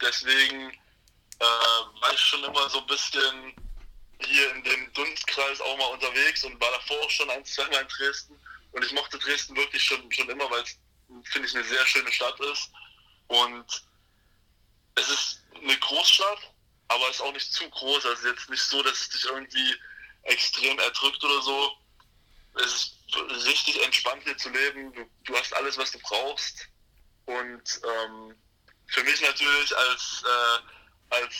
Deswegen 0.00 0.70
äh, 1.38 1.44
war 2.00 2.12
ich 2.12 2.20
schon 2.20 2.44
immer 2.44 2.68
so 2.68 2.80
ein 2.80 2.86
bisschen 2.86 3.54
hier 4.20 4.54
in 4.54 4.64
dem 4.64 4.92
Dunstkreis 4.94 5.60
auch 5.60 5.76
mal 5.78 5.92
unterwegs 5.92 6.44
und 6.44 6.60
war 6.60 6.70
davor 6.70 7.00
auch 7.02 7.10
schon 7.10 7.30
ein, 7.30 7.44
zweimal 7.44 7.82
in 7.82 7.88
Dresden. 7.88 8.40
Und 8.72 8.84
ich 8.84 8.92
mochte 8.92 9.18
Dresden 9.18 9.56
wirklich 9.56 9.82
schon, 9.82 10.10
schon 10.12 10.28
immer, 10.28 10.50
weil 10.50 10.62
es, 10.62 10.78
finde 11.24 11.48
ich, 11.48 11.54
eine 11.54 11.64
sehr 11.64 11.86
schöne 11.86 12.12
Stadt 12.12 12.38
ist. 12.40 12.70
Und 13.28 13.64
es 14.94 15.08
ist 15.08 15.42
eine 15.54 15.78
Großstadt, 15.78 16.52
aber 16.88 17.08
es 17.08 17.16
ist 17.16 17.22
auch 17.22 17.32
nicht 17.32 17.52
zu 17.52 17.68
groß. 17.68 18.06
Also 18.06 18.28
jetzt 18.28 18.48
nicht 18.48 18.62
so, 18.62 18.82
dass 18.82 19.00
es 19.00 19.08
dich 19.10 19.24
irgendwie 19.24 19.74
extrem 20.22 20.78
erdrückt 20.78 21.22
oder 21.22 21.42
so. 21.42 21.72
Es 22.56 22.74
ist 22.74 23.46
richtig 23.46 23.84
entspannt 23.84 24.22
hier 24.24 24.36
zu 24.36 24.50
leben. 24.50 24.92
Du, 24.92 25.08
du 25.24 25.36
hast 25.36 25.54
alles, 25.54 25.76
was 25.78 25.92
du 25.92 25.98
brauchst. 26.00 26.68
Und 27.26 27.80
ähm, 27.84 28.34
für 28.86 29.02
mich 29.02 29.20
natürlich 29.20 29.76
als, 29.76 30.22
äh, 30.24 31.14
als 31.14 31.34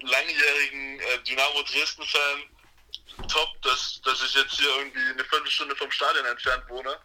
langjährigen 0.00 1.00
äh, 1.00 1.22
Dynamo 1.24 1.62
Dresden-Fan 1.62 2.42
top, 3.26 3.62
dass, 3.62 4.00
dass 4.02 4.22
ich 4.22 4.34
jetzt 4.34 4.58
hier 4.58 4.68
irgendwie 4.76 5.00
eine 5.00 5.24
Viertelstunde 5.24 5.74
vom 5.76 5.90
Stadion 5.90 6.26
entfernt 6.26 6.64
wohne. 6.68 6.96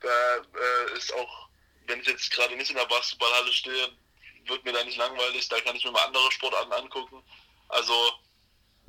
da 0.00 0.36
äh, 0.36 0.96
ist 0.96 1.12
auch, 1.14 1.48
wenn 1.86 2.00
ich 2.00 2.06
jetzt 2.06 2.30
gerade 2.30 2.56
nicht 2.56 2.70
in 2.70 2.76
der 2.76 2.86
Basketballhalle 2.86 3.52
stehe, 3.52 3.92
wird 4.46 4.64
mir 4.64 4.72
da 4.72 4.82
nicht 4.84 4.96
langweilig, 4.96 5.48
da 5.48 5.60
kann 5.60 5.76
ich 5.76 5.84
mir 5.84 5.90
mal 5.90 6.06
andere 6.06 6.32
Sportarten 6.32 6.72
angucken. 6.72 7.22
Also 7.68 8.12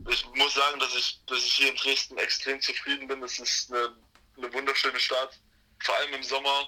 ich 0.09 0.25
muss 0.33 0.53
sagen, 0.53 0.79
dass 0.79 0.95
ich, 0.95 1.21
dass 1.25 1.39
ich 1.39 1.53
hier 1.53 1.69
in 1.69 1.75
Dresden 1.75 2.17
extrem 2.17 2.61
zufrieden 2.61 3.07
bin. 3.07 3.21
Es 3.23 3.39
ist 3.39 3.71
eine, 3.71 3.95
eine 4.37 4.53
wunderschöne 4.53 4.99
Stadt, 4.99 5.39
vor 5.79 5.95
allem 5.97 6.13
im 6.13 6.23
Sommer. 6.23 6.67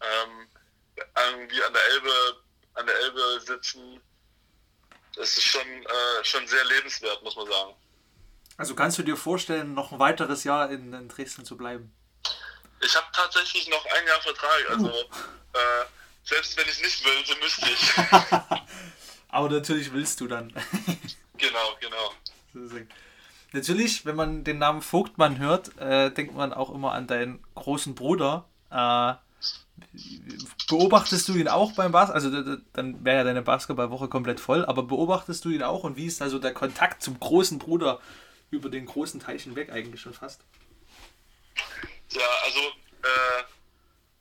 Ähm, 0.00 0.48
irgendwie 0.96 1.62
an 1.62 1.72
der 1.72 1.84
Elbe, 1.86 2.42
an 2.74 2.86
der 2.86 2.96
Elbe 2.96 3.40
sitzen. 3.46 4.00
Das 5.16 5.36
ist 5.36 5.44
schon, 5.44 5.62
äh, 5.62 6.24
schon 6.24 6.46
sehr 6.46 6.64
lebenswert, 6.64 7.22
muss 7.22 7.36
man 7.36 7.46
sagen. 7.46 7.74
Also 8.56 8.74
kannst 8.74 8.98
du 8.98 9.02
dir 9.02 9.16
vorstellen, 9.16 9.74
noch 9.74 9.92
ein 9.92 9.98
weiteres 9.98 10.44
Jahr 10.44 10.70
in, 10.70 10.92
in 10.92 11.08
Dresden 11.08 11.44
zu 11.44 11.56
bleiben? 11.56 11.92
Ich 12.82 12.94
habe 12.94 13.06
tatsächlich 13.12 13.68
noch 13.68 13.84
ein 13.86 14.06
Jahr 14.06 14.20
Vertrag. 14.20 14.70
Also 14.70 14.90
äh, 14.90 15.84
selbst 16.24 16.56
wenn 16.56 16.68
ich 16.68 16.80
nicht 16.80 17.04
will, 17.04 17.24
so 17.26 17.34
müsste 17.36 17.70
ich. 17.70 17.98
Aber 19.28 19.48
natürlich 19.48 19.92
willst 19.92 20.20
du 20.20 20.28
dann. 20.28 20.52
genau, 21.40 21.76
genau. 21.80 22.12
Natürlich, 23.52 24.06
wenn 24.06 24.16
man 24.16 24.44
den 24.44 24.58
Namen 24.58 24.82
Vogtmann 24.82 25.38
hört, 25.38 25.76
äh, 25.78 26.10
denkt 26.10 26.34
man 26.34 26.52
auch 26.52 26.72
immer 26.72 26.92
an 26.92 27.06
deinen 27.06 27.44
großen 27.54 27.94
Bruder. 27.94 28.48
Äh, 28.70 29.14
beobachtest 30.68 31.28
du 31.28 31.34
ihn 31.34 31.48
auch 31.48 31.72
beim 31.72 31.90
Basketball? 31.90 32.30
Also 32.30 32.56
dann 32.72 33.04
wäre 33.04 33.18
ja 33.18 33.24
deine 33.24 33.42
Basketballwoche 33.42 34.08
komplett 34.08 34.38
voll, 34.38 34.64
aber 34.64 34.84
beobachtest 34.84 35.44
du 35.44 35.50
ihn 35.50 35.62
auch 35.62 35.82
und 35.82 35.96
wie 35.96 36.06
ist 36.06 36.22
also 36.22 36.38
der 36.38 36.54
Kontakt 36.54 37.02
zum 37.02 37.18
großen 37.18 37.58
Bruder 37.58 38.00
über 38.50 38.68
den 38.68 38.86
großen 38.86 39.20
Teich 39.20 39.44
hinweg 39.44 39.72
eigentlich 39.72 40.00
schon 40.00 40.14
fast? 40.14 40.42
Ja, 42.10 42.28
also 42.44 42.60
äh, 42.60 43.44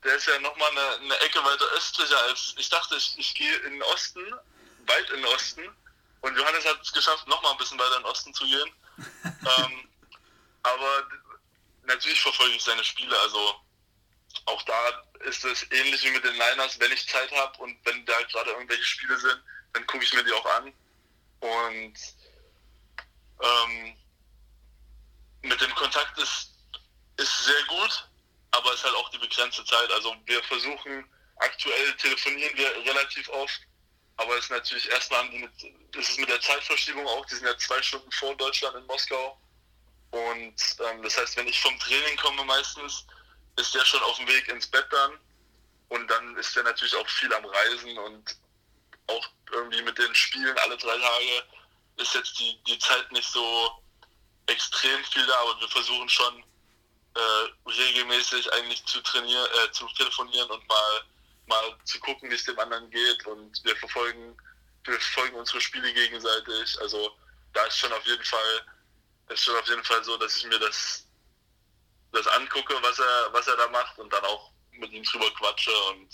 der 0.04 0.16
ist 0.16 0.28
ja 0.28 0.40
nochmal 0.40 0.70
eine, 0.72 1.04
eine 1.04 1.20
Ecke 1.26 1.40
weiter 1.40 1.66
östlicher 1.76 2.18
als 2.28 2.56
ich 2.58 2.70
dachte, 2.70 2.96
ich, 2.96 3.16
ich 3.18 3.36
gehe 3.36 3.56
in 3.68 3.74
den 3.74 3.84
Osten, 3.84 4.22
weit 4.88 5.10
in 5.10 5.18
den 5.18 5.26
Osten 5.26 5.62
und 6.22 6.38
Johannes 6.38 6.66
hat 6.66 6.82
es 6.82 6.92
geschafft, 6.92 7.28
nochmal 7.28 7.52
ein 7.54 7.58
bisschen 7.58 7.80
weiter 7.80 7.98
in 7.98 8.04
den 8.04 8.12
Osten 8.12 8.34
zu 8.34 8.46
gehen. 8.46 8.72
ähm, 9.24 9.90
aber 10.64 11.08
natürlich 11.84 12.22
verfolge 12.22 12.56
ich 12.56 12.64
seine 12.64 12.84
Spiele, 12.84 13.18
also 13.20 13.56
auch 14.46 14.62
da 14.64 15.04
ist 15.22 15.44
es 15.44 15.70
ähnlich 15.72 16.04
wie 16.04 16.12
mit 16.12 16.24
den 16.24 16.34
Niners, 16.34 16.80
wenn 16.80 16.92
ich 16.92 17.08
Zeit 17.08 17.32
habe 17.32 17.58
und 17.60 17.78
wenn 17.86 18.06
da 18.06 18.22
gerade 18.24 18.52
irgendwelche 18.52 18.84
Spiele 18.84 19.18
sind, 19.18 19.42
dann 19.74 19.86
gucke 19.88 20.04
ich 20.04 20.14
mir 20.14 20.24
die 20.24 20.34
auch 20.34 20.46
an. 20.46 20.74
Und 21.40 21.94
ähm, 23.42 23.98
mit 25.42 25.60
dem 25.62 25.74
Kontakt 25.76 26.18
ist, 26.20 26.54
ist 27.18 27.46
sehr 27.46 27.64
gut, 27.68 28.10
aber 28.52 28.70
es 28.70 28.76
ist 28.76 28.86
halt 28.86 28.96
auch 28.96 29.10
die 29.10 29.18
begrenzte 29.18 29.64
Zeit. 29.66 29.92
Also 29.92 30.16
wir 30.26 30.44
versuchen, 30.44 31.10
aktuell 31.38 31.96
telefonieren 31.98 32.58
wir 32.58 32.70
relativ 32.86 33.30
oft, 33.30 33.62
aber 34.20 34.36
es 34.36 34.46
ist 34.46 34.52
natürlich 34.52 34.90
erstmal 34.90 35.24
mit, 35.30 35.52
ist 35.96 36.10
es 36.10 36.18
mit 36.18 36.28
der 36.30 36.42
Zeitverschiebung 36.42 37.08
auch, 37.08 37.26
die 37.28 37.36
sind 37.36 37.46
ja 37.46 37.58
zwei 37.58 37.82
Stunden 37.82 38.12
vor 38.12 38.36
Deutschland 38.36 38.76
in 38.76 38.86
Moskau. 38.86 39.40
Und 40.12 40.56
ähm, 40.80 41.04
das 41.04 41.18
heißt, 41.18 41.38
wenn 41.38 41.48
ich 41.48 41.60
vom 41.62 41.78
Training 41.80 42.18
komme 42.18 42.44
meistens, 42.44 43.06
ist 43.56 43.74
der 43.74 43.86
schon 43.86 44.02
auf 44.04 44.18
dem 44.18 44.28
Weg 44.28 44.48
ins 44.50 44.68
Bett 44.68 44.86
dann. 44.92 45.18
Und 45.88 46.08
dann 46.10 46.36
ist 46.36 46.54
der 46.54 46.64
natürlich 46.64 46.96
auch 46.96 47.08
viel 47.08 47.34
am 47.34 47.46
Reisen 47.46 47.98
und 47.98 48.36
auch 49.08 49.26
irgendwie 49.52 49.82
mit 49.84 49.98
den 49.98 50.14
Spielen 50.14 50.58
alle 50.60 50.78
drei 50.78 50.98
Tage 50.98 51.44
ist 51.96 52.14
jetzt 52.14 52.38
die, 52.40 52.62
die 52.68 52.78
Zeit 52.80 53.12
nicht 53.12 53.30
so 53.30 53.72
extrem 54.48 55.04
viel 55.06 55.26
da, 55.26 55.36
aber 55.42 55.60
wir 55.62 55.70
versuchen 55.70 56.10
schon 56.10 56.44
äh, 57.16 57.70
regelmäßig 57.70 58.52
eigentlich 58.54 58.84
zu 58.86 59.02
trainieren, 59.02 59.48
äh, 59.64 59.72
zu 59.72 59.88
telefonieren 59.98 60.50
und 60.50 60.68
mal, 60.68 61.04
mal 61.50 61.78
zu 61.84 62.00
gucken, 62.00 62.30
wie 62.30 62.36
es 62.36 62.46
dem 62.46 62.58
anderen 62.60 62.90
geht. 62.90 63.26
Und 63.26 63.62
wir 63.66 63.76
verfolgen, 63.76 64.38
wir 64.86 65.00
verfolgen 65.00 65.36
unsere 65.36 65.60
Spiele 65.60 65.94
gegenseitig. 65.94 66.80
Also 66.82 67.12
da 67.54 67.66
ist 67.66 67.78
schon 67.78 67.92
auf 67.92 68.06
jeden 68.06 68.24
Fall, 68.24 68.62
ist 69.30 69.44
schon 69.44 69.58
auf 69.58 69.68
jeden 69.68 69.84
Fall 69.84 70.04
so, 70.04 70.16
dass 70.18 70.38
ich 70.38 70.46
mir 70.46 70.60
das 70.60 71.06
das 72.12 72.28
angucke, 72.28 72.74
was 72.82 73.00
er, 73.00 73.34
was 73.34 73.48
er 73.48 73.58
da 73.58 73.68
macht 73.68 74.00
und 74.00 74.12
dann 74.12 74.24
auch 74.26 74.52
mit 74.72 74.92
ihm 74.92 75.04
drüber 75.04 75.30
quatsche 75.38 75.72
und 75.92 76.10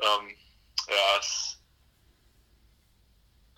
ähm, 0.00 0.36
ja, 0.88 1.18
es 1.18 1.58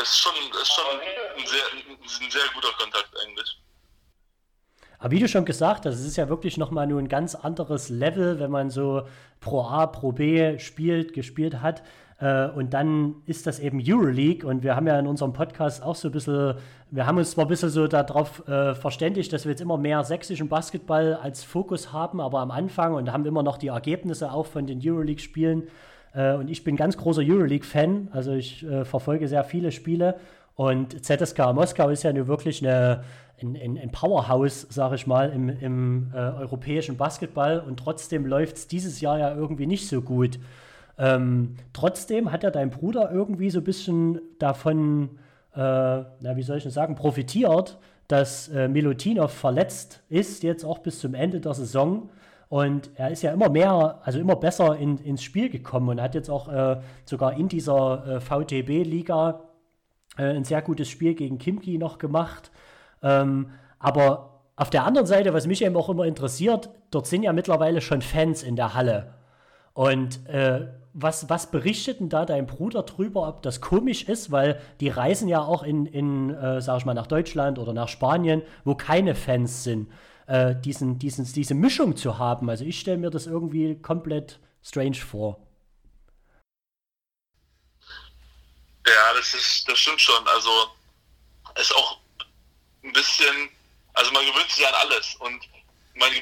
ist 0.03 0.19
schon, 0.19 0.35
ist 0.61 0.73
schon 0.73 1.01
ein, 1.01 1.47
sehr, 1.47 1.65
ein 1.73 2.31
sehr 2.31 2.49
guter 2.55 2.73
Kontakt 2.73 3.17
eigentlich. 3.19 3.61
Aber 4.99 5.11
wie 5.13 5.21
du 5.21 5.29
schon 5.29 5.45
gesagt 5.45 5.87
hast, 5.87 5.95
es 5.95 6.05
ist 6.05 6.17
ja 6.17 6.29
wirklich 6.29 6.57
nochmal 6.57 6.87
nur 6.87 7.01
ein 7.01 7.09
ganz 7.09 7.35
anderes 7.35 7.89
Level, 7.89 8.39
wenn 8.39 8.51
man 8.51 8.71
so 8.71 9.09
Pro 9.41 9.63
A, 9.63 9.87
Pro 9.87 10.13
B 10.13 10.59
spielt, 10.59 11.13
gespielt 11.13 11.61
hat. 11.63 11.83
Äh, 12.21 12.49
und 12.49 12.75
dann 12.75 13.17
ist 13.27 13.47
das 13.47 13.59
eben 13.59 13.83
Euroleague. 13.85 14.49
Und 14.49 14.63
wir 14.63 14.77
haben 14.77 14.87
ja 14.87 14.99
in 14.99 15.07
unserem 15.07 15.33
Podcast 15.33 15.83
auch 15.83 15.95
so 15.95 16.09
ein 16.09 16.13
bisschen, 16.13 16.55
wir 16.91 17.07
haben 17.07 17.19
uns 17.19 17.33
zwar 17.33 17.47
ein 17.47 17.49
bisschen 17.49 17.71
so 17.71 17.87
darauf 17.87 18.47
äh, 18.47 18.75
verständigt, 18.75 19.33
dass 19.33 19.45
wir 19.45 19.51
jetzt 19.51 19.63
immer 19.63 19.79
mehr 19.79 20.05
sächsischen 20.05 20.49
Basketball 20.49 21.15
als 21.15 21.43
Fokus 21.43 21.93
haben, 21.93 22.21
aber 22.21 22.41
am 22.41 22.51
Anfang 22.51 22.95
und 22.95 23.13
haben 23.13 23.25
immer 23.25 23.43
noch 23.43 23.57
die 23.57 23.69
Ergebnisse 23.69 24.33
auch 24.33 24.47
von 24.47 24.67
den 24.67 24.81
Euroleague-Spielen. 24.85 25.65
Äh, 26.13 26.35
und 26.35 26.51
ich 26.51 26.63
bin 26.65 26.77
ganz 26.77 26.97
großer 26.97 27.23
Euroleague-Fan, 27.25 28.09
also 28.13 28.33
ich 28.33 28.65
äh, 28.65 28.85
verfolge 28.85 29.27
sehr 29.29 29.45
viele 29.45 29.73
Spiele. 29.73 30.17
Und 30.61 31.07
ZSK 31.07 31.55
Moskau 31.55 31.89
ist 31.89 32.03
ja 32.03 32.13
nun 32.13 32.27
wirklich 32.27 32.63
eine, 32.63 33.03
ein, 33.41 33.79
ein 33.79 33.91
Powerhouse, 33.93 34.67
sage 34.69 34.97
ich 34.97 35.07
mal, 35.07 35.31
im, 35.31 35.49
im 35.49 36.13
äh, 36.13 36.19
europäischen 36.19 36.99
Basketball. 36.99 37.61
Und 37.61 37.79
trotzdem 37.79 38.27
läuft 38.27 38.59
es 38.59 38.69
dieses 38.69 39.01
Jahr 39.01 39.19
ja 39.19 39.35
irgendwie 39.35 39.67
nicht 39.67 39.89
so 39.89 40.03
gut. 40.03 40.39
Ähm, 40.99 41.57
trotzdem 41.73 42.31
hat 42.31 42.43
ja 42.43 42.51
dein 42.51 42.69
Bruder 42.69 43.11
irgendwie 43.11 43.49
so 43.49 43.61
ein 43.61 43.65
bisschen 43.65 44.21
davon, 44.39 45.19
äh, 45.55 45.61
na, 45.61 46.37
wie 46.37 46.43
soll 46.43 46.59
ich 46.59 46.65
denn 46.65 46.73
sagen, 46.73 46.95
profitiert, 46.95 47.79
dass 48.07 48.49
äh, 48.49 48.69
Milutinov 48.69 49.33
verletzt 49.33 50.03
ist, 50.11 50.43
jetzt 50.43 50.67
auch 50.67 50.81
bis 50.81 51.01
zum 51.01 51.15
Ende 51.15 51.41
der 51.41 51.55
Saison. 51.55 52.11
Und 52.51 52.91
er 52.97 53.11
ist 53.11 53.23
ja 53.23 53.33
immer 53.33 53.49
mehr, 53.49 53.99
also 54.05 54.19
immer 54.19 54.37
besser 54.37 54.77
in, 54.77 54.99
ins 54.99 55.23
Spiel 55.23 55.49
gekommen 55.49 55.89
und 55.89 56.03
hat 56.03 56.15
jetzt 56.15 56.29
auch 56.29 56.53
äh, 56.53 56.83
sogar 57.07 57.33
in 57.33 57.49
dieser 57.49 58.17
äh, 58.17 58.21
VTB-Liga 58.21 59.41
äh, 60.21 60.37
ein 60.37 60.45
sehr 60.45 60.63
gutes 60.63 60.89
Spiel 60.89 61.15
gegen 61.15 61.39
Kimki 61.39 61.79
noch 61.79 61.99
gemacht. 61.99 62.51
Ähm, 63.03 63.51
aber 63.79 64.43
auf 64.57 64.71
der 64.71 64.85
anderen 64.85 65.07
Seite, 65.07 65.33
was 65.33 65.47
mich 65.47 65.65
eben 65.65 65.77
auch 65.77 65.89
immer 65.89 66.05
interessiert, 66.05 66.69
dort 66.91 67.07
sind 67.07 67.23
ja 67.23 67.33
mittlerweile 67.33 67.81
schon 67.81 68.03
Fans 68.03 68.43
in 68.43 68.57
der 68.57 68.75
Halle. 68.75 69.15
Und 69.73 70.27
äh, 70.29 70.69
was, 70.93 71.31
was 71.31 71.51
berichtet 71.51 72.01
denn 72.01 72.09
da 72.09 72.27
dein 72.27 72.47
Bruder 72.47 72.83
drüber, 72.83 73.29
ob 73.29 73.43
das 73.43 73.61
komisch 73.61 74.05
ist? 74.05 74.31
Weil 74.31 74.61
die 74.81 74.89
reisen 74.89 75.29
ja 75.29 75.41
auch 75.41 75.63
in, 75.63 75.87
in 75.87 76.31
äh, 76.31 76.61
sag 76.61 76.79
ich 76.79 76.85
mal, 76.85 76.95
nach 76.95 77.07
Deutschland 77.07 77.59
oder 77.59 77.73
nach 77.73 77.89
Spanien, 77.89 78.43
wo 78.65 78.75
keine 78.75 79.15
Fans 79.15 79.65
sind, 79.65 79.89
äh, 80.27 80.55
diesen, 80.55 80.99
diesen, 80.99 81.25
diese 81.25 81.55
Mischung 81.55 81.97
zu 81.97 82.19
haben. 82.19 82.51
Also 82.51 82.65
ich 82.65 82.79
stelle 82.81 82.99
mir 82.99 83.11
das 83.11 83.27
irgendwie 83.27 83.77
komplett 83.77 84.41
strange 84.63 84.97
vor. 84.97 85.39
Ja, 88.87 89.15
das 89.15 89.35
ist, 89.35 89.69
das 89.69 89.79
stimmt 89.79 90.01
schon. 90.01 90.27
Also 90.29 90.77
es 91.55 91.63
ist 91.63 91.77
auch 91.77 91.99
ein 92.83 92.93
bisschen, 92.93 93.51
also 93.95 94.11
man 94.13 94.25
gewöhnt 94.25 94.51
sich 94.51 94.67
an 94.67 94.75
alles 94.75 95.15
und 95.17 95.49
man 95.95 96.13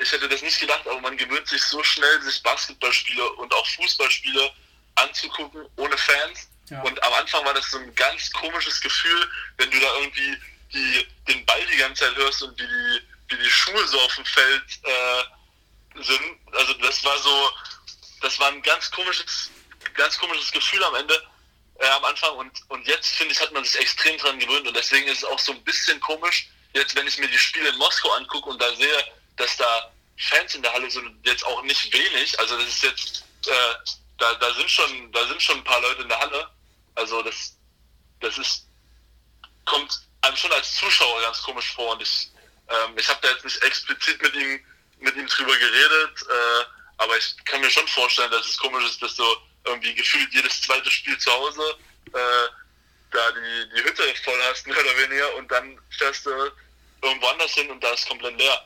ich 0.00 0.12
hätte 0.12 0.28
das 0.28 0.42
nicht 0.42 0.58
gedacht, 0.58 0.86
aber 0.86 1.00
man 1.00 1.16
gewöhnt 1.16 1.46
sich 1.46 1.62
so 1.62 1.82
schnell, 1.82 2.22
sich 2.22 2.42
Basketballspiele 2.42 3.32
und 3.32 3.52
auch 3.52 3.66
Fußballspiele 3.66 4.50
anzugucken 4.94 5.66
ohne 5.76 5.96
Fans. 5.98 6.48
Ja. 6.70 6.80
Und 6.82 7.02
am 7.02 7.12
Anfang 7.14 7.44
war 7.44 7.54
das 7.54 7.70
so 7.70 7.78
ein 7.78 7.94
ganz 7.94 8.30
komisches 8.32 8.80
Gefühl, 8.80 9.30
wenn 9.58 9.70
du 9.70 9.78
da 9.78 9.94
irgendwie 9.98 10.36
die, 10.72 11.06
den 11.28 11.44
Ball 11.44 11.64
die 11.66 11.76
ganze 11.76 12.04
Zeit 12.04 12.16
hörst 12.16 12.42
und 12.42 12.58
wie 12.58 12.66
die, 12.66 13.00
wie 13.28 13.42
die 13.42 13.50
Schuhe 13.50 13.86
so 13.88 14.00
auf 14.00 14.14
dem 14.14 14.24
Feld 14.24 14.62
äh, 14.82 16.02
sind. 16.02 16.38
Also 16.52 16.74
das 16.74 17.04
war 17.04 17.18
so, 17.18 17.50
das 18.22 18.38
war 18.38 18.48
ein 18.48 18.62
ganz 18.62 18.90
komisches, 18.90 19.50
ganz 19.94 20.16
komisches 20.18 20.50
Gefühl 20.50 20.82
am 20.84 20.94
Ende, 20.94 21.22
äh, 21.80 21.88
am 21.88 22.04
Anfang. 22.04 22.36
Und, 22.36 22.52
und 22.68 22.86
jetzt, 22.86 23.16
finde 23.16 23.32
ich, 23.32 23.40
hat 23.40 23.52
man 23.52 23.64
sich 23.64 23.80
extrem 23.80 24.16
dran 24.18 24.38
gewöhnt. 24.38 24.66
Und 24.68 24.76
deswegen 24.76 25.08
ist 25.08 25.18
es 25.18 25.24
auch 25.24 25.38
so 25.38 25.52
ein 25.52 25.64
bisschen 25.64 25.98
komisch, 26.00 26.48
jetzt 26.74 26.94
wenn 26.94 27.06
ich 27.06 27.18
mir 27.18 27.28
die 27.28 27.38
Spiele 27.38 27.68
in 27.70 27.78
Moskau 27.78 28.10
angucke 28.12 28.48
und 28.48 28.60
da 28.60 28.74
sehe, 28.76 29.04
dass 29.36 29.56
da 29.56 29.90
Fans 30.18 30.54
in 30.54 30.62
der 30.62 30.72
Halle 30.72 30.90
sind 30.90 31.26
jetzt 31.26 31.44
auch 31.46 31.62
nicht 31.62 31.92
wenig. 31.92 32.38
Also 32.38 32.56
das 32.58 32.68
ist 32.68 32.82
jetzt, 32.82 33.24
äh, 33.46 33.74
da, 34.18 34.34
da 34.34 34.54
sind 34.54 34.70
schon, 34.70 35.12
da 35.12 35.26
sind 35.26 35.42
schon 35.42 35.58
ein 35.58 35.64
paar 35.64 35.80
Leute 35.80 36.02
in 36.02 36.08
der 36.08 36.18
Halle. 36.18 36.50
Also 36.94 37.22
das, 37.22 37.56
das 38.20 38.36
ist, 38.38 38.66
kommt 39.64 40.00
einem 40.22 40.36
schon 40.36 40.52
als 40.52 40.74
Zuschauer 40.74 41.22
ganz 41.22 41.42
komisch 41.42 41.72
vor. 41.72 41.92
Und 41.92 42.02
ich, 42.02 42.28
ähm, 42.68 42.98
ich 42.98 43.08
habe 43.08 43.20
da 43.22 43.30
jetzt 43.30 43.44
nicht 43.44 43.62
explizit 43.62 44.20
mit 44.20 44.34
ihm, 44.34 44.60
mit 44.98 45.16
ihm 45.16 45.26
drüber 45.26 45.56
geredet, 45.56 46.22
äh, 46.28 46.64
aber 46.98 47.16
ich 47.16 47.34
kann 47.46 47.62
mir 47.62 47.70
schon 47.70 47.88
vorstellen, 47.88 48.30
dass 48.30 48.46
es 48.46 48.58
komisch 48.58 48.84
ist, 48.84 49.02
dass 49.02 49.16
du 49.16 49.24
irgendwie 49.64 49.94
gefühlt 49.94 50.32
jedes 50.32 50.62
zweite 50.62 50.90
Spiel 50.90 51.16
zu 51.18 51.30
Hause 51.30 51.78
äh, 52.12 52.48
da 53.10 53.32
die, 53.32 53.70
die 53.74 53.84
Hütte 53.84 54.02
voll 54.24 54.40
hast, 54.48 54.66
mehr 54.66 54.78
oder 54.78 54.96
weniger, 54.96 55.34
und 55.36 55.50
dann 55.50 55.78
fährst 55.98 56.26
du 56.26 56.30
irgendwo 57.02 57.26
anders 57.26 57.52
hin 57.52 57.70
und 57.70 57.82
da 57.82 57.92
ist 57.92 58.08
komplett 58.08 58.38
leer. 58.38 58.64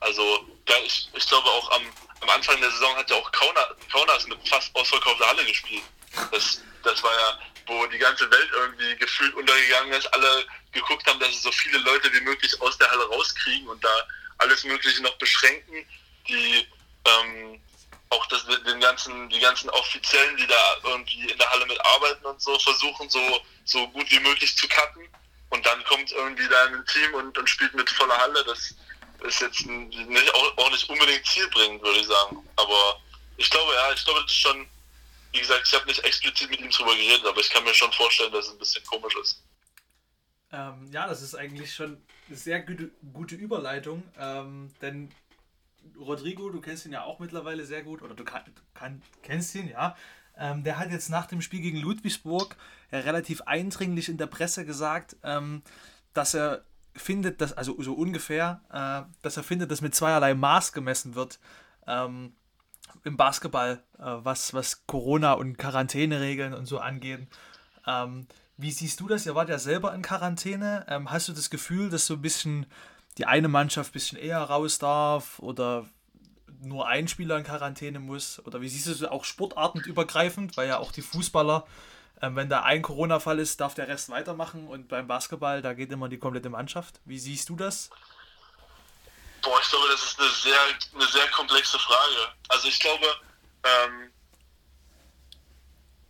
Also 0.00 0.46
da 0.66 0.74
ich, 0.78 1.08
ich 1.14 1.26
glaube 1.28 1.48
auch 1.48 1.70
am, 1.72 1.82
am 2.20 2.30
Anfang 2.30 2.60
der 2.60 2.70
Saison 2.70 2.96
hat 2.96 3.10
ja 3.10 3.16
auch 3.16 3.30
Kaunas 3.32 4.26
mit 4.26 4.48
fast 4.48 4.74
ausverkaufter 4.74 5.26
Halle 5.26 5.44
gespielt. 5.44 5.82
Das, 6.30 6.60
das 6.82 7.02
war 7.02 7.12
ja, 7.12 7.38
wo 7.66 7.86
die 7.86 7.98
ganze 7.98 8.30
Welt 8.30 8.50
irgendwie 8.52 8.96
gefühlt 8.96 9.34
untergegangen 9.34 9.92
ist, 9.92 10.12
alle 10.12 10.46
geguckt 10.72 11.06
haben, 11.06 11.20
dass 11.20 11.30
sie 11.30 11.42
so 11.42 11.52
viele 11.52 11.78
Leute 11.78 12.12
wie 12.12 12.20
möglich 12.20 12.60
aus 12.60 12.76
der 12.78 12.90
Halle 12.90 13.04
rauskriegen 13.08 13.68
und 13.68 13.82
da 13.84 14.08
alles 14.38 14.64
Mögliche 14.64 15.02
noch 15.02 15.16
beschränken. 15.18 15.86
Die 16.28 16.66
ähm, 17.04 17.60
auch 18.12 18.26
das, 18.26 18.44
den 18.46 18.80
ganzen, 18.80 19.28
die 19.30 19.40
ganzen 19.40 19.70
Offiziellen, 19.70 20.36
die 20.36 20.46
da 20.46 20.76
irgendwie 20.84 21.30
in 21.30 21.38
der 21.38 21.50
Halle 21.50 21.66
mitarbeiten 21.66 22.24
und 22.26 22.40
so, 22.40 22.58
versuchen 22.58 23.08
so, 23.08 23.40
so 23.64 23.88
gut 23.88 24.10
wie 24.10 24.20
möglich 24.20 24.56
zu 24.56 24.68
cutten. 24.68 25.08
Und 25.50 25.64
dann 25.66 25.82
kommt 25.84 26.10
irgendwie 26.12 26.48
da 26.48 26.64
ein 26.66 26.84
Team 26.86 27.14
und, 27.14 27.36
und 27.36 27.48
spielt 27.48 27.74
mit 27.74 27.88
voller 27.90 28.16
Halle. 28.16 28.44
Das 28.44 28.74
ist 29.24 29.40
jetzt 29.40 29.66
nicht, 29.66 30.34
auch, 30.34 30.58
auch 30.58 30.70
nicht 30.70 30.88
unbedingt 30.88 31.26
zielbringend, 31.26 31.82
würde 31.82 32.00
ich 32.00 32.06
sagen. 32.06 32.48
Aber 32.56 33.00
ich 33.36 33.50
glaube, 33.50 33.72
ja, 33.74 33.92
ich 33.92 34.04
glaube, 34.04 34.20
das 34.22 34.30
ist 34.30 34.38
schon, 34.38 34.66
wie 35.32 35.40
gesagt, 35.40 35.66
ich 35.66 35.74
habe 35.74 35.86
nicht 35.86 36.04
explizit 36.04 36.50
mit 36.50 36.60
ihm 36.60 36.70
drüber 36.70 36.94
geredet, 36.94 37.26
aber 37.26 37.40
ich 37.40 37.50
kann 37.50 37.64
mir 37.64 37.74
schon 37.74 37.92
vorstellen, 37.92 38.32
dass 38.32 38.46
es 38.46 38.52
ein 38.52 38.58
bisschen 38.58 38.84
komisch 38.84 39.16
ist. 39.16 39.42
Ähm, 40.52 40.90
ja, 40.92 41.06
das 41.06 41.22
ist 41.22 41.34
eigentlich 41.34 41.74
schon 41.74 42.02
eine 42.28 42.36
sehr 42.36 42.60
gute, 42.60 42.90
gute 43.12 43.34
Überleitung, 43.36 44.02
ähm, 44.18 44.74
denn 44.82 45.10
Rodrigo, 45.98 46.50
du 46.50 46.60
kennst 46.60 46.86
ihn 46.86 46.92
ja 46.92 47.04
auch 47.04 47.18
mittlerweile 47.18 47.64
sehr 47.64 47.82
gut, 47.82 48.02
oder 48.02 48.14
du 48.14 48.24
kann, 48.24 48.42
kann, 48.74 49.02
kennst 49.22 49.54
ihn, 49.54 49.68
ja. 49.68 49.96
Ähm, 50.36 50.64
der 50.64 50.78
hat 50.78 50.90
jetzt 50.90 51.10
nach 51.10 51.26
dem 51.26 51.42
Spiel 51.42 51.60
gegen 51.60 51.78
Ludwigsburg 51.78 52.56
ja 52.90 53.00
relativ 53.00 53.42
eindringlich 53.42 54.08
in 54.08 54.16
der 54.16 54.26
Presse 54.26 54.64
gesagt, 54.64 55.16
ähm, 55.22 55.62
dass 56.14 56.34
er 56.34 56.64
findet, 56.94 57.40
dass, 57.40 57.52
also 57.52 57.80
so 57.82 57.94
ungefähr, 57.94 58.60
äh, 58.70 59.12
dass 59.22 59.36
er 59.36 59.42
findet, 59.42 59.70
dass 59.70 59.82
mit 59.82 59.94
zweierlei 59.94 60.34
Maß 60.34 60.72
gemessen 60.72 61.14
wird 61.14 61.38
ähm, 61.86 62.32
im 63.04 63.16
Basketball, 63.16 63.82
äh, 63.98 64.04
was, 64.04 64.54
was 64.54 64.86
Corona 64.86 65.34
und 65.34 65.58
Quarantäneregeln 65.58 66.54
und 66.54 66.66
so 66.66 66.78
angehen. 66.78 67.28
Ähm, 67.86 68.26
wie 68.56 68.70
siehst 68.70 69.00
du 69.00 69.08
das? 69.08 69.26
Ihr 69.26 69.34
wart 69.34 69.48
ja 69.48 69.58
selber 69.58 69.94
in 69.94 70.02
Quarantäne. 70.02 70.86
Ähm, 70.88 71.10
hast 71.10 71.28
du 71.28 71.32
das 71.32 71.50
Gefühl, 71.50 71.90
dass 71.90 72.06
so 72.06 72.14
ein 72.14 72.22
bisschen 72.22 72.66
die 73.18 73.26
eine 73.26 73.48
Mannschaft 73.48 73.90
ein 73.90 73.92
bisschen 73.92 74.18
eher 74.18 74.42
raus 74.42 74.78
darf 74.78 75.38
oder 75.38 75.88
nur 76.60 76.86
ein 76.86 77.08
Spieler 77.08 77.36
in 77.36 77.44
Quarantäne 77.44 77.98
muss? 77.98 78.40
Oder 78.46 78.60
wie 78.60 78.68
siehst 78.68 78.86
du 78.86 78.92
es 78.92 79.02
auch 79.04 79.24
sportartenübergreifend, 79.24 80.56
weil 80.56 80.68
ja 80.68 80.78
auch 80.78 80.92
die 80.92 81.02
Fußballer, 81.02 81.66
ähm, 82.22 82.36
wenn 82.36 82.48
da 82.48 82.62
ein 82.62 82.82
Corona-Fall 82.82 83.38
ist, 83.38 83.60
darf 83.60 83.74
der 83.74 83.88
Rest 83.88 84.08
weitermachen 84.10 84.68
und 84.68 84.88
beim 84.88 85.06
Basketball, 85.06 85.60
da 85.60 85.74
geht 85.74 85.90
immer 85.90 86.08
die 86.08 86.18
komplette 86.18 86.50
Mannschaft. 86.50 87.00
Wie 87.04 87.18
siehst 87.18 87.48
du 87.48 87.56
das? 87.56 87.90
Boah, 89.42 89.60
ich 89.60 89.68
glaube, 89.68 89.88
das 89.88 90.04
ist 90.04 90.20
eine 90.20 90.30
sehr, 90.30 90.60
eine 90.94 91.06
sehr 91.06 91.28
komplexe 91.28 91.78
Frage. 91.78 92.32
Also 92.48 92.68
ich 92.68 92.78
glaube, 92.78 93.06
ähm, 93.64 94.12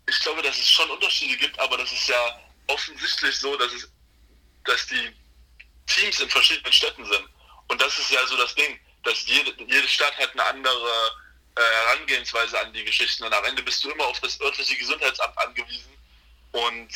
ich 0.07 0.21
glaube, 0.21 0.43
dass 0.43 0.59
es 0.59 0.69
schon 0.69 0.91
Unterschiede 0.91 1.37
gibt, 1.39 1.59
aber 1.59 1.79
das 1.79 1.91
ist 1.91 2.09
ja 2.09 2.41
offensichtlich 2.67 3.39
so, 3.39 3.57
dass 3.57 3.73
es, 3.73 3.91
dass 4.65 4.87
die 4.87 5.15
Teams 5.87 6.20
in 6.20 6.30
verschiedenen 6.30 6.72
Städten 6.72 7.05
sind. 7.05 7.28
Und 7.68 7.80
das 7.80 7.99
ist 7.99 8.11
ja 8.11 8.26
so 8.26 8.37
das 8.37 8.55
Ding, 8.55 8.78
dass 9.05 9.26
jede, 9.26 9.53
jede 9.64 9.89
Stadt 9.89 10.16
hat 10.18 10.33
eine 10.33 10.45
andere 10.45 11.11
äh, 11.57 11.61
Herangehensweise 11.61 12.59
an 12.61 12.72
die 12.72 12.85
Geschichten 12.85 13.24
und 13.24 13.33
am 13.33 13.45
Ende 13.45 13.62
bist 13.62 13.85
du 13.85 13.91
immer 13.91 14.07
auf 14.07 14.20
das 14.20 14.41
örtliche 14.41 14.76
Gesundheitsamt 14.76 15.37
angewiesen 15.39 15.93
und 16.53 16.89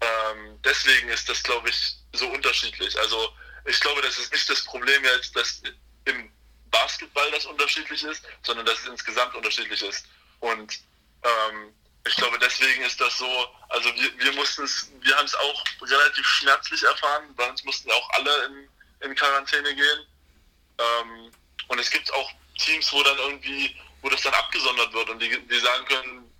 ähm, 0.00 0.58
deswegen 0.64 1.08
ist 1.08 1.28
das, 1.28 1.42
glaube 1.42 1.68
ich, 1.70 1.94
so 2.12 2.26
unterschiedlich. 2.28 2.98
Also 2.98 3.32
ich 3.64 3.78
glaube, 3.80 4.02
das 4.02 4.18
ist 4.18 4.32
nicht 4.32 4.48
das 4.48 4.64
Problem 4.64 5.04
jetzt, 5.04 5.34
dass 5.36 5.62
im 6.04 6.32
Basketball 6.70 7.30
das 7.30 7.46
unterschiedlich 7.46 8.02
ist, 8.02 8.22
sondern 8.42 8.66
dass 8.66 8.80
es 8.80 8.86
insgesamt 8.86 9.34
unterschiedlich 9.34 9.80
ist. 9.82 10.06
Und 10.40 10.80
ähm, 11.22 11.72
ich 12.06 12.16
glaube, 12.16 12.38
deswegen 12.38 12.82
ist 12.82 13.00
das 13.00 13.18
so, 13.18 13.48
also 13.68 13.94
wir, 13.94 14.18
wir 14.18 14.32
mussten 14.32 14.64
es, 14.64 14.90
wir 15.00 15.16
haben 15.16 15.24
es 15.24 15.34
auch 15.34 15.64
relativ 15.80 16.26
schmerzlich 16.26 16.82
erfahren, 16.82 17.34
bei 17.36 17.48
uns 17.48 17.62
mussten 17.64 17.90
auch 17.90 18.10
alle 18.10 18.44
in, 18.46 19.08
in 19.08 19.14
Quarantäne 19.14 19.74
gehen. 19.74 20.06
Ähm, 20.78 21.32
und 21.68 21.78
es 21.78 21.90
gibt 21.90 22.12
auch 22.12 22.30
Teams, 22.58 22.92
wo 22.92 23.02
dann 23.02 23.18
irgendwie, 23.18 23.76
wo 24.00 24.08
das 24.08 24.22
dann 24.22 24.34
abgesondert 24.34 24.92
wird 24.92 25.10
und 25.10 25.20
die, 25.20 25.46
die 25.46 25.60
sagen 25.60 25.84
können, 25.86 26.32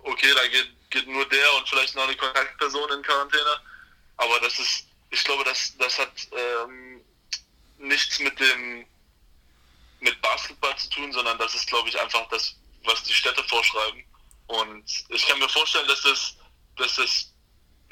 okay, 0.00 0.32
da 0.34 0.46
geht, 0.46 0.68
geht 0.90 1.08
nur 1.08 1.28
der 1.28 1.54
und 1.54 1.68
vielleicht 1.68 1.94
noch 1.96 2.04
eine 2.04 2.16
Kontaktperson 2.16 2.92
in 2.92 3.02
Quarantäne. 3.02 3.60
Aber 4.16 4.38
das 4.40 4.58
ist, 4.58 4.86
ich 5.10 5.24
glaube, 5.24 5.44
das, 5.44 5.76
das 5.78 5.98
hat 5.98 6.12
ähm, 6.32 7.04
nichts 7.78 8.18
mit 8.20 8.38
dem 8.38 8.86
mit 10.00 10.20
Basketball 10.22 10.74
zu 10.78 10.88
tun, 10.90 11.12
sondern 11.12 11.36
das 11.38 11.54
ist, 11.54 11.66
glaube 11.68 11.88
ich, 11.88 12.00
einfach 12.00 12.26
das, 12.30 12.56
was 12.84 13.02
die 13.02 13.12
Städte 13.12 13.44
vorschreiben. 13.44 14.02
Und 14.50 14.84
ich 15.10 15.26
kann 15.28 15.38
mir 15.38 15.48
vorstellen, 15.48 15.86
dass 15.86 16.02
das, 16.02 16.34
dass 16.76 16.96
das 16.96 17.32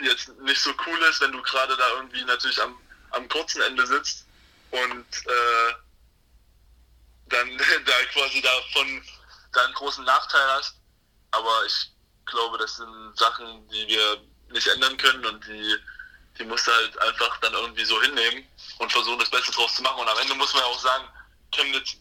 jetzt 0.00 0.28
nicht 0.40 0.60
so 0.60 0.72
cool 0.86 0.98
ist, 1.04 1.20
wenn 1.20 1.30
du 1.30 1.40
gerade 1.42 1.76
da 1.76 1.88
irgendwie 1.90 2.24
natürlich 2.24 2.60
am, 2.60 2.76
am 3.10 3.28
kurzen 3.28 3.62
Ende 3.62 3.86
sitzt 3.86 4.26
und 4.72 5.06
äh, 5.26 5.74
dann 7.26 7.58
da 7.86 7.92
quasi 8.12 8.42
davon 8.42 9.04
da 9.52 9.64
einen 9.64 9.74
großen 9.74 10.04
Nachteil 10.04 10.48
hast. 10.56 10.74
Aber 11.30 11.64
ich 11.64 11.92
glaube, 12.26 12.58
das 12.58 12.76
sind 12.76 13.16
Sachen, 13.16 13.68
die 13.68 13.86
wir 13.86 14.20
nicht 14.50 14.66
ändern 14.66 14.96
können 14.96 15.24
und 15.26 15.46
die, 15.46 15.76
die 16.38 16.44
musst 16.44 16.66
du 16.66 16.72
halt 16.72 16.98
einfach 17.02 17.38
dann 17.38 17.52
irgendwie 17.52 17.84
so 17.84 18.02
hinnehmen 18.02 18.44
und 18.78 18.90
versuchen, 18.90 19.20
das 19.20 19.30
Beste 19.30 19.52
draus 19.52 19.76
zu 19.76 19.82
machen. 19.82 20.00
Und 20.00 20.08
am 20.08 20.18
Ende 20.18 20.34
muss 20.34 20.52
man 20.54 20.62
ja 20.62 20.68
auch 20.68 20.80
sagen, 20.80 21.04
Chemnitz, 21.52 21.96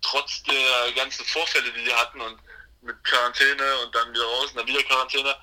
trotz 0.00 0.42
der 0.42 0.92
ganzen 0.96 1.24
Vorfälle, 1.26 1.70
die 1.72 1.84
wir 1.84 1.96
hatten 1.96 2.20
und 2.20 2.40
mit 2.82 3.02
Quarantäne 3.04 3.64
und 3.84 3.94
dann 3.94 4.12
wieder 4.12 4.24
raus 4.24 4.50
und 4.50 4.58
dann 4.58 4.66
wieder 4.66 4.82
Quarantäne, 4.82 5.34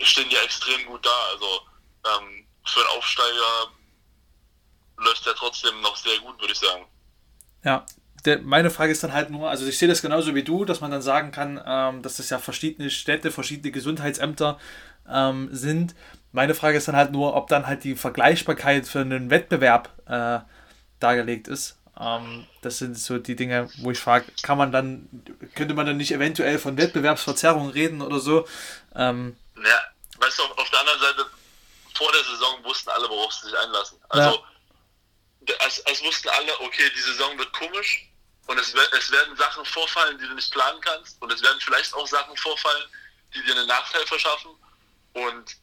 stehen 0.00 0.28
die 0.28 0.36
extrem 0.36 0.86
gut 0.86 1.04
da. 1.04 1.10
Also 1.32 1.46
ähm, 2.06 2.46
für 2.64 2.80
einen 2.80 2.88
Aufsteiger 2.96 3.72
läuft 4.98 5.26
der 5.26 5.34
trotzdem 5.34 5.80
noch 5.80 5.96
sehr 5.96 6.18
gut, 6.20 6.40
würde 6.40 6.52
ich 6.52 6.58
sagen. 6.58 6.86
Ja, 7.64 7.84
der, 8.24 8.40
meine 8.40 8.70
Frage 8.70 8.92
ist 8.92 9.02
dann 9.02 9.12
halt 9.12 9.30
nur, 9.30 9.48
also 9.48 9.66
ich 9.66 9.78
sehe 9.78 9.88
das 9.88 10.02
genauso 10.02 10.34
wie 10.34 10.42
du, 10.42 10.64
dass 10.64 10.80
man 10.80 10.90
dann 10.90 11.02
sagen 11.02 11.30
kann, 11.30 11.60
ähm, 11.64 12.02
dass 12.02 12.16
das 12.16 12.30
ja 12.30 12.38
verschiedene 12.38 12.90
Städte, 12.90 13.30
verschiedene 13.30 13.70
Gesundheitsämter 13.70 14.58
ähm, 15.08 15.48
sind. 15.52 15.94
Meine 16.32 16.54
Frage 16.54 16.78
ist 16.78 16.88
dann 16.88 16.96
halt 16.96 17.12
nur, 17.12 17.34
ob 17.34 17.48
dann 17.48 17.66
halt 17.66 17.84
die 17.84 17.96
Vergleichbarkeit 17.96 18.86
für 18.86 19.00
einen 19.00 19.30
Wettbewerb 19.30 19.90
äh, 20.06 20.40
dargelegt 21.00 21.48
ist. 21.48 21.77
Ähm, 22.00 22.46
das 22.62 22.78
sind 22.78 22.96
so 22.96 23.18
die 23.18 23.34
Dinge, 23.34 23.70
wo 23.78 23.90
ich 23.90 23.98
frage, 23.98 24.26
kann 24.42 24.56
man 24.56 24.70
dann, 24.70 25.08
könnte 25.54 25.74
man 25.74 25.86
dann 25.86 25.96
nicht 25.96 26.12
eventuell 26.12 26.58
von 26.58 26.76
Wettbewerbsverzerrung 26.76 27.70
reden 27.70 28.02
oder 28.02 28.20
so? 28.20 28.46
Ähm, 28.94 29.36
ja, 29.56 29.80
weißt 30.18 30.38
du, 30.38 30.44
auf 30.44 30.70
der 30.70 30.80
anderen 30.80 31.00
Seite, 31.00 31.26
vor 31.96 32.12
der 32.12 32.22
Saison 32.22 32.62
wussten 32.64 32.90
alle, 32.90 33.08
worauf 33.08 33.32
sie 33.32 33.48
sich 33.48 33.58
einlassen. 33.58 33.98
Also, 34.10 34.44
ja. 35.48 35.54
es, 35.66 35.78
es, 35.78 36.02
wussten 36.04 36.28
alle, 36.28 36.60
okay, 36.60 36.88
die 36.94 37.00
Saison 37.00 37.36
wird 37.36 37.52
komisch 37.52 38.08
und 38.46 38.58
es, 38.60 38.72
es 38.72 39.10
werden 39.10 39.36
Sachen 39.36 39.64
vorfallen, 39.64 40.18
die 40.18 40.28
du 40.28 40.34
nicht 40.34 40.52
planen 40.52 40.80
kannst 40.80 41.20
und 41.20 41.32
es 41.32 41.42
werden 41.42 41.60
vielleicht 41.60 41.92
auch 41.94 42.06
Sachen 42.06 42.36
vorfallen, 42.36 42.84
die 43.34 43.42
dir 43.42 43.56
einen 43.56 43.66
Nachteil 43.66 44.06
verschaffen 44.06 44.52
und 45.14 45.56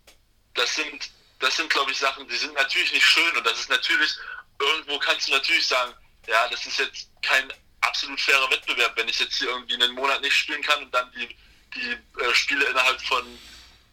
das 0.54 0.76
sind, 0.76 1.10
das 1.40 1.56
sind, 1.56 1.70
glaube 1.70 1.92
ich, 1.92 1.98
Sachen, 1.98 2.28
die 2.28 2.36
sind 2.36 2.54
natürlich 2.56 2.92
nicht 2.92 3.06
schön 3.06 3.38
und 3.38 3.46
das 3.46 3.58
ist 3.58 3.70
natürlich, 3.70 4.12
irgendwo 4.60 5.00
kannst 5.00 5.30
du 5.30 5.32
natürlich 5.32 5.68
sagen, 5.68 5.94
ja, 6.28 6.48
das 6.48 6.66
ist 6.66 6.80
jetzt 6.80 7.10
kein 7.22 7.52
absolut 7.82 8.20
fairer 8.20 8.50
Wettbewerb, 8.50 8.96
wenn 8.98 9.08
ich 9.08 9.20
jetzt 9.20 9.38
hier 9.38 9.50
irgendwie 9.50 9.76
einen 9.76 9.94
Monat 9.94 10.22
nicht 10.22 10.36
spielen 10.36 10.62
kann 10.62 10.84
und 10.84 10.94
dann 10.94 11.12
die, 11.12 11.28
die 11.76 11.92
äh, 12.22 12.34
Spiele 12.34 12.66
innerhalb 12.66 13.02
von 13.02 13.26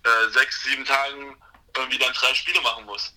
äh, 0.05 0.31
sechs, 0.31 0.63
sieben 0.65 0.85
Tagen 0.85 1.37
irgendwie 1.77 1.99
dann 1.99 2.13
drei 2.13 2.35
Spiele 2.35 2.61
machen 2.61 2.85
muss. 2.85 3.15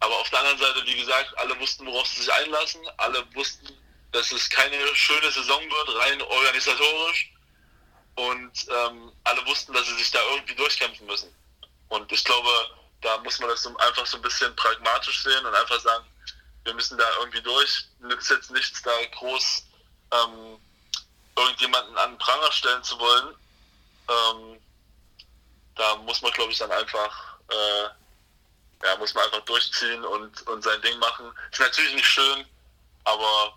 Aber 0.00 0.16
auf 0.18 0.30
der 0.30 0.40
anderen 0.40 0.58
Seite, 0.58 0.86
wie 0.86 0.96
gesagt, 0.96 1.36
alle 1.38 1.58
wussten, 1.60 1.86
worauf 1.86 2.06
sie 2.06 2.22
sich 2.22 2.32
einlassen, 2.32 2.80
alle 2.96 3.24
wussten, 3.34 3.68
dass 4.12 4.32
es 4.32 4.48
keine 4.48 4.76
schöne 4.94 5.30
Saison 5.30 5.62
wird, 5.62 5.96
rein 5.98 6.22
organisatorisch. 6.22 7.32
Und 8.16 8.66
ähm, 8.68 9.12
alle 9.24 9.46
wussten, 9.46 9.72
dass 9.72 9.86
sie 9.86 9.94
sich 9.94 10.10
da 10.10 10.18
irgendwie 10.32 10.54
durchkämpfen 10.54 11.06
müssen. 11.06 11.34
Und 11.88 12.10
ich 12.12 12.24
glaube, 12.24 12.48
da 13.00 13.18
muss 13.18 13.38
man 13.38 13.48
das 13.48 13.66
einfach 13.66 14.06
so 14.06 14.16
ein 14.18 14.22
bisschen 14.22 14.54
pragmatisch 14.56 15.22
sehen 15.22 15.44
und 15.44 15.54
einfach 15.54 15.80
sagen, 15.80 16.04
wir 16.64 16.74
müssen 16.74 16.98
da 16.98 17.04
irgendwie 17.18 17.42
durch. 17.42 17.86
Nützt 18.00 18.30
jetzt 18.30 18.50
nichts, 18.50 18.82
da 18.82 18.90
groß 19.12 19.64
ähm, 20.12 20.58
irgendjemanden 21.36 21.96
an 21.98 22.12
den 22.12 22.18
Pranger 22.18 22.52
stellen 22.52 22.82
zu 22.82 22.98
wollen. 22.98 23.34
Ähm, 24.08 24.60
da 25.76 25.96
muss 25.96 26.20
man, 26.22 26.32
glaube 26.32 26.52
ich, 26.52 26.58
dann 26.58 26.72
einfach, 26.72 27.38
äh, 27.50 28.86
ja, 28.86 28.96
muss 28.98 29.14
man 29.14 29.24
einfach 29.24 29.44
durchziehen 29.44 30.04
und, 30.04 30.46
und 30.46 30.62
sein 30.62 30.80
Ding 30.82 30.98
machen. 30.98 31.32
Ist 31.50 31.60
natürlich 31.60 31.94
nicht 31.94 32.08
schön, 32.08 32.44
aber 33.04 33.56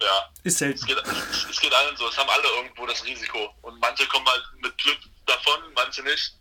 ja. 0.00 0.30
Ist 0.42 0.58
selten. 0.58 0.78
Es 0.78 0.86
geht, 0.86 0.98
es 1.50 1.60
geht 1.60 1.74
allen 1.74 1.96
so. 1.96 2.08
Es 2.08 2.16
haben 2.16 2.30
alle 2.30 2.48
irgendwo 2.56 2.86
das 2.86 3.04
Risiko. 3.04 3.54
Und 3.62 3.78
manche 3.80 4.06
kommen 4.06 4.26
halt 4.26 4.44
mit 4.60 4.76
Glück 4.78 4.98
davon, 5.26 5.60
manche 5.74 6.02
nicht. 6.02 6.34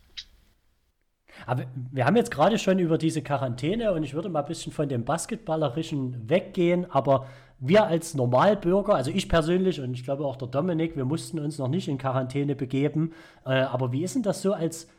Aber 1.49 1.63
wir 1.91 2.05
haben 2.05 2.15
jetzt 2.15 2.29
gerade 2.29 2.59
schon 2.59 2.77
über 2.77 2.99
diese 2.99 3.23
Quarantäne 3.23 3.91
und 3.91 4.03
ich 4.03 4.13
würde 4.13 4.29
mal 4.29 4.41
ein 4.41 4.47
bisschen 4.47 4.71
von 4.71 4.87
dem 4.87 5.03
Basketballerischen 5.03 6.29
weggehen, 6.29 6.85
aber 6.91 7.25
wir 7.59 7.87
als 7.87 8.13
Normalbürger, 8.13 8.93
also 8.93 9.09
ich 9.09 9.27
persönlich 9.27 9.81
und 9.81 9.95
ich 9.95 10.03
glaube 10.03 10.25
auch 10.25 10.35
der 10.35 10.47
Dominik, 10.47 10.95
wir 10.95 11.05
mussten 11.05 11.39
uns 11.39 11.57
noch 11.57 11.67
nicht 11.67 11.87
in 11.87 11.97
Quarantäne 11.97 12.55
begeben. 12.55 13.13
Äh, 13.47 13.61
aber 13.61 13.91
wie 13.91 14.03
ist 14.03 14.13
denn 14.13 14.21
das 14.21 14.43
so 14.43 14.53
als, 14.53 14.89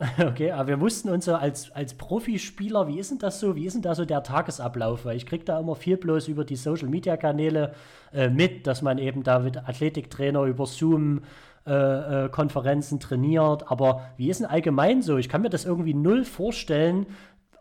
okay, 0.18 0.52
aber 0.52 0.68
wir 0.68 0.76
mussten 0.78 1.10
uns 1.10 1.26
so 1.26 1.34
als, 1.34 1.72
als 1.72 1.92
Profispieler, 1.92 2.88
wie 2.88 2.98
ist 2.98 3.10
denn 3.10 3.18
das 3.18 3.38
so, 3.38 3.54
wie 3.54 3.66
ist 3.66 3.74
denn 3.74 3.82
da 3.82 3.94
so 3.94 4.06
der 4.06 4.22
Tagesablauf? 4.22 5.04
Weil 5.04 5.18
ich 5.18 5.26
kriege 5.26 5.44
da 5.44 5.60
immer 5.60 5.74
viel 5.74 5.98
bloß 5.98 6.28
über 6.28 6.46
die 6.46 6.56
Social-Media-Kanäle 6.56 7.74
äh, 8.14 8.30
mit, 8.30 8.66
dass 8.66 8.80
man 8.80 8.96
eben 8.96 9.24
da 9.24 9.40
mit 9.40 9.58
Athletiktrainer 9.58 10.44
über 10.44 10.64
Zoom 10.64 11.20
äh, 11.68 12.24
äh, 12.24 12.28
Konferenzen 12.30 13.00
trainiert. 13.00 13.70
Aber 13.70 14.10
wie 14.16 14.30
ist 14.30 14.40
denn 14.40 14.46
allgemein 14.46 15.02
so? 15.02 15.18
Ich 15.18 15.28
kann 15.28 15.42
mir 15.42 15.50
das 15.50 15.64
irgendwie 15.64 15.94
null 15.94 16.24
vorstellen, 16.24 17.06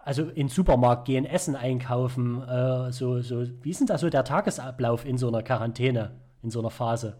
also 0.04 0.24
in 0.24 0.48
den 0.48 0.50
Supermarkt 0.50 1.06
gehen, 1.06 1.26
Essen 1.26 1.56
einkaufen, 1.56 2.42
äh, 2.48 2.94
so, 2.94 3.22
so, 3.22 3.46
wie 3.62 3.72
ist 3.72 3.82
denn 3.82 3.88
da 3.88 3.98
so 3.98 4.10
der 4.10 4.24
Tagesablauf 4.24 5.04
in 5.04 5.18
so 5.18 5.28
einer 5.28 5.44
Quarantäne, 5.44 6.20
in 6.44 6.50
so 6.50 6.60
einer 6.60 6.72
Phase? 6.72 7.18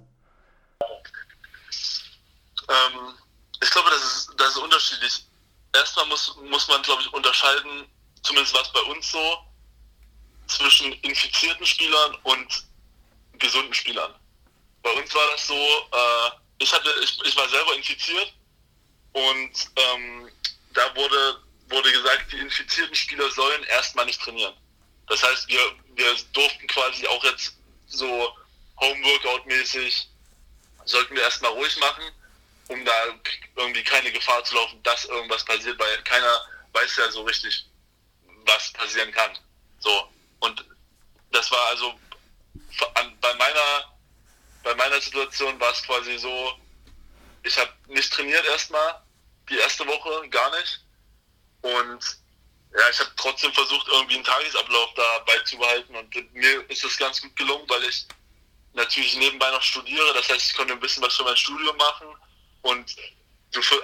Ähm, 2.70 3.14
ich 3.62 3.70
glaube, 3.72 3.90
das 3.90 4.02
ist, 4.02 4.34
das 4.38 4.48
ist 4.50 4.58
unterschiedlich. 4.58 5.28
Erstmal 5.76 6.06
muss, 6.06 6.38
muss 6.50 6.68
man, 6.70 6.82
glaube 6.82 7.02
ich, 7.02 7.14
unterscheiden, 7.14 7.86
zumindest 8.24 8.54
war 8.54 8.62
es 8.62 8.72
bei 8.72 8.92
uns 8.92 9.12
so, 9.12 9.20
zwischen 10.48 10.94
infizierten 11.02 11.66
Spielern 11.66 12.16
und 12.24 12.64
gesunden 13.38 13.74
Spielern. 13.74 14.14
Bei 14.82 14.92
uns 14.94 15.14
war 15.14 15.24
das 15.32 15.48
so, 15.48 15.54
äh, 15.54 16.47
ich, 16.60 16.74
hatte, 16.74 16.94
ich, 17.04 17.20
ich 17.24 17.36
war 17.36 17.48
selber 17.50 17.76
infiziert 17.76 18.34
und 19.14 19.52
ähm, 19.76 20.30
da 20.74 20.96
wurde 20.96 21.42
wurde 21.70 21.92
gesagt, 21.92 22.32
die 22.32 22.38
infizierten 22.38 22.96
Spieler 22.96 23.30
sollen 23.32 23.64
erstmal 23.66 24.06
nicht 24.06 24.22
trainieren. 24.22 24.54
Das 25.08 25.24
heißt, 25.24 25.48
wir, 25.48 25.60
wir 25.96 26.16
durften 26.34 26.68
quasi 26.68 27.06
auch 27.08 27.24
jetzt 27.24 27.56
so 27.88 28.36
Homeworkout-mäßig, 28.80 30.08
sollten 30.86 31.16
wir 31.16 31.24
erstmal 31.24 31.52
ruhig 31.52 31.78
machen, 31.80 32.04
um 32.70 32.84
da 32.86 32.94
irgendwie 33.56 33.84
keine 33.84 34.12
Gefahr 34.12 34.44
zu 34.44 34.56
laufen, 34.56 34.82
dass 34.84 35.06
irgendwas 35.06 35.44
passiert, 35.46 35.80
weil 35.80 36.04
keiner 36.04 36.42
weiß 36.74 36.98
ja 36.98 37.12
so 37.12 37.24
richtig, 37.24 37.66
was 38.46 38.72
passieren 38.74 39.12
kann. 39.12 39.38
So. 39.80 40.10
Und 40.40 40.64
das 41.32 41.50
war 41.52 41.68
also 41.70 41.94
bei 43.22 43.34
meiner, 43.36 43.97
bei 44.68 44.76
meiner 44.76 45.00
Situation 45.00 45.58
war 45.62 45.72
es 45.72 45.82
quasi 45.84 46.18
so, 46.18 46.54
ich 47.44 47.58
habe 47.58 47.72
nicht 47.88 48.12
trainiert 48.12 48.46
erstmal, 48.46 49.02
die 49.50 49.58
erste 49.58 49.88
Woche 49.88 50.28
gar 50.28 50.50
nicht. 50.58 50.82
Und 51.62 52.18
ja, 52.74 52.90
ich 52.92 53.00
habe 53.00 53.12
trotzdem 53.16 53.54
versucht, 53.54 53.88
irgendwie 53.88 54.16
einen 54.16 54.26
Tagesablauf 54.26 54.94
da 54.96 55.20
beizubehalten. 55.20 55.96
Und 55.96 56.34
mir 56.34 56.70
ist 56.70 56.84
das 56.84 56.98
ganz 56.98 57.22
gut 57.22 57.34
gelungen, 57.38 57.64
weil 57.70 57.82
ich 57.86 58.06
natürlich 58.74 59.16
nebenbei 59.16 59.50
noch 59.52 59.62
studiere. 59.62 60.14
Das 60.14 60.28
heißt, 60.28 60.52
ich 60.52 60.58
konnte 60.58 60.74
ein 60.74 60.82
bisschen 60.82 61.02
was 61.02 61.16
für 61.16 61.24
mein 61.24 61.38
Studium 61.38 61.78
machen. 61.78 62.08
Und 62.64 62.94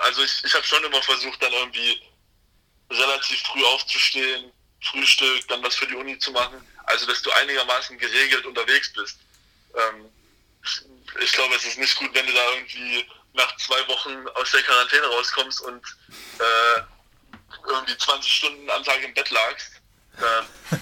also 0.01 0.21
ich, 0.21 0.43
ich 0.43 0.53
habe 0.53 0.65
schon 0.65 0.83
immer 0.83 1.01
versucht, 1.01 1.41
dann 1.41 1.53
irgendwie 1.53 2.01
relativ 2.89 3.41
früh 3.43 3.63
aufzustehen, 3.63 4.51
Frühstück, 4.81 5.47
dann 5.47 5.63
was 5.63 5.75
für 5.75 5.87
die 5.87 5.95
Uni 5.95 6.19
zu 6.19 6.33
machen. 6.33 6.67
Also, 6.87 7.05
dass 7.05 7.21
du 7.21 7.31
einigermaßen 7.31 7.97
geregelt 7.97 8.45
unterwegs 8.45 8.91
bist. 8.91 9.17
Ähm, 9.73 10.09
ich 11.21 11.31
glaube, 11.33 11.55
es 11.55 11.65
ist 11.65 11.77
nicht 11.77 11.95
gut, 11.97 12.13
wenn 12.13 12.25
du 12.25 12.33
da 12.33 12.51
irgendwie 12.53 13.05
nach 13.33 13.55
zwei 13.57 13.87
Wochen 13.87 14.27
aus 14.35 14.51
der 14.51 14.63
Quarantäne 14.63 15.07
rauskommst 15.07 15.61
und 15.61 15.83
äh, 16.39 16.81
irgendwie 17.67 17.97
20 17.97 18.31
Stunden 18.31 18.69
am 18.69 18.83
Tag 18.83 19.03
im 19.03 19.13
Bett 19.13 19.29
lagst, 19.29 19.81
da, 20.17 20.45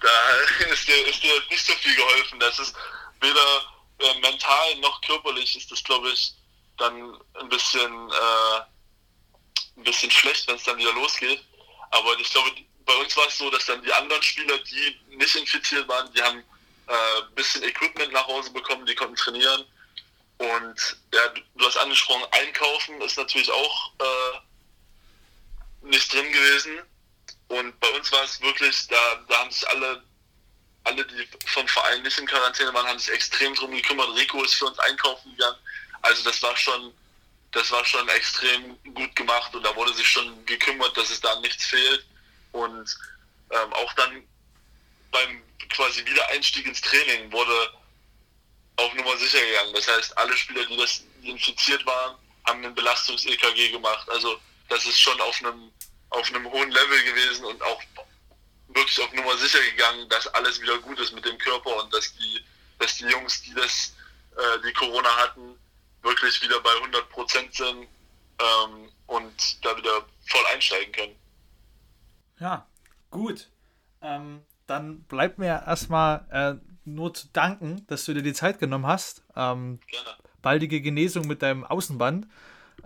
da 0.00 0.30
ist, 0.70 0.88
dir, 0.88 1.06
ist 1.06 1.22
dir 1.22 1.42
nicht 1.50 1.66
so 1.66 1.72
viel 1.74 1.94
geholfen. 1.94 2.40
Das 2.40 2.58
ist 2.58 2.74
weder 3.20 3.64
äh, 3.98 4.20
mental 4.20 4.76
noch 4.76 5.00
körperlich 5.02 5.56
ist 5.56 5.70
das, 5.70 5.82
glaube 5.84 6.10
ich, 6.10 6.34
dann 6.78 7.18
ein 7.34 7.48
bisschen, 7.48 8.10
äh, 8.10 8.60
ein 9.76 9.84
bisschen 9.84 10.10
schlecht, 10.10 10.48
wenn 10.48 10.56
es 10.56 10.64
dann 10.64 10.78
wieder 10.78 10.92
losgeht. 10.92 11.44
Aber 11.90 12.18
ich 12.18 12.30
glaube, 12.30 12.50
bei 12.86 12.94
uns 12.94 13.16
war 13.16 13.26
es 13.26 13.38
so, 13.38 13.50
dass 13.50 13.66
dann 13.66 13.82
die 13.82 13.92
anderen 13.92 14.22
Spieler, 14.22 14.58
die 14.58 15.00
nicht 15.16 15.36
infiziert 15.36 15.86
waren, 15.88 16.12
die 16.14 16.22
haben 16.22 16.42
äh, 16.90 17.22
bisschen 17.36 17.62
Equipment 17.62 18.12
nach 18.12 18.26
Hause 18.26 18.50
bekommen, 18.50 18.84
die 18.84 18.94
konnten 18.94 19.14
trainieren. 19.14 19.64
Und 20.38 20.96
ja, 21.14 21.28
du 21.54 21.66
hast 21.66 21.76
angesprochen, 21.76 22.26
einkaufen 22.32 23.00
ist 23.02 23.16
natürlich 23.16 23.50
auch 23.50 23.92
äh, 24.00 25.86
nicht 25.86 26.12
drin 26.12 26.32
gewesen. 26.32 26.80
Und 27.48 27.78
bei 27.78 27.88
uns 27.90 28.10
war 28.10 28.24
es 28.24 28.40
wirklich, 28.40 28.88
da, 28.88 29.24
da 29.28 29.38
haben 29.38 29.50
sich 29.50 29.68
alle, 29.68 30.02
alle, 30.84 31.04
die 31.06 31.28
vom 31.46 31.68
Verein 31.68 32.02
nicht 32.02 32.18
in 32.18 32.26
Quarantäne 32.26 32.72
waren, 32.74 32.86
haben 32.86 32.98
sich 32.98 33.12
extrem 33.14 33.54
drum 33.54 33.70
gekümmert. 33.70 34.08
Rico 34.16 34.42
ist 34.42 34.54
für 34.54 34.66
uns 34.66 34.78
einkaufen 34.80 35.30
gegangen. 35.32 35.58
Also 36.02 36.24
das 36.24 36.42
war 36.42 36.56
schon, 36.56 36.92
das 37.52 37.70
war 37.70 37.84
schon 37.84 38.08
extrem 38.08 38.82
gut 38.94 39.14
gemacht 39.14 39.54
und 39.54 39.62
da 39.62 39.74
wurde 39.76 39.92
sich 39.94 40.08
schon 40.08 40.44
gekümmert, 40.46 40.96
dass 40.96 41.10
es 41.10 41.20
da 41.20 41.38
nichts 41.40 41.66
fehlt. 41.66 42.04
Und 42.52 42.96
ähm, 43.50 43.72
auch 43.74 43.92
dann 43.94 44.24
beim 45.10 45.42
quasi 45.70 46.04
Wiedereinstieg 46.04 46.66
ins 46.66 46.80
Training 46.80 47.30
wurde 47.32 47.72
auf 48.76 48.94
Nummer 48.94 49.16
sicher 49.16 49.40
gegangen. 49.44 49.74
Das 49.74 49.88
heißt, 49.88 50.16
alle 50.18 50.36
Spieler, 50.36 50.64
die 50.66 50.76
das 50.76 51.04
infiziert 51.22 51.84
waren, 51.86 52.16
haben 52.46 52.64
einen 52.64 52.74
Belastungs-EKG 52.74 53.70
gemacht. 53.72 54.08
Also 54.10 54.40
das 54.68 54.84
ist 54.86 54.98
schon 54.98 55.20
auf 55.20 55.38
einem, 55.42 55.70
auf 56.10 56.28
einem 56.32 56.50
hohen 56.50 56.70
Level 56.70 57.04
gewesen 57.04 57.44
und 57.44 57.62
auch 57.62 57.82
wirklich 58.68 59.00
auf 59.00 59.12
Nummer 59.12 59.36
sicher 59.36 59.60
gegangen, 59.62 60.08
dass 60.08 60.26
alles 60.28 60.60
wieder 60.60 60.78
gut 60.78 60.98
ist 61.00 61.12
mit 61.12 61.24
dem 61.24 61.38
Körper 61.38 61.82
und 61.82 61.92
dass 61.92 62.14
die, 62.16 62.44
dass 62.78 62.96
die 62.96 63.06
Jungs, 63.06 63.42
die 63.42 63.54
das, 63.54 63.94
äh, 64.36 64.58
die 64.66 64.72
Corona 64.72 65.14
hatten, 65.16 65.58
wirklich 66.02 66.40
wieder 66.42 66.60
bei 66.60 66.72
100 66.76 67.08
Prozent 67.10 67.54
sind 67.54 67.88
ähm, 68.38 68.92
und 69.06 69.64
da 69.64 69.76
wieder 69.76 70.06
voll 70.26 70.46
einsteigen 70.52 70.92
können. 70.92 71.16
Ja, 72.38 72.66
gut. 73.10 73.48
Ähm, 74.00 74.42
dann 74.70 75.02
bleibt 75.02 75.38
mir 75.38 75.64
erstmal 75.66 76.24
äh, 76.30 76.54
nur 76.84 77.12
zu 77.12 77.28
danken, 77.32 77.84
dass 77.88 78.04
du 78.04 78.14
dir 78.14 78.22
die 78.22 78.32
Zeit 78.32 78.58
genommen 78.58 78.86
hast. 78.86 79.22
Ähm, 79.36 79.80
Gerne. 79.86 80.16
Baldige 80.42 80.80
Genesung 80.80 81.26
mit 81.26 81.42
deinem 81.42 81.64
Außenband. 81.64 82.26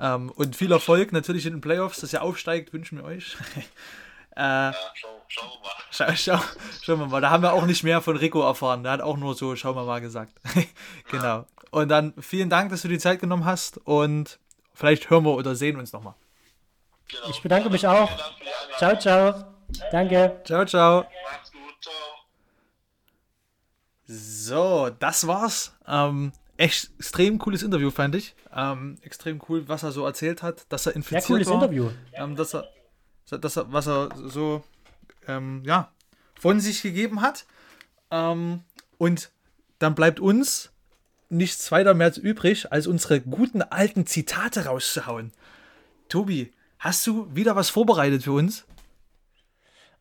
Ähm, 0.01 0.31
und 0.31 0.57
viel 0.57 0.73
Erfolg 0.73 1.13
natürlich 1.13 1.47
in 1.47 1.53
den 1.53 1.61
Playoffs, 1.61 2.01
dass 2.01 2.13
ihr 2.13 2.23
aufsteigt, 2.23 2.73
wünschen 2.73 2.99
wir 2.99 3.05
euch. 3.05 3.37
äh, 4.37 4.41
ja, 4.41 4.75
schau, 4.95 5.09
schauen 5.29 5.51
wir 5.51 5.61
mal. 5.61 5.75
Schau, 5.91 6.15
schau, 6.15 6.45
schauen 6.83 6.99
wir 7.01 7.07
mal. 7.07 7.21
Da 7.21 7.31
haben 7.31 7.43
wir 7.43 7.53
auch 7.53 7.67
nicht 7.67 7.85
mehr 7.85 8.01
von 8.01 8.17
Rico 8.17 8.43
erfahren. 8.43 8.83
Der 8.83 8.93
hat 8.93 9.01
auch 9.01 9.17
nur 9.17 9.35
so, 9.35 9.55
schauen 9.55 9.77
wir 9.77 9.85
mal 9.85 10.01
gesagt. 10.01 10.33
genau. 11.11 11.47
Und 11.71 11.89
dann 11.89 12.15
vielen 12.21 12.51
Dank, 12.51 12.71
dass 12.71 12.83
du 12.83 12.89
die 12.89 12.99
Zeit 12.99 13.21
genommen 13.21 13.45
hast 13.45 13.79
und 13.85 14.39
vielleicht 14.75 15.11
hören 15.11 15.25
wir 15.25 15.35
oder 15.35 15.55
sehen 15.55 15.79
uns 15.79 15.93
nochmal. 15.93 16.15
Genau. 17.09 17.31
Ich 17.31 17.43
bedanke 17.43 17.71
mich 17.71 17.87
auch. 17.87 18.11
Ciao, 18.79 18.99
ciao. 18.99 19.45
Danke. 19.91 20.41
Ciao, 20.45 20.65
ciao. 20.65 21.07
Ciao. 21.85 21.95
So, 24.07 24.91
das 24.99 25.27
war's. 25.27 25.75
Ähm, 25.87 26.33
echt 26.57 26.91
extrem 26.99 27.39
cooles 27.39 27.63
Interview, 27.63 27.91
fand 27.91 28.15
ich. 28.15 28.35
Ähm, 28.55 28.97
extrem 29.03 29.39
cool, 29.49 29.69
was 29.69 29.83
er 29.83 29.93
so 29.93 30.07
erzählt 30.07 30.43
hat, 30.43 30.65
dass 30.71 30.87
er 30.87 30.97
infiziert 30.97 31.25
Sehr 31.25 31.29
cooles 31.29 31.49
war. 31.49 31.57
Interview. 31.57 31.91
Ähm, 32.15 32.37
dass 32.37 32.55
er, 32.55 32.69
dass 33.39 33.57
er, 33.57 33.71
was 33.71 33.87
er 33.87 34.09
so 34.17 34.65
ähm, 35.29 35.63
ja, 35.67 35.93
von 36.41 36.59
sich 36.59 36.81
gegeben 36.81 37.21
hat. 37.21 37.45
Ähm, 38.11 38.63
und 38.97 39.31
dann 39.79 39.95
bleibt 39.95 40.21
uns 40.21 40.71
nichts 41.29 41.71
weiter 41.71 41.93
mehr 41.93 42.17
übrig, 42.17 42.73
als 42.73 42.87
unsere 42.87 43.21
guten 43.21 43.61
alten 43.61 44.07
Zitate 44.07 44.65
rauszuhauen. 44.65 45.33
Tobi, 46.09 46.51
hast 46.79 47.07
du 47.07 47.29
wieder 47.35 47.57
was 47.57 47.69
vorbereitet 47.69 48.23
für 48.23 48.33
uns? 48.33 48.65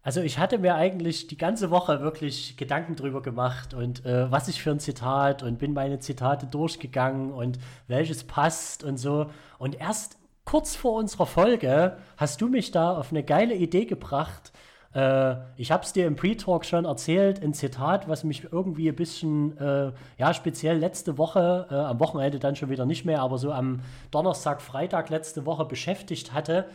Also 0.04 0.20
ich 0.22 0.38
hatte 0.38 0.60
mir 0.60 0.76
eigentlich 0.76 1.28
die 1.28 1.38
ganze 1.38 1.72
Woche 1.72 2.02
wirklich 2.02 2.58
Gedanken 2.58 2.98
drüber 2.98 3.22
gemacht 3.22 3.74
und 3.74 4.06
äh, 4.06 4.30
was 4.30 4.50
ich 4.50 4.62
für 4.62 4.72
ein 4.72 4.80
Zitat 4.80 5.44
und 5.44 5.60
bin 5.60 5.72
meine 5.74 6.00
Zitate 6.00 6.46
durchgegangen 6.46 7.32
und 7.32 7.58
welches 7.88 8.26
passt 8.26 8.84
und 8.84 8.98
so. 8.98 9.28
Und 9.58 9.80
erst 9.80 10.18
kurz 10.44 10.76
vor 10.76 10.96
unserer 10.96 11.26
Folge 11.26 11.98
hast 12.18 12.42
du 12.42 12.50
mich 12.50 12.72
da 12.72 12.98
auf 12.98 13.12
eine 13.12 13.24
geile 13.24 13.56
Idee 13.56 13.86
gebracht. 13.86 14.52
Äh, 14.94 15.36
ich 15.56 15.72
habe 15.72 15.84
es 15.84 15.94
dir 15.94 16.06
im 16.06 16.18
Pre-Talk 16.18 16.66
schon 16.66 16.84
erzählt, 16.84 17.42
ein 17.42 17.54
Zitat, 17.54 18.10
was 18.10 18.26
mich 18.26 18.52
irgendwie 18.52 18.90
ein 18.90 18.98
bisschen, 18.98 19.58
äh, 19.58 19.94
ja, 20.18 20.34
speziell 20.34 20.80
letzte 20.80 21.18
Woche, 21.18 21.68
äh, 21.72 21.76
am 21.76 22.02
Wochenende 22.02 22.40
dann 22.40 22.58
schon 22.58 22.70
wieder 22.70 22.86
nicht 22.86 23.06
mehr, 23.06 23.22
aber 23.22 23.38
so 23.38 23.54
am 23.54 23.80
Donnerstag, 24.12 24.62
Freitag 24.62 25.10
letzte 25.10 25.46
Woche 25.46 25.64
beschäftigt 25.64 26.34
hatte. 26.34 26.66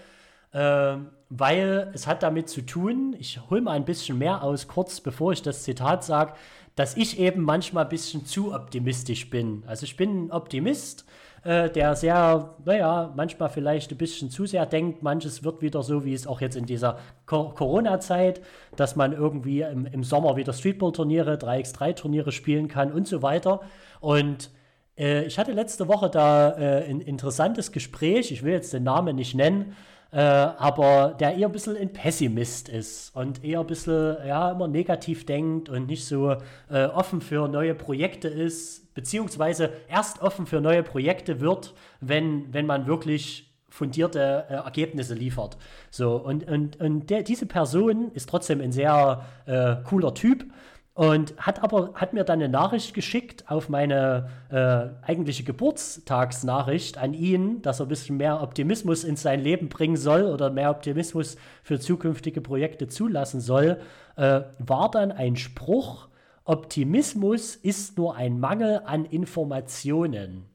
Ähm, 0.55 1.11
weil 1.31 1.91
es 1.95 2.07
hat 2.07 2.23
damit 2.23 2.49
zu 2.49 2.63
tun, 2.63 3.15
ich 3.19 3.41
hole 3.51 3.61
mal 3.61 3.73
ein 3.73 3.85
bisschen 3.85 4.19
mehr 4.19 4.43
aus, 4.43 4.67
kurz 4.67 5.01
bevor 5.01 5.33
ich 5.33 5.43
das 5.43 5.63
Zitat 5.63 6.05
sage, 6.05 6.33
dass 6.75 6.97
ich 6.97 7.19
eben 7.19 7.43
manchmal 7.43 7.85
ein 7.85 7.91
bisschen 7.91 8.25
zu 8.25 8.55
optimistisch 8.55 9.31
bin. 9.31 9.65
Also 9.67 9.85
ich 9.85 9.97
bin 9.97 10.27
ein 10.27 10.31
Optimist, 10.31 11.05
äh, 11.45 11.71
der 11.71 11.97
sehr, 11.97 12.55
naja, 12.65 13.13
manchmal 13.17 13.49
vielleicht 13.49 13.91
ein 13.91 13.99
bisschen 13.99 14.31
zu 14.31 14.47
sehr 14.47 14.65
denkt. 14.65 15.03
Manches 15.03 15.43
wird 15.45 15.61
wieder 15.61 15.83
so, 15.83 16.05
wie 16.05 16.15
es 16.15 16.27
auch 16.27 16.41
jetzt 16.41 16.57
in 16.57 16.67
dieser 16.67 16.99
Co 17.27 17.51
Corona-Zeit, 17.51 18.41
dass 18.77 18.97
man 18.97 19.13
irgendwie 19.13 19.63
im, 19.63 19.87
im 19.87 20.05
Sommer 20.05 20.37
wieder 20.37 20.53
Streetball-Turniere, 20.53 21.35
3x3-Turniere 21.35 22.33
spielen 22.33 22.69
kann 22.69 22.93
und 22.93 23.09
so 23.09 23.23
weiter. 23.23 23.61
Und 24.01 24.51
äh, 24.97 25.25
ich 25.25 25.39
hatte 25.39 25.53
letzte 25.53 25.89
Woche 25.89 26.11
da 26.11 26.51
äh, 26.51 26.89
ein 26.89 27.01
interessantes 27.01 27.73
Gespräch, 27.73 28.31
ich 28.31 28.43
will 28.43 28.53
jetzt 28.53 28.73
den 28.73 28.85
Namen 28.85 29.17
nicht 29.17 29.35
nennen, 29.35 29.77
äh, 30.11 30.19
aber 30.21 31.15
der 31.21 31.37
eher 31.37 31.49
ein 31.49 31.53
bisschen 31.53 31.77
ein 31.77 31.93
Pessimist 31.93 32.69
ist 32.69 33.15
und 33.15 33.45
eher 33.45 33.61
ein 33.61 33.67
bisschen, 33.67 34.17
ja, 34.27 34.53
immer 34.53 34.69
negativ 34.69 35.27
denkt 35.27 35.69
und 35.69 35.87
nicht 35.87 36.07
so 36.07 36.37
äh, 36.71 36.87
offen 36.87 37.21
für 37.21 37.47
neue 37.49 37.75
Projekte 37.75 38.29
ist, 38.29 38.95
beziehungsweise 38.95 39.71
erst 39.89 40.23
offen 40.23 40.47
für 40.47 40.61
neue 40.61 40.83
Projekte 40.83 41.41
wird, 41.41 41.75
wenn, 42.01 42.53
wenn 42.53 42.67
man 42.67 42.87
wirklich 42.87 43.49
fundierte 43.69 44.47
äh, 44.49 44.55
Ergebnisse 44.55 45.15
liefert. 45.15 45.59
So, 45.91 46.17
und, 46.17 46.49
und, 46.49 46.81
und 46.81 47.11
der, 47.11 47.23
diese 47.23 47.47
Person 47.47 48.11
ist 48.15 48.29
trotzdem 48.29 48.61
ein 48.61 48.73
sehr 48.73 49.27
äh, 49.47 49.77
cooler 49.85 50.15
Typ 50.15 50.45
und 50.99 51.37
hat 51.37 51.63
aber 51.63 51.93
hat 51.95 52.13
mir 52.13 52.25
dann 52.25 52.41
eine 52.41 52.49
Nachricht 52.49 52.93
geschickt 52.93 53.45
auf 53.49 53.69
meine 53.69 54.31
äh, 54.51 55.07
eigentliche 55.07 55.45
Geburtstagsnachricht 55.45 56.99
an 56.99 57.15
ihn, 57.15 57.63
dass 57.63 57.79
er 57.79 57.87
ein 57.87 57.89
bisschen 57.89 58.17
mehr 58.17 58.43
Optimismus 58.43 59.05
in 59.05 59.15
sein 59.15 59.39
Leben 59.39 59.69
bringen 59.69 59.97
soll 59.97 60.25
oder 60.25 60.51
mehr 60.51 60.71
Optimismus 60.73 61.37
für 61.63 61.79
zukünftige 61.79 62.41
Projekte 62.41 62.89
zulassen 62.89 63.41
soll, 63.41 63.79
äh, 64.17 64.41
war 64.59 64.91
dann 64.91 65.13
ein 65.13 65.37
Spruch, 65.37 66.09
Optimismus 66.43 67.55
ist 67.55 67.97
nur 67.97 68.17
ein 68.17 68.41
Mangel 68.41 68.83
an 68.85 69.05
Informationen. 69.05 70.47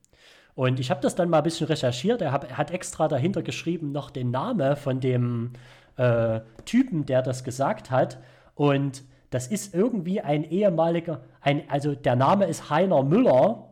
Und 0.55 0.77
ich 0.81 0.91
habe 0.91 0.99
das 0.99 1.15
dann 1.15 1.29
mal 1.29 1.37
ein 1.37 1.43
bisschen 1.45 1.67
recherchiert. 1.67 2.21
Er, 2.21 2.33
hab, 2.33 2.51
hat 2.51 2.69
extra 2.71 3.07
dahinter 3.07 3.43
geschrieben 3.43 3.93
noch 3.93 4.11
den 4.11 4.29
Namen 4.31 4.75
von 4.75 4.99
dem 4.99 5.53
äh, 5.95 6.41
Typen, 6.65 7.05
der 7.05 7.21
das 7.21 7.45
gesagt 7.45 7.91
hat. 7.91 8.17
Und 8.55 9.03
das 9.33 9.47
ist 9.47 9.73
irgendwie 9.73 10.21
ein 10.21 10.43
ehemaliger, 10.43 11.21
ein, 11.41 11.63
also 11.69 11.95
der 11.95 12.15
Name 12.15 12.45
ist 12.45 12.69
Heiner 12.69 13.03
Müller. 13.03 13.69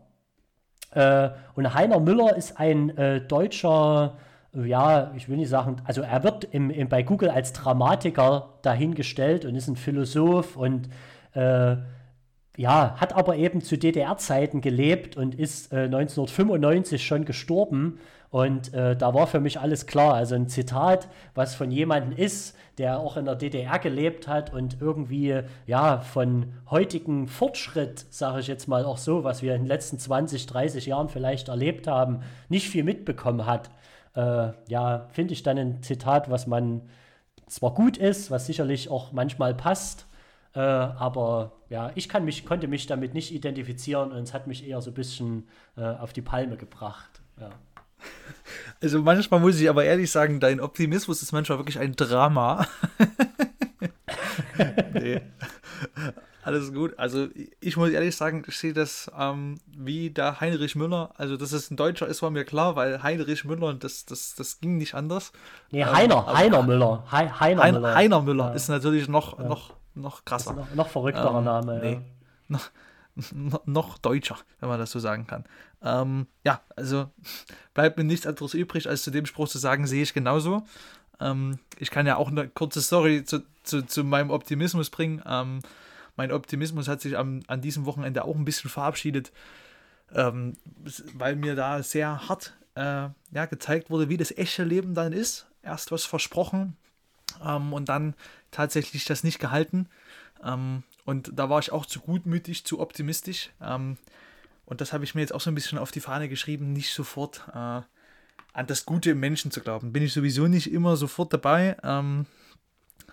Äh, 0.92 1.30
und 1.56 1.74
Heiner 1.74 2.00
Müller 2.00 2.36
ist 2.36 2.60
ein 2.60 2.98
äh, 2.98 3.22
deutscher, 3.22 4.18
ja, 4.54 5.12
ich 5.16 5.30
will 5.30 5.38
nicht 5.38 5.50
sagen, 5.50 5.78
also 5.86 6.02
er 6.02 6.24
wird 6.24 6.46
im, 6.46 6.70
im, 6.72 6.90
bei 6.90 7.04
Google 7.04 7.30
als 7.30 7.54
Dramatiker 7.54 8.50
dahingestellt 8.64 9.46
und 9.46 9.56
ist 9.56 9.68
ein 9.68 9.76
Philosoph 9.76 10.58
und 10.58 10.90
äh, 11.34 11.76
ja, 12.58 12.96
hat 12.98 13.14
aber 13.14 13.38
eben 13.38 13.62
zu 13.62 13.78
DDR-Zeiten 13.78 14.62
gelebt 14.62 15.16
und 15.16 15.36
ist 15.36 15.72
äh, 15.72 15.86
1995 15.86 17.06
schon 17.06 17.24
gestorben. 17.26 18.00
Und 18.32 18.74
äh, 18.74 18.96
da 18.96 19.14
war 19.14 19.28
für 19.28 19.42
mich 19.42 19.60
alles 19.60 19.86
klar. 19.86 20.14
Also 20.14 20.36
ein 20.36 20.48
Zitat, 20.48 21.10
was 21.36 21.54
von 21.54 21.70
jemandem 21.70 22.18
ist, 22.18 22.56
der 22.78 23.00
auch 23.00 23.18
in 23.18 23.26
der 23.26 23.36
DDR 23.36 23.78
gelebt 23.78 24.28
hat 24.28 24.54
und 24.54 24.78
irgendwie 24.80 25.42
ja 25.68 26.00
von 26.00 26.54
heutigem 26.70 27.28
Fortschritt, 27.28 28.06
sage 28.10 28.40
ich 28.40 28.48
jetzt 28.48 28.68
mal 28.68 28.86
auch 28.86 28.98
so, 28.98 29.26
was 29.26 29.42
wir 29.42 29.54
in 29.54 29.64
den 29.64 29.68
letzten 29.68 30.00
20, 30.00 30.46
30 30.46 30.86
Jahren 30.86 31.10
vielleicht 31.10 31.50
erlebt 31.50 31.88
haben, 31.88 32.22
nicht 32.48 32.70
viel 32.70 32.86
mitbekommen 32.86 33.46
hat. 33.46 33.70
Äh, 34.16 34.54
ja, 34.70 35.08
finde 35.12 35.34
ich 35.34 35.44
dann 35.44 35.58
ein 35.58 35.84
Zitat, 35.84 36.30
was 36.30 36.48
man 36.48 36.84
zwar 37.48 37.74
gut 37.74 37.98
ist, 37.98 38.32
was 38.32 38.46
sicherlich 38.46 38.90
auch 38.90 39.12
manchmal 39.12 39.54
passt, 39.54 40.08
äh, 40.56 40.60
aber 40.60 41.52
ja, 41.70 41.92
ich 41.96 42.12
mich, 42.22 42.46
konnte 42.46 42.68
mich 42.70 42.88
damit 42.88 43.14
nicht 43.14 43.34
identifizieren 43.34 44.14
und 44.14 44.24
es 44.24 44.34
hat 44.34 44.48
mich 44.48 44.68
eher 44.68 44.82
so 44.82 44.92
ein 44.92 44.94
bisschen 44.94 45.48
äh, 45.76 45.82
auf 45.84 46.14
die 46.14 46.22
Palme 46.22 46.56
gebracht. 46.56 47.22
Ja. 47.40 47.50
Also 48.82 49.02
manchmal 49.02 49.40
muss 49.40 49.60
ich 49.60 49.70
aber 49.70 49.84
ehrlich 49.84 50.12
sagen, 50.12 50.40
dein 50.40 50.60
Optimismus 50.60 51.22
ist 51.22 51.32
manchmal 51.32 51.60
wirklich 51.60 51.80
ein 51.80 51.96
Drama. 51.96 52.66
nee. 54.94 55.22
Alles 56.44 56.74
gut. 56.74 56.98
Also 56.98 57.28
ich 57.60 57.78
muss 57.78 57.92
ehrlich 57.92 58.16
sagen, 58.16 58.44
ich 58.48 58.58
sehe 58.58 58.74
das 58.74 59.12
ähm, 59.18 59.60
wie 59.68 60.10
der 60.10 60.42
Heinrich 60.42 60.76
Müller. 60.76 61.12
Also 61.16 61.38
dass 61.38 61.52
es 61.52 61.70
ein 61.70 61.78
Deutscher 61.78 62.08
ist, 62.08 62.22
war 62.22 62.32
mir 62.32 62.46
klar, 62.46 62.76
weil 62.76 63.04
Heinrich 63.04 63.46
Müller, 63.46 63.74
das, 63.76 64.06
das, 64.06 64.34
das 64.36 64.60
ging 64.60 64.78
nicht 64.78 64.96
anders. 64.96 65.32
Nee, 65.70 65.86
Heiner, 65.86 66.26
ähm, 66.28 66.38
Heiner 66.38 66.64
Müller. 66.64 67.04
He 67.12 67.30
Heiner 67.40 67.64
Hein, 67.64 67.76
Müller. 67.76 67.96
Heiner 67.96 68.22
Müller 68.22 68.48
ja. 68.50 68.54
ist 68.54 68.70
natürlich 68.70 69.08
noch, 69.08 69.38
ja. 69.38 69.46
noch, 69.46 69.76
noch 69.94 70.26
krasser. 70.26 70.54
Noch, 70.54 70.74
noch, 70.74 70.90
verrückterer 70.90 71.38
ähm, 71.38 71.44
Name. 71.44 71.80
Nee. 71.80 71.94
Ja. 71.94 72.02
Noch, 72.48 72.70
noch 73.66 73.98
deutscher, 73.98 74.38
wenn 74.60 74.70
man 74.70 74.80
das 74.80 74.92
so 74.92 75.00
sagen 75.00 75.28
kann. 75.28 75.46
Ähm, 75.82 76.28
ja, 76.44 76.62
also 76.76 77.10
bleibt 77.74 77.98
mir 77.98 78.04
nichts 78.04 78.28
anderes 78.28 78.54
übrig, 78.54 78.88
als 78.88 79.04
zu 79.04 79.12
dem 79.12 79.26
Spruch 79.26 79.48
zu 79.48 79.58
sagen, 79.58 79.88
sehe 79.88 80.04
ich 80.04 80.14
genauso. 80.14 80.66
Ähm, 81.20 81.60
ich 81.78 81.92
kann 81.92 82.08
ja 82.08 82.18
auch 82.18 82.30
eine 82.30 82.48
kurze 82.50 82.82
Story 82.82 83.24
zu, 83.24 83.44
zu, 83.64 83.86
zu 83.86 84.04
meinem 84.04 84.32
Optimismus 84.32 84.90
bringen. 84.90 85.22
Ähm, 85.26 85.60
mein 86.16 86.32
Optimismus 86.32 86.88
hat 86.88 87.02
sich 87.02 87.18
am, 87.18 87.42
an 87.48 87.62
diesem 87.62 87.86
Wochenende 87.86 88.26
auch 88.26 88.36
ein 88.36 88.46
bisschen 88.46 88.70
verabschiedet, 88.70 89.32
ähm, 90.14 90.54
weil 91.14 91.36
mir 91.36 91.56
da 91.56 91.82
sehr 91.84 92.28
hart 92.28 92.54
äh, 92.76 93.10
ja, 93.32 93.46
gezeigt 93.50 93.90
wurde, 93.90 94.10
wie 94.10 94.18
das 94.18 94.32
echte 94.32 94.64
Leben 94.64 94.94
dann 94.94 95.14
ist. 95.14 95.48
Erst 95.64 95.92
was 95.92 96.06
versprochen 96.06 96.76
ähm, 97.46 97.74
und 97.74 97.88
dann 97.88 98.16
tatsächlich 98.50 99.06
das 99.06 99.24
nicht 99.24 99.40
gehalten. 99.40 99.88
Ähm, 100.44 100.84
und 101.06 101.32
da 101.34 101.50
war 101.50 101.60
ich 101.60 101.72
auch 101.72 101.86
zu 101.86 102.00
gutmütig, 102.00 102.66
zu 102.66 102.80
optimistisch. 102.80 103.52
Ähm, 103.62 103.98
und 104.66 104.82
das 104.82 104.94
habe 104.94 105.04
ich 105.04 105.16
mir 105.16 105.22
jetzt 105.22 105.34
auch 105.34 105.42
so 105.42 105.52
ein 105.52 105.56
bisschen 105.56 105.78
auf 105.78 105.92
die 105.92 106.00
Fahne 106.00 106.30
geschrieben, 106.30 106.72
nicht 106.74 106.94
sofort 106.94 107.44
äh, 107.54 107.82
an 108.54 108.68
das 108.68 108.86
Gute 108.86 109.12
im 109.12 109.20
Menschen 109.20 109.52
zu 109.52 109.62
glauben. 109.62 109.92
Bin 109.92 110.04
ich 110.04 110.14
sowieso 110.14 110.48
nicht 110.48 110.72
immer 110.72 110.98
sofort 110.98 111.34
dabei. 111.34 111.78
Ähm, 111.84 112.26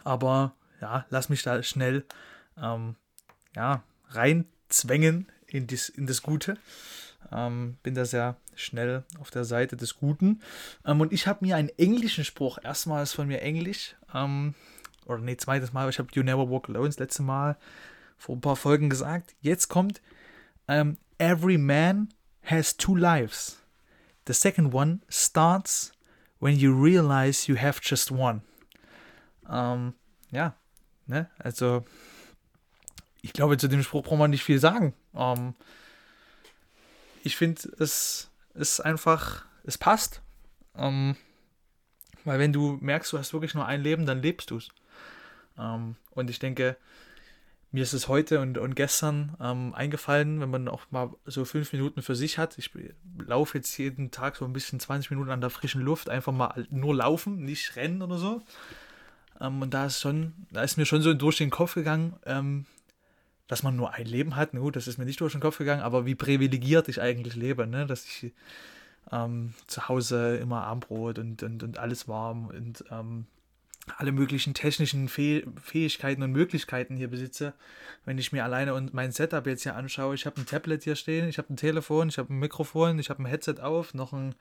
aber 0.05 0.55
ja, 0.81 1.07
lass 1.11 1.29
mich 1.29 1.43
da 1.43 1.63
schnell 1.63 2.05
ähm, 2.61 2.97
ja, 3.55 3.83
reinzwängen 4.11 5.27
in, 5.47 5.67
dies, 5.67 5.89
in 5.89 6.07
das 6.07 6.23
Gute. 6.23 6.57
Ähm, 7.33 7.77
bin 7.83 7.95
da 7.95 8.05
sehr 8.05 8.37
schnell 8.55 9.05
auf 9.19 9.31
der 9.31 9.45
Seite 9.45 9.77
des 9.77 9.97
Guten. 9.97 10.41
Ähm, 10.85 11.01
und 11.01 11.13
ich 11.13 11.27
habe 11.27 11.45
mir 11.45 11.57
einen 11.57 11.71
englischen 11.71 12.25
Spruch, 12.25 12.59
erstmals 12.63 13.13
von 13.13 13.27
mir 13.27 13.43
Englisch, 13.43 13.97
ähm, 14.15 14.55
oder 15.09 15.23
nee, 15.23 15.37
zweites 15.37 15.73
Mal, 15.73 15.89
ich 15.89 15.99
habe 15.99 16.09
You 16.13 16.23
Never 16.23 16.51
Walk 16.51 16.69
Alone 16.69 16.89
das 16.89 16.99
letzte 16.99 17.23
Mal 17.23 17.57
vor 18.17 18.37
ein 18.37 18.41
paar 18.41 18.57
Folgen 18.57 18.91
gesagt. 18.91 19.35
Jetzt 19.41 19.69
kommt 19.69 20.01
um, 20.67 20.75
ähm, 20.75 20.99
Every 21.19 21.59
man 21.59 22.11
has 22.45 22.77
two 22.77 22.95
lives. 22.95 23.59
The 24.27 24.33
second 24.33 24.73
one 24.73 25.01
starts 25.09 25.93
when 26.39 26.57
you 26.57 26.73
realize 26.73 27.51
you 27.51 27.59
have 27.59 27.81
just 27.83 28.13
one. 28.13 28.43
Um, 29.45 29.55
ähm, 29.55 29.95
ja, 30.31 30.55
ne, 31.07 31.31
also 31.39 31.85
ich 33.23 33.33
glaube, 33.33 33.57
zu 33.57 33.69
dem 33.69 33.83
Spruch 33.83 34.05
braucht 34.05 34.19
man 34.19 34.31
nicht 34.31 34.45
viel 34.45 34.59
sagen. 34.59 34.95
Um, 35.13 35.39
ähm, 35.39 35.55
ich 37.25 37.37
finde, 37.37 37.63
es 37.79 38.31
ist 38.55 38.81
einfach, 38.81 39.45
es 39.65 39.77
passt. 39.77 40.23
weil 40.75 41.17
wenn 42.25 42.53
du 42.53 42.79
merkst, 42.81 43.13
du 43.13 43.19
hast 43.19 43.33
wirklich 43.33 43.55
nur 43.55 43.67
ein 43.67 43.83
Leben, 43.83 44.07
dann 44.07 44.23
lebst 44.23 44.51
du 44.51 44.59
es. 44.59 44.69
Ähm, 45.59 45.97
und 46.11 46.31
ich 46.31 46.39
denke, 46.39 46.77
mir 47.71 47.83
ist 47.83 47.93
es 47.93 48.09
heute 48.09 48.41
und, 48.41 48.57
und 48.57 48.75
gestern 48.77 49.37
ähm, 49.41 49.75
eingefallen, 49.75 50.41
wenn 50.41 50.51
man 50.51 50.69
auch 50.69 50.83
mal 50.91 51.11
so 51.27 51.45
fünf 51.45 51.73
Minuten 51.73 52.01
für 52.01 52.15
sich 52.15 52.39
hat. 52.39 52.57
Ich 52.57 52.71
laufe 53.19 53.59
jetzt 53.59 53.77
jeden 53.77 54.11
Tag 54.11 54.37
so 54.37 54.47
ein 54.47 54.55
bisschen 54.55 54.81
20 54.81 55.11
Minuten 55.11 55.31
an 55.31 55.43
der 55.43 55.51
frischen 55.51 55.83
Luft, 55.83 56.09
einfach 56.09 56.33
mal 56.33 56.67
nur 56.71 56.95
laufen, 56.95 57.45
nicht 57.45 57.77
rennen 57.77 58.01
oder 58.01 58.17
so. 58.17 58.43
Ähm, 59.41 59.61
und 59.61 59.75
da 59.75 59.87
ist 59.87 60.01
schon, 60.01 60.33
da 60.51 60.63
ist 60.63 60.79
mir 60.79 60.87
schon 60.87 61.03
so 61.03 61.13
durch 61.13 61.37
den 61.37 61.51
Kopf 61.51 61.75
gegangen, 61.75 62.17
ähm, 62.25 62.65
dass 63.49 63.63
man 63.63 63.77
nur 63.77 63.93
ein 63.93 64.07
Leben 64.07 64.37
hat. 64.37 64.53
Gut, 64.53 64.77
das 64.77 64.89
ist 64.89 64.99
mir 64.99 65.05
nicht 65.05 65.21
durch 65.21 65.33
den 65.33 65.41
Kopf 65.41 65.59
gegangen, 65.59 65.83
aber 65.83 66.07
wie 66.07 66.15
privilegiert 66.15 66.89
ich 66.89 67.01
eigentlich 67.03 67.37
lebe, 67.37 67.67
ne? 67.67 67.87
dass 67.87 68.05
ich 68.07 68.33
ähm, 69.13 69.53
zu 69.67 69.89
Hause 69.89 70.37
immer 70.37 70.65
Armbrot 70.65 71.19
und, 71.19 71.43
und, 71.43 71.63
und 71.63 71.79
alles 71.79 72.09
warm 72.09 72.49
und 72.49 72.85
ähm, 72.91 73.27
alle 73.97 74.13
möglichen 74.13 74.55
technischen 74.55 75.09
Fäh 75.09 75.45
Fähigkeiten 75.63 76.23
und 76.23 76.33
Möglichkeiten 76.33 76.97
hier 76.97 77.09
besitze. 77.09 77.55
Wenn 78.05 78.19
ich 78.19 78.33
mir 78.33 78.45
alleine 78.45 78.75
und 78.75 78.95
mein 78.95 79.13
Setup 79.13 79.47
jetzt 79.47 79.63
hier 79.63 79.77
anschaue, 79.77 80.15
ich 80.15 80.27
habe 80.27 80.41
ein 80.41 80.47
Tablet 80.47 80.85
hier 80.85 80.97
stehen, 80.97 81.29
ich 81.29 81.39
habe 81.39 81.53
ein 81.53 81.57
Telefon, 81.57 82.09
ich 82.09 82.19
habe 82.19 82.33
ein 82.33 82.39
Mikrofon, 82.39 82.99
ich 82.99 83.11
habe 83.11 83.23
ein 83.23 83.27
Headset 83.27 83.57
auf, 83.61 83.95
noch 83.95 84.13
ein 84.13 84.35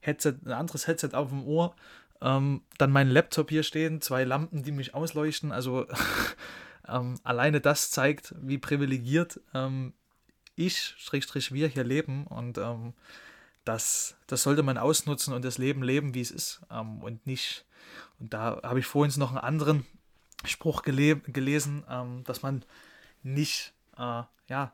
Headset, 0.00 0.34
ein 0.44 0.52
anderes 0.52 0.86
Headset 0.86 1.10
auf 1.14 1.30
dem 1.30 1.44
Ohr, 1.44 1.74
ähm, 2.20 2.62
dann 2.78 2.90
mein 2.90 3.08
Laptop 3.08 3.50
hier 3.50 3.62
stehen, 3.62 4.00
zwei 4.00 4.24
Lampen, 4.24 4.62
die 4.62 4.72
mich 4.72 4.94
ausleuchten. 4.94 5.52
Also 5.52 5.86
ähm, 6.88 7.18
alleine 7.24 7.60
das 7.60 7.90
zeigt, 7.90 8.34
wie 8.40 8.58
privilegiert 8.58 9.40
ähm, 9.54 9.92
ich, 10.56 10.94
Schrägstrich 10.98 11.52
wir 11.52 11.68
hier 11.68 11.84
leben 11.84 12.26
und 12.26 12.58
ähm, 12.58 12.94
das, 13.64 14.16
das 14.26 14.42
sollte 14.42 14.62
man 14.62 14.78
ausnutzen 14.78 15.32
und 15.34 15.44
das 15.44 15.58
Leben 15.58 15.82
leben, 15.82 16.14
wie 16.14 16.20
es 16.20 16.30
ist 16.30 16.60
ähm, 16.70 17.02
und 17.02 17.26
nicht 17.26 17.64
und 18.18 18.32
da 18.32 18.60
habe 18.62 18.78
ich 18.78 18.86
vorhin 18.86 19.12
noch 19.18 19.30
einen 19.30 19.38
anderen 19.38 19.86
Spruch 20.44 20.82
gele 20.82 21.16
gelesen, 21.16 21.84
ähm, 21.88 22.22
dass 22.24 22.42
man 22.42 22.64
nicht, 23.22 23.72
äh, 23.96 24.22
ja, 24.48 24.72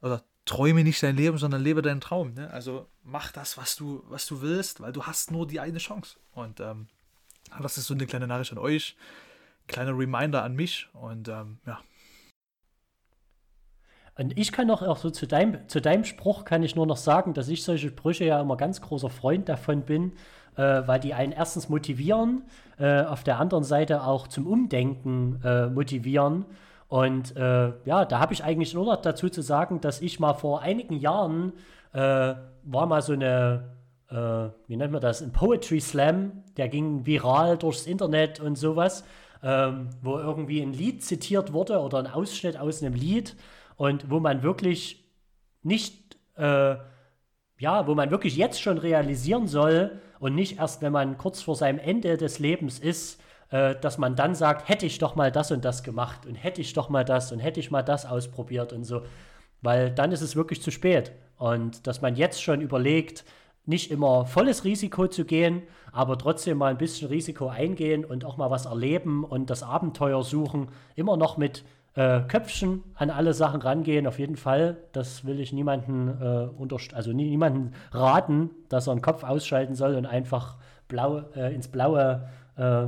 oder 0.00 0.22
träume 0.44 0.84
nicht 0.84 1.02
dein 1.02 1.16
Leben, 1.16 1.38
sondern 1.38 1.62
lebe 1.62 1.82
deinen 1.82 2.00
Traum. 2.00 2.34
Ne? 2.34 2.50
Also 2.50 2.88
mach 3.02 3.32
das, 3.32 3.56
was 3.56 3.76
du, 3.76 4.04
was 4.08 4.26
du 4.26 4.42
willst, 4.42 4.80
weil 4.80 4.92
du 4.92 5.04
hast 5.04 5.30
nur 5.30 5.46
die 5.46 5.60
eine 5.60 5.78
Chance. 5.78 6.18
Und 6.32 6.60
ähm, 6.60 6.88
das 7.60 7.78
ist 7.78 7.86
so 7.86 7.94
eine 7.94 8.06
kleine 8.06 8.26
Nachricht 8.26 8.52
an 8.52 8.58
euch, 8.58 8.96
kleiner 9.66 9.96
Reminder 9.96 10.42
an 10.42 10.54
mich 10.54 10.88
und 10.92 11.28
ähm, 11.28 11.58
ja. 11.66 11.80
Und 14.16 14.38
ich 14.38 14.52
kann 14.52 14.68
noch 14.68 14.82
auch 14.82 14.98
so 14.98 15.10
zu 15.10 15.26
deinem, 15.26 15.68
zu 15.68 15.80
deinem 15.80 16.04
Spruch 16.04 16.44
kann 16.44 16.62
ich 16.62 16.76
nur 16.76 16.86
noch 16.86 16.96
sagen, 16.96 17.34
dass 17.34 17.48
ich 17.48 17.64
solche 17.64 17.88
Sprüche 17.88 18.24
ja 18.24 18.40
immer 18.40 18.56
ganz 18.56 18.80
großer 18.80 19.10
Freund 19.10 19.48
davon 19.48 19.84
bin, 19.84 20.12
äh, 20.56 20.82
weil 20.86 21.00
die 21.00 21.14
einen 21.14 21.32
erstens 21.32 21.68
motivieren, 21.68 22.42
äh, 22.78 23.02
auf 23.02 23.24
der 23.24 23.38
anderen 23.38 23.64
Seite 23.64 24.04
auch 24.04 24.28
zum 24.28 24.46
Umdenken 24.46 25.40
äh, 25.44 25.66
motivieren. 25.66 26.44
Und 26.88 27.36
äh, 27.36 27.72
ja, 27.84 28.04
da 28.04 28.20
habe 28.20 28.34
ich 28.34 28.44
eigentlich 28.44 28.74
nur 28.74 28.86
noch 28.86 29.00
dazu 29.00 29.28
zu 29.28 29.42
sagen, 29.42 29.80
dass 29.80 30.00
ich 30.00 30.20
mal 30.20 30.34
vor 30.34 30.60
einigen 30.62 30.96
Jahren 30.96 31.52
äh, 31.92 32.34
war 32.64 32.86
mal 32.86 33.02
so 33.02 33.12
eine, 33.12 33.70
äh, 34.10 34.48
wie 34.68 34.76
nennt 34.76 34.92
man 34.92 35.00
das, 35.00 35.22
ein 35.22 35.32
Poetry 35.32 35.80
Slam, 35.80 36.44
der 36.56 36.68
ging 36.68 37.06
viral 37.06 37.56
durchs 37.56 37.86
Internet 37.86 38.40
und 38.40 38.56
sowas, 38.56 39.04
ähm, 39.42 39.90
wo 40.02 40.18
irgendwie 40.18 40.60
ein 40.60 40.72
Lied 40.72 41.04
zitiert 41.04 41.52
wurde 41.52 41.80
oder 41.80 41.98
ein 41.98 42.06
Ausschnitt 42.06 42.56
aus 42.56 42.82
einem 42.82 42.94
Lied 42.94 43.36
und 43.76 44.10
wo 44.10 44.20
man 44.20 44.42
wirklich 44.42 45.04
nicht, 45.62 46.16
äh, 46.36 46.76
ja, 47.64 47.86
wo 47.86 47.94
man 47.94 48.10
wirklich 48.10 48.36
jetzt 48.36 48.60
schon 48.60 48.76
realisieren 48.76 49.48
soll 49.48 49.98
und 50.20 50.34
nicht 50.34 50.58
erst, 50.58 50.82
wenn 50.82 50.92
man 50.92 51.16
kurz 51.16 51.40
vor 51.40 51.56
seinem 51.56 51.78
Ende 51.78 52.18
des 52.18 52.38
Lebens 52.38 52.78
ist, 52.78 53.18
äh, 53.50 53.74
dass 53.80 53.96
man 53.96 54.16
dann 54.16 54.34
sagt, 54.34 54.68
hätte 54.68 54.84
ich 54.84 54.98
doch 54.98 55.16
mal 55.16 55.32
das 55.32 55.50
und 55.50 55.64
das 55.64 55.82
gemacht 55.82 56.26
und 56.26 56.34
hätte 56.34 56.60
ich 56.60 56.74
doch 56.74 56.90
mal 56.90 57.06
das 57.06 57.32
und 57.32 57.38
hätte 57.38 57.60
ich 57.60 57.70
mal 57.70 57.82
das 57.82 58.04
ausprobiert 58.04 58.74
und 58.74 58.84
so, 58.84 59.00
weil 59.62 59.90
dann 59.90 60.12
ist 60.12 60.20
es 60.20 60.36
wirklich 60.36 60.60
zu 60.60 60.70
spät. 60.70 61.12
Und 61.38 61.86
dass 61.86 62.02
man 62.02 62.16
jetzt 62.16 62.42
schon 62.42 62.60
überlegt, 62.60 63.24
nicht 63.64 63.90
immer 63.90 64.26
volles 64.26 64.64
Risiko 64.64 65.06
zu 65.06 65.24
gehen, 65.24 65.62
aber 65.90 66.18
trotzdem 66.18 66.58
mal 66.58 66.70
ein 66.70 66.76
bisschen 66.76 67.08
Risiko 67.08 67.48
eingehen 67.48 68.04
und 68.04 68.26
auch 68.26 68.36
mal 68.36 68.50
was 68.50 68.66
erleben 68.66 69.24
und 69.24 69.48
das 69.48 69.62
Abenteuer 69.62 70.22
suchen, 70.22 70.68
immer 70.96 71.16
noch 71.16 71.38
mit 71.38 71.64
äh, 71.94 72.20
Köpfchen 72.22 72.82
an 72.94 73.10
alle 73.10 73.34
Sachen 73.34 73.62
rangehen, 73.62 74.06
auf 74.06 74.18
jeden 74.18 74.36
Fall. 74.36 74.76
Das 74.92 75.24
will 75.24 75.40
ich 75.40 75.52
niemanden 75.52 76.08
äh, 76.20 76.48
unterst 76.56 76.94
also 76.94 77.12
nie, 77.12 77.28
niemanden 77.30 77.72
raten, 77.92 78.50
dass 78.68 78.88
er 78.88 78.92
einen 78.92 79.02
Kopf 79.02 79.24
ausschalten 79.24 79.74
soll 79.74 79.94
und 79.94 80.06
einfach 80.06 80.56
blau, 80.88 81.22
äh, 81.36 81.54
ins 81.54 81.68
Blaue 81.68 82.28
äh, 82.56 82.86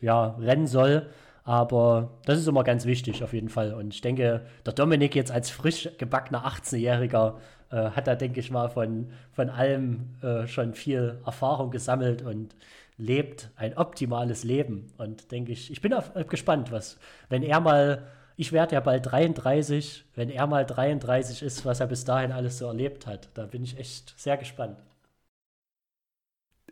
ja, 0.00 0.26
rennen 0.38 0.66
soll. 0.66 1.08
Aber 1.44 2.18
das 2.24 2.38
ist 2.38 2.48
immer 2.48 2.64
ganz 2.64 2.86
wichtig, 2.86 3.22
auf 3.22 3.32
jeden 3.32 3.48
Fall. 3.48 3.72
Und 3.72 3.94
ich 3.94 4.00
denke, 4.00 4.46
der 4.64 4.72
Dominik 4.72 5.14
jetzt 5.14 5.30
als 5.30 5.50
frisch 5.50 5.88
gebackener 5.96 6.44
18-Jähriger 6.44 7.34
äh, 7.70 7.90
hat 7.90 8.08
da, 8.08 8.16
denke 8.16 8.40
ich 8.40 8.50
mal, 8.50 8.68
von, 8.68 9.10
von 9.30 9.50
allem 9.50 10.16
äh, 10.22 10.46
schon 10.46 10.74
viel 10.74 11.20
Erfahrung 11.24 11.70
gesammelt 11.70 12.22
und 12.22 12.56
lebt 12.98 13.50
ein 13.56 13.76
optimales 13.76 14.44
Leben. 14.44 14.92
Und 14.98 15.30
denke 15.32 15.52
ich, 15.52 15.70
ich 15.70 15.80
bin 15.80 15.92
auf, 15.92 16.14
auf 16.16 16.26
gespannt, 16.26 16.72
was, 16.72 16.98
wenn 17.28 17.42
er 17.42 17.60
mal, 17.60 18.06
ich 18.36 18.52
werde 18.52 18.74
ja 18.74 18.80
bald 18.80 19.06
33, 19.06 20.04
wenn 20.14 20.30
er 20.30 20.46
mal 20.46 20.64
33 20.64 21.42
ist, 21.42 21.64
was 21.64 21.80
er 21.80 21.86
bis 21.86 22.04
dahin 22.04 22.32
alles 22.32 22.58
so 22.58 22.66
erlebt 22.66 23.06
hat. 23.06 23.28
Da 23.34 23.46
bin 23.46 23.62
ich 23.62 23.78
echt 23.78 24.14
sehr 24.18 24.36
gespannt. 24.36 24.78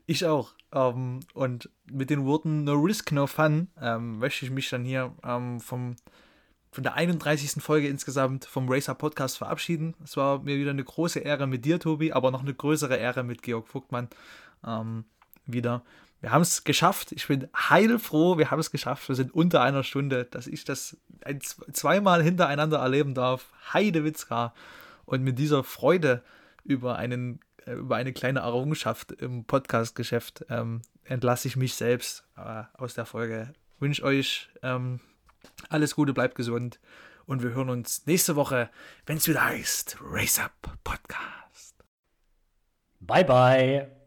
Ich 0.06 0.26
auch. 0.26 0.52
Ähm, 0.72 1.20
und 1.32 1.70
mit 1.90 2.10
den 2.10 2.26
Worten 2.26 2.64
No 2.64 2.74
Risk, 2.74 3.12
No 3.12 3.26
Fun 3.26 3.68
ähm, 3.80 4.18
möchte 4.18 4.44
ich 4.44 4.50
mich 4.50 4.68
dann 4.68 4.84
hier 4.84 5.14
ähm, 5.24 5.60
vom, 5.60 5.96
von 6.70 6.84
der 6.84 6.94
31. 6.94 7.62
Folge 7.62 7.88
insgesamt 7.88 8.44
vom 8.44 8.68
Racer 8.68 8.94
Podcast 8.94 9.38
verabschieden. 9.38 9.94
Es 10.04 10.16
war 10.16 10.40
mir 10.40 10.58
wieder 10.58 10.70
eine 10.70 10.84
große 10.84 11.20
Ehre 11.20 11.46
mit 11.46 11.64
dir, 11.64 11.80
Tobi, 11.80 12.12
aber 12.12 12.30
noch 12.30 12.42
eine 12.42 12.54
größere 12.54 12.96
Ehre 12.96 13.22
mit 13.22 13.42
Georg 13.42 13.68
Vogtmann 13.68 14.08
ähm, 14.66 15.04
wieder. 15.46 15.82
Wir 16.24 16.32
haben 16.32 16.40
es 16.40 16.64
geschafft. 16.64 17.12
Ich 17.12 17.28
bin 17.28 17.50
heilfroh, 17.54 18.38
wir 18.38 18.50
haben 18.50 18.58
es 18.58 18.70
geschafft. 18.70 19.10
Wir 19.10 19.14
sind 19.14 19.34
unter 19.34 19.60
einer 19.60 19.82
Stunde, 19.82 20.24
dass 20.24 20.46
ich 20.46 20.64
das 20.64 20.96
ein, 21.22 21.38
zweimal 21.42 22.22
hintereinander 22.22 22.78
erleben 22.78 23.12
darf. 23.12 23.52
Heidewitzka. 23.74 24.54
Und 25.04 25.22
mit 25.22 25.38
dieser 25.38 25.62
Freude 25.64 26.22
über, 26.64 26.96
einen, 26.96 27.40
äh, 27.66 27.72
über 27.72 27.96
eine 27.96 28.14
kleine 28.14 28.40
Errungenschaft 28.40 29.12
im 29.12 29.44
Podcast-Geschäft 29.44 30.46
ähm, 30.48 30.80
entlasse 31.04 31.46
ich 31.46 31.56
mich 31.56 31.74
selbst 31.74 32.24
äh, 32.38 32.62
aus 32.72 32.94
der 32.94 33.04
Folge. 33.04 33.52
Wünsche 33.78 34.02
euch 34.02 34.48
ähm, 34.62 35.00
alles 35.68 35.94
Gute, 35.94 36.14
bleibt 36.14 36.36
gesund. 36.36 36.80
Und 37.26 37.42
wir 37.42 37.50
hören 37.50 37.68
uns 37.68 38.06
nächste 38.06 38.34
Woche, 38.34 38.70
wenn 39.04 39.18
es 39.18 39.28
wieder 39.28 39.44
heißt 39.44 39.98
Race 40.00 40.38
Up 40.38 40.54
Podcast. 40.84 41.74
Bye, 43.00 43.26
bye. 43.26 44.03